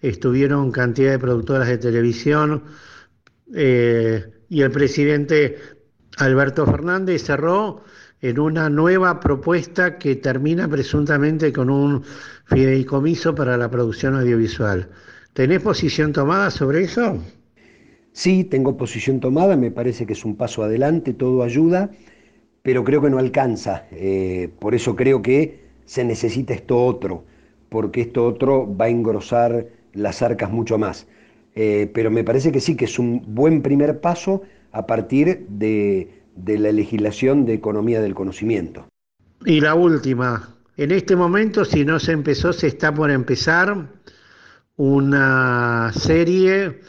estuvieron 0.00 0.70
cantidad 0.70 1.12
de 1.12 1.18
productoras 1.18 1.68
de 1.68 1.78
televisión. 1.78 2.64
Eh, 3.54 4.24
y 4.48 4.62
el 4.62 4.70
presidente 4.70 5.58
Alberto 6.18 6.66
Fernández 6.66 7.24
cerró 7.24 7.84
en 8.20 8.38
una 8.38 8.70
nueva 8.70 9.18
propuesta 9.18 9.98
que 9.98 10.16
termina 10.16 10.68
presuntamente 10.68 11.52
con 11.52 11.70
un 11.70 12.04
fideicomiso 12.44 13.34
para 13.34 13.56
la 13.56 13.70
producción 13.70 14.14
audiovisual. 14.14 14.88
¿Tenés 15.32 15.62
posición 15.62 16.12
tomada 16.12 16.50
sobre 16.50 16.82
eso? 16.84 17.18
Sí, 18.12 18.44
tengo 18.44 18.76
posición 18.76 19.20
tomada, 19.20 19.56
me 19.56 19.70
parece 19.70 20.06
que 20.06 20.12
es 20.12 20.24
un 20.24 20.36
paso 20.36 20.62
adelante, 20.62 21.14
todo 21.14 21.42
ayuda, 21.42 21.90
pero 22.62 22.84
creo 22.84 23.02
que 23.02 23.10
no 23.10 23.18
alcanza. 23.18 23.86
Eh, 23.90 24.50
por 24.58 24.74
eso 24.74 24.96
creo 24.96 25.22
que 25.22 25.62
se 25.84 26.04
necesita 26.04 26.54
esto 26.54 26.84
otro, 26.84 27.24
porque 27.68 28.02
esto 28.02 28.26
otro 28.26 28.74
va 28.76 28.86
a 28.86 28.88
engrosar 28.88 29.66
las 29.92 30.22
arcas 30.22 30.50
mucho 30.50 30.78
más. 30.78 31.06
Eh, 31.54 31.90
pero 31.92 32.10
me 32.10 32.24
parece 32.24 32.50
que 32.50 32.60
sí, 32.60 32.76
que 32.76 32.86
es 32.86 32.98
un 32.98 33.22
buen 33.26 33.62
primer 33.62 34.00
paso 34.00 34.42
a 34.70 34.86
partir 34.86 35.46
de, 35.48 36.22
de 36.34 36.58
la 36.58 36.72
legislación 36.72 37.44
de 37.44 37.54
economía 37.54 38.00
del 38.00 38.14
conocimiento. 38.14 38.86
Y 39.44 39.60
la 39.60 39.74
última, 39.74 40.56
en 40.76 40.92
este 40.92 41.16
momento, 41.16 41.64
si 41.64 41.84
no 41.84 41.98
se 41.98 42.12
empezó, 42.12 42.52
se 42.52 42.68
está 42.68 42.94
por 42.94 43.10
empezar 43.10 43.88
una 44.76 45.92
serie 45.94 46.80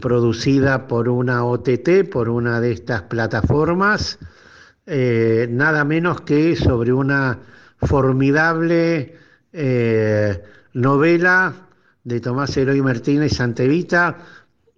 producida 0.00 0.86
por 0.86 1.08
una 1.08 1.44
OTT, 1.44 2.08
por 2.10 2.28
una 2.28 2.60
de 2.60 2.72
estas 2.72 3.02
plataformas, 3.02 4.18
eh, 4.86 5.46
nada 5.50 5.84
menos 5.84 6.20
que 6.22 6.56
sobre 6.56 6.92
una 6.92 7.38
formidable 7.78 9.16
eh, 9.52 10.42
novela 10.74 11.54
de 12.02 12.20
Tomás 12.20 12.56
Eloy 12.56 12.82
Martínez 12.82 13.32
Santevita, 13.32 14.18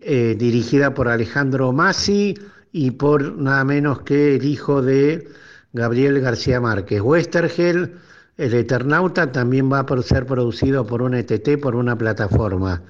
eh, 0.00 0.36
dirigida 0.38 0.94
por 0.94 1.08
Alejandro 1.08 1.72
Masi 1.72 2.34
y 2.70 2.92
por 2.92 3.36
nada 3.36 3.64
menos 3.64 4.02
que 4.02 4.36
el 4.36 4.44
hijo 4.44 4.82
de 4.82 5.28
Gabriel 5.72 6.20
García 6.20 6.60
Márquez. 6.60 7.00
Westergel, 7.00 7.96
el 8.36 8.54
Eternauta, 8.54 9.32
también 9.32 9.72
va 9.72 9.80
a 9.80 10.02
ser 10.02 10.26
producido 10.26 10.86
por 10.86 11.02
una 11.02 11.18
ETT, 11.18 11.60
por 11.60 11.74
una 11.74 11.96
plataforma. 11.98 12.82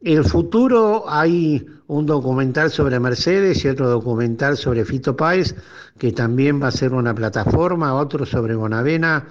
El 0.00 0.24
futuro 0.24 1.04
hay 1.08 1.66
un 1.88 2.06
documental 2.06 2.70
sobre 2.70 2.98
Mercedes 2.98 3.64
y 3.64 3.68
otro 3.68 3.88
documental 3.88 4.56
sobre 4.56 4.84
Fito 4.84 5.16
Páez, 5.16 5.54
que 5.98 6.12
también 6.12 6.60
va 6.60 6.68
a 6.68 6.72
ser 6.72 6.92
una 6.92 7.14
plataforma, 7.14 7.94
otro 7.94 8.26
sobre 8.26 8.54
Bonavena. 8.54 9.28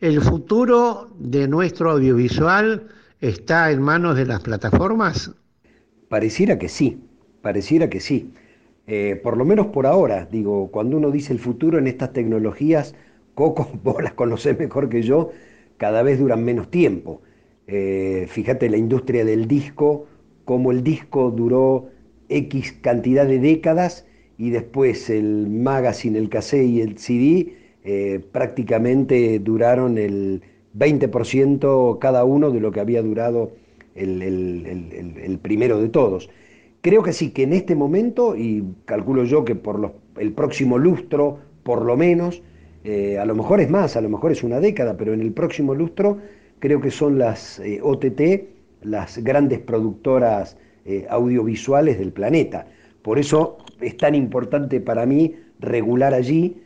¿El 0.00 0.20
futuro 0.20 1.10
de 1.18 1.46
nuestro 1.46 1.92
audiovisual 1.92 2.88
está 3.20 3.70
en 3.70 3.82
manos 3.82 4.16
de 4.16 4.26
las 4.26 4.40
plataformas? 4.40 5.30
Pareciera 6.08 6.58
que 6.58 6.68
sí, 6.68 7.00
pareciera 7.40 7.88
que 7.88 8.00
sí. 8.00 8.32
Eh, 8.88 9.20
por 9.22 9.36
lo 9.36 9.44
menos 9.44 9.68
por 9.68 9.86
ahora, 9.86 10.26
digo, 10.30 10.70
cuando 10.72 10.96
uno 10.96 11.12
dice 11.12 11.32
el 11.32 11.38
futuro 11.38 11.78
en 11.78 11.86
estas 11.86 12.12
tecnologías, 12.12 12.96
Coco, 13.34 13.70
vos 13.84 14.02
las 14.02 14.14
conocés 14.14 14.58
mejor 14.58 14.88
que 14.88 15.02
yo, 15.02 15.30
cada 15.76 16.02
vez 16.02 16.18
duran 16.18 16.44
menos 16.44 16.68
tiempo. 16.68 17.22
Eh, 17.68 18.26
fíjate 18.28 18.68
la 18.68 18.76
industria 18.76 19.24
del 19.24 19.46
disco, 19.46 20.06
cómo 20.44 20.72
el 20.72 20.82
disco 20.82 21.30
duró 21.30 21.91
X 22.36 22.72
cantidad 22.80 23.26
de 23.26 23.38
décadas 23.38 24.06
y 24.38 24.50
después 24.50 25.10
el 25.10 25.48
magazine, 25.48 26.18
el 26.18 26.28
cassette 26.28 26.66
y 26.66 26.80
el 26.80 26.98
CD 26.98 27.54
eh, 27.84 28.20
prácticamente 28.32 29.38
duraron 29.38 29.98
el 29.98 30.42
20% 30.76 31.98
cada 31.98 32.24
uno 32.24 32.50
de 32.50 32.60
lo 32.60 32.72
que 32.72 32.80
había 32.80 33.02
durado 33.02 33.52
el, 33.94 35.38
primero 35.42 35.80
de 35.80 35.88
todos. 35.88 36.30
Creo 36.80 37.02
que 37.02 37.12
sí, 37.12 37.30
que 37.30 37.42
en 37.42 37.52
este 37.52 37.74
momento, 37.74 38.36
y 38.36 38.64
calculo 38.84 39.24
yo 39.24 39.44
que 39.44 39.54
por 39.54 39.94
el 40.18 40.32
próximo 40.32 40.78
lustro, 40.78 41.38
por 41.62 41.84
lo 41.84 41.96
menos, 41.96 42.42
eh, 42.84 43.18
a 43.18 43.24
lo 43.24 43.34
mejor 43.34 43.60
es 43.60 43.70
más, 43.70 43.96
a 43.96 44.00
lo 44.00 44.08
mejor 44.08 44.32
es 44.32 44.42
una 44.42 44.58
década, 44.58 44.96
pero 44.96 45.12
en 45.12 45.20
el 45.20 45.32
próximo 45.32 45.74
lustro 45.74 46.18
creo 46.58 46.80
que 46.80 46.90
son 46.90 47.18
las 47.18 47.60
eh, 47.60 47.80
OTT, 47.82 48.82
las 48.82 49.18
grandes 49.18 49.60
productoras 49.60 50.56
eh, 50.84 51.06
audiovisuales 51.08 51.98
del 51.98 52.12
planeta. 52.12 52.66
Por 53.02 53.18
eso 53.18 53.58
es 53.80 53.96
tan 53.96 54.14
importante 54.14 54.80
para 54.80 55.06
mí 55.06 55.34
regular 55.58 56.14
allí, 56.14 56.62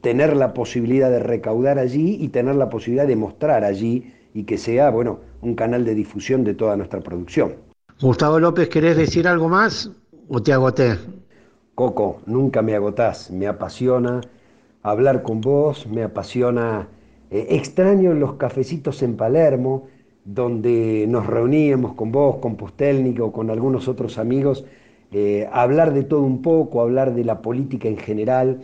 tener 0.00 0.34
la 0.36 0.54
posibilidad 0.54 1.10
de 1.10 1.18
recaudar 1.18 1.78
allí 1.78 2.16
y 2.18 2.28
tener 2.28 2.54
la 2.54 2.70
posibilidad 2.70 3.06
de 3.06 3.16
mostrar 3.16 3.62
allí 3.62 4.10
y 4.32 4.44
que 4.44 4.56
sea, 4.56 4.88
bueno, 4.88 5.20
un 5.42 5.54
canal 5.54 5.84
de 5.84 5.94
difusión 5.94 6.44
de 6.44 6.54
toda 6.54 6.76
nuestra 6.76 7.00
producción. 7.00 7.56
Gustavo 8.00 8.38
López, 8.38 8.68
¿querés 8.68 8.96
decir 8.96 9.28
algo 9.28 9.48
más 9.48 9.90
o 10.28 10.42
te 10.42 10.52
agoté? 10.52 10.96
Coco, 11.74 12.20
nunca 12.26 12.62
me 12.62 12.74
agotás, 12.74 13.30
me 13.30 13.46
apasiona 13.46 14.20
hablar 14.82 15.22
con 15.22 15.40
vos, 15.40 15.86
me 15.86 16.02
apasiona, 16.02 16.88
eh, 17.30 17.46
extraño 17.50 18.14
los 18.14 18.34
cafecitos 18.34 19.02
en 19.02 19.16
Palermo, 19.16 19.88
donde 20.26 21.06
nos 21.08 21.26
reuníamos 21.26 21.94
con 21.94 22.12
vos, 22.12 22.36
con 22.36 22.56
Pustelnik 22.56 23.20
o 23.20 23.32
con 23.32 23.48
algunos 23.48 23.88
otros 23.88 24.18
amigos, 24.18 24.66
eh, 25.12 25.48
hablar 25.50 25.94
de 25.94 26.02
todo 26.02 26.22
un 26.22 26.42
poco, 26.42 26.82
hablar 26.82 27.14
de 27.14 27.24
la 27.24 27.40
política 27.40 27.88
en 27.88 27.96
general. 27.96 28.60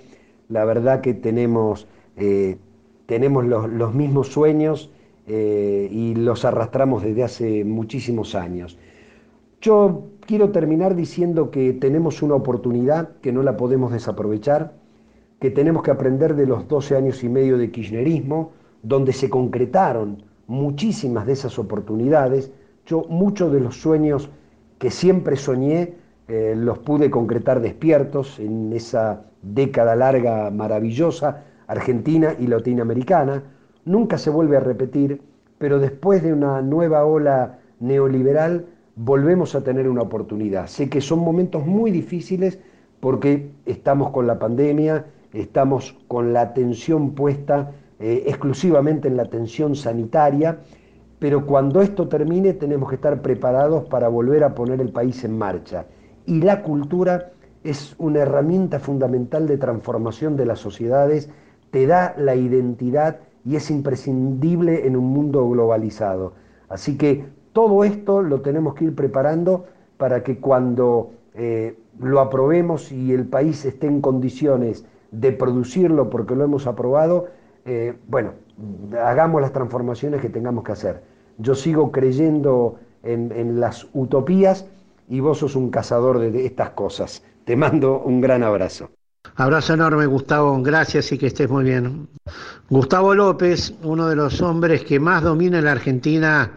La 0.50 0.66
verdad 0.66 1.00
que 1.00 1.14
tenemos, 1.14 1.86
eh, 2.16 2.58
tenemos 3.06 3.46
los, 3.46 3.94
mismos 3.94 4.28
sueños 4.28 4.90
y 5.24 6.14
los 6.16 6.44
arrastramos 6.44 7.04
desde 7.04 7.22
hace 7.22 7.64
muchísimos 7.64 8.34
años. 8.34 8.76
Yo 9.62 10.08
quiero 10.26 10.50
terminar 10.50 10.94
diciendo 10.94 11.50
que 11.50 11.72
tenemos 11.72 12.22
una 12.22 12.34
oportunidad 12.34 13.10
que 13.22 13.32
no 13.32 13.42
la 13.42 13.56
podemos 13.56 13.92
desaprovechar 13.92 14.74
que 15.42 15.50
tenemos 15.50 15.82
que 15.82 15.90
aprender 15.90 16.36
de 16.36 16.46
los 16.46 16.68
12 16.68 16.94
años 16.96 17.24
y 17.24 17.28
medio 17.28 17.58
de 17.58 17.72
kirchnerismo, 17.72 18.52
donde 18.84 19.12
se 19.12 19.28
concretaron 19.28 20.22
muchísimas 20.52 21.26
de 21.26 21.32
esas 21.32 21.58
oportunidades. 21.58 22.52
Yo 22.86 23.06
muchos 23.08 23.52
de 23.52 23.60
los 23.60 23.80
sueños 23.80 24.28
que 24.78 24.90
siempre 24.90 25.36
soñé 25.36 25.94
eh, 26.28 26.54
los 26.56 26.78
pude 26.78 27.10
concretar 27.10 27.60
despiertos 27.60 28.38
en 28.38 28.72
esa 28.72 29.24
década 29.42 29.96
larga 29.96 30.50
maravillosa, 30.50 31.44
argentina 31.66 32.34
y 32.38 32.46
latinoamericana. 32.46 33.42
Nunca 33.84 34.18
se 34.18 34.30
vuelve 34.30 34.56
a 34.58 34.60
repetir, 34.60 35.22
pero 35.58 35.78
después 35.78 36.22
de 36.22 36.32
una 36.32 36.60
nueva 36.60 37.04
ola 37.06 37.58
neoliberal 37.80 38.66
volvemos 38.94 39.54
a 39.54 39.64
tener 39.64 39.88
una 39.88 40.02
oportunidad. 40.02 40.66
Sé 40.66 40.90
que 40.90 41.00
son 41.00 41.20
momentos 41.20 41.66
muy 41.66 41.90
difíciles 41.90 42.58
porque 43.00 43.50
estamos 43.64 44.10
con 44.10 44.26
la 44.26 44.38
pandemia, 44.38 45.06
estamos 45.32 45.96
con 46.08 46.32
la 46.34 46.42
atención 46.42 47.14
puesta 47.14 47.72
eh, 48.02 48.24
exclusivamente 48.26 49.06
en 49.06 49.16
la 49.16 49.22
atención 49.22 49.76
sanitaria, 49.76 50.58
pero 51.20 51.46
cuando 51.46 51.80
esto 51.80 52.08
termine 52.08 52.52
tenemos 52.52 52.88
que 52.88 52.96
estar 52.96 53.22
preparados 53.22 53.84
para 53.84 54.08
volver 54.08 54.42
a 54.42 54.56
poner 54.56 54.80
el 54.80 54.90
país 54.90 55.22
en 55.22 55.38
marcha. 55.38 55.86
Y 56.26 56.40
la 56.40 56.64
cultura 56.64 57.30
es 57.62 57.94
una 57.98 58.18
herramienta 58.18 58.80
fundamental 58.80 59.46
de 59.46 59.56
transformación 59.56 60.34
de 60.36 60.46
las 60.46 60.58
sociedades, 60.58 61.30
te 61.70 61.86
da 61.86 62.12
la 62.18 62.34
identidad 62.34 63.20
y 63.44 63.54
es 63.54 63.70
imprescindible 63.70 64.84
en 64.84 64.96
un 64.96 65.04
mundo 65.04 65.48
globalizado. 65.48 66.32
Así 66.68 66.98
que 66.98 67.24
todo 67.52 67.84
esto 67.84 68.20
lo 68.20 68.40
tenemos 68.40 68.74
que 68.74 68.86
ir 68.86 68.96
preparando 68.96 69.66
para 69.96 70.24
que 70.24 70.40
cuando 70.40 71.12
eh, 71.34 71.78
lo 72.00 72.18
aprobemos 72.18 72.90
y 72.90 73.12
el 73.12 73.26
país 73.26 73.64
esté 73.64 73.86
en 73.86 74.00
condiciones 74.00 74.84
de 75.12 75.30
producirlo 75.30 76.10
porque 76.10 76.34
lo 76.34 76.42
hemos 76.42 76.66
aprobado, 76.66 77.28
eh, 77.64 77.94
bueno, 78.08 78.34
hagamos 79.04 79.40
las 79.40 79.52
transformaciones 79.52 80.20
que 80.20 80.28
tengamos 80.28 80.64
que 80.64 80.72
hacer. 80.72 81.02
Yo 81.38 81.54
sigo 81.54 81.92
creyendo 81.92 82.78
en, 83.02 83.60
las 83.60 83.86
utopías 83.92 84.66
y 85.08 85.20
vos 85.20 85.38
sos 85.38 85.56
un 85.56 85.70
cazador 85.70 86.18
de 86.18 86.46
estas 86.46 86.70
cosas. 86.70 87.22
Te 87.44 87.56
mando 87.56 88.00
un 88.00 88.20
gran 88.20 88.42
abrazo. 88.42 88.90
Abrazo 89.36 89.74
enorme, 89.74 90.06
Gustavo. 90.06 90.60
Gracias 90.62 91.10
y 91.12 91.18
que 91.18 91.28
estés 91.28 91.48
muy 91.48 91.64
bien. 91.64 92.08
Gustavo 92.68 93.14
López, 93.14 93.74
uno 93.82 94.08
de 94.08 94.16
los 94.16 94.40
hombres 94.42 94.84
que 94.84 95.00
más 95.00 95.22
domina 95.22 95.58
en 95.58 95.64
la 95.64 95.72
Argentina 95.72 96.52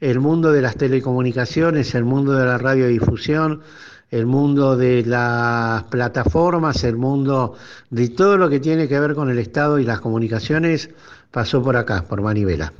el 0.00 0.20
mundo 0.20 0.52
de 0.52 0.62
las 0.62 0.76
telecomunicaciones, 0.76 1.94
el 1.94 2.04
mundo 2.04 2.32
de 2.32 2.46
la 2.46 2.58
radiodifusión, 2.58 3.62
el 4.10 4.26
mundo 4.26 4.76
de 4.76 5.04
las 5.04 5.84
plataformas, 5.84 6.84
el 6.84 6.96
mundo 6.96 7.54
de 7.90 8.08
todo 8.08 8.36
lo 8.36 8.48
que 8.48 8.60
tiene 8.60 8.88
que 8.88 8.98
ver 9.00 9.14
con 9.14 9.30
el 9.30 9.38
Estado 9.38 9.78
y 9.78 9.84
las 9.84 10.00
comunicaciones, 10.00 10.90
pasó 11.30 11.62
por 11.62 11.76
acá, 11.76 12.04
por 12.08 12.22
Manivela. 12.22 12.72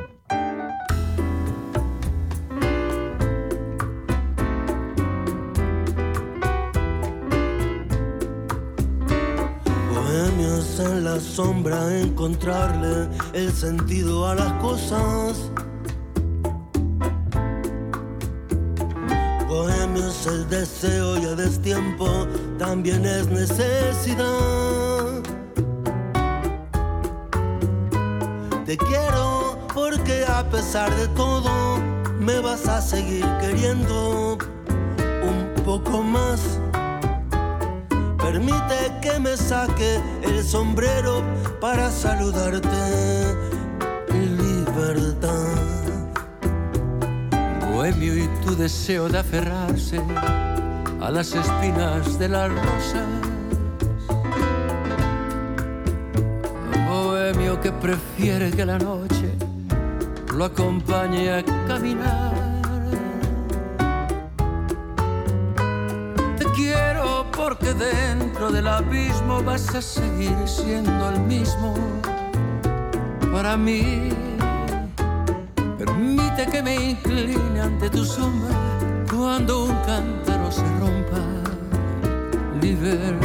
en 10.81 11.05
la 11.05 11.19
sombra 11.19 11.99
encontrarle 11.99 13.09
el 13.33 13.51
sentido 13.51 14.29
a 14.29 14.35
las 14.35 14.53
cosas. 14.55 15.51
El 20.29 20.49
deseo 20.49 21.19
y 21.19 21.25
a 21.25 21.35
destiempo 21.35 22.27
también 22.59 23.05
es 23.05 23.27
necesidad. 23.29 25.23
Te 28.67 28.77
quiero 28.77 29.59
porque 29.75 30.25
a 30.27 30.49
pesar 30.51 30.95
de 30.97 31.09
todo 31.09 31.79
me 32.21 32.41
vas 32.41 32.69
a 32.69 32.81
seguir 32.81 33.25
queriendo 33.41 34.39
un 35.23 35.65
poco 35.65 36.03
más. 36.03 36.41
Permite 38.19 38.93
que 39.01 39.19
me 39.19 39.37
saque 39.37 40.01
el 40.23 40.45
sombrero 40.45 41.23
para 41.61 41.91
saludarte. 41.91 42.69
Libertad. 44.13 45.68
Bohemio 47.89 48.23
y 48.23 48.29
tu 48.45 48.55
deseo 48.55 49.09
de 49.09 49.19
aferrarse 49.19 49.99
a 51.01 51.11
las 51.11 51.35
espinas 51.35 52.19
de 52.19 52.29
las 52.29 52.51
rosas. 52.51 53.07
Bohemio 56.87 57.59
que 57.63 57.73
prefiere 57.73 58.51
que 58.51 58.67
la 58.67 58.79
noche 58.79 59.33
lo 60.35 60.45
acompañe 60.45 61.31
a 61.33 61.43
caminar. 61.67 62.35
Te 66.37 66.45
quiero 66.55 67.25
porque 67.35 67.73
dentro 67.73 68.51
del 68.51 68.69
abismo 68.69 69.43
vas 69.43 69.75
a 69.75 69.81
seguir 69.81 70.37
siendo 70.45 71.09
el 71.09 71.21
mismo 71.21 71.75
para 73.33 73.57
mí. 73.57 74.28
Que 76.51 76.63
me 76.63 76.75
incline 76.75 77.61
ante 77.61 77.91
tu 77.91 78.05
sombra 78.05 78.55
cuando 79.11 79.65
un 79.65 79.75
cántaro 79.85 80.51
se 80.51 80.63
rompa. 80.81 81.23
Libertad. 82.61 83.19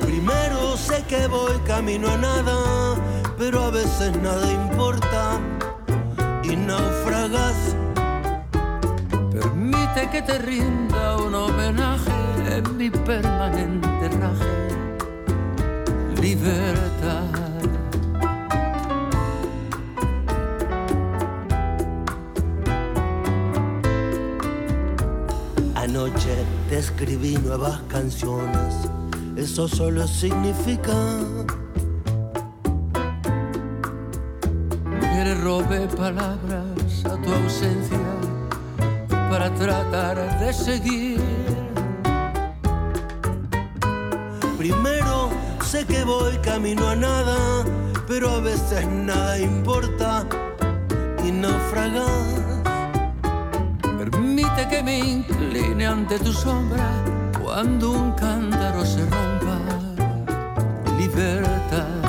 Primero 0.00 0.76
sé 0.76 1.04
que 1.08 1.26
voy 1.28 1.58
camino 1.64 2.10
a 2.10 2.18
nada, 2.18 2.53
veces 3.98 4.20
nada 4.22 4.52
importa 4.52 5.40
y 6.42 6.56
naufragas. 6.56 7.76
Permite 9.30 10.08
que 10.10 10.22
te 10.22 10.38
rinda 10.38 11.16
un 11.18 11.34
homenaje 11.34 12.12
en 12.56 12.76
mi 12.76 12.90
permanente 12.90 14.08
raje. 14.20 14.68
Libertad. 16.20 17.22
Anoche 25.76 26.44
te 26.68 26.78
escribí 26.78 27.36
nuevas 27.36 27.80
canciones, 27.88 28.74
eso 29.36 29.68
solo 29.68 30.08
significa 30.08 30.94
robé 35.44 35.86
palabras 35.88 37.04
a 37.04 37.16
tu 37.22 37.30
ausencia 37.30 37.98
para 39.28 39.50
tratar 39.50 40.16
de 40.40 40.50
seguir. 40.54 41.20
Primero 44.56 45.28
sé 45.62 45.84
que 45.84 46.02
voy 46.02 46.38
camino 46.38 46.88
a 46.88 46.96
nada, 46.96 47.62
pero 48.08 48.30
a 48.30 48.40
veces 48.40 48.88
nada 48.88 49.38
importa 49.38 50.24
y 51.22 51.30
naufragas. 51.30 52.62
Permite 53.98 54.66
que 54.70 54.82
me 54.82 54.98
incline 54.98 55.86
ante 55.86 56.18
tu 56.20 56.32
sombra 56.32 56.88
cuando 57.42 57.90
un 57.90 58.12
cántaro 58.12 58.82
se 58.86 59.02
rompa. 59.02 59.58
Libertad. 60.98 62.03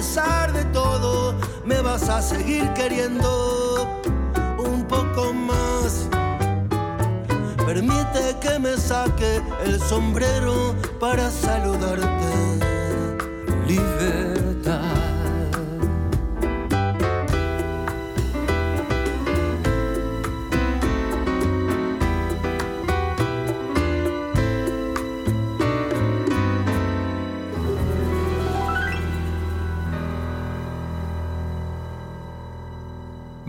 Pesar 0.00 0.50
de 0.54 0.64
todo 0.72 1.34
me 1.62 1.82
vas 1.82 2.08
a 2.08 2.22
seguir 2.22 2.72
queriendo 2.72 3.86
un 4.56 4.82
poco 4.88 5.34
más. 5.34 6.08
Permite 7.66 8.34
que 8.40 8.58
me 8.58 8.78
saque 8.78 9.42
el 9.66 9.78
sombrero 9.78 10.74
para 10.98 11.30
saludarte. 11.30 12.69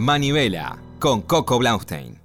Manivela 0.02 0.80
con 1.00 1.22
Coco 1.22 1.60
Blaustein. 1.60 2.21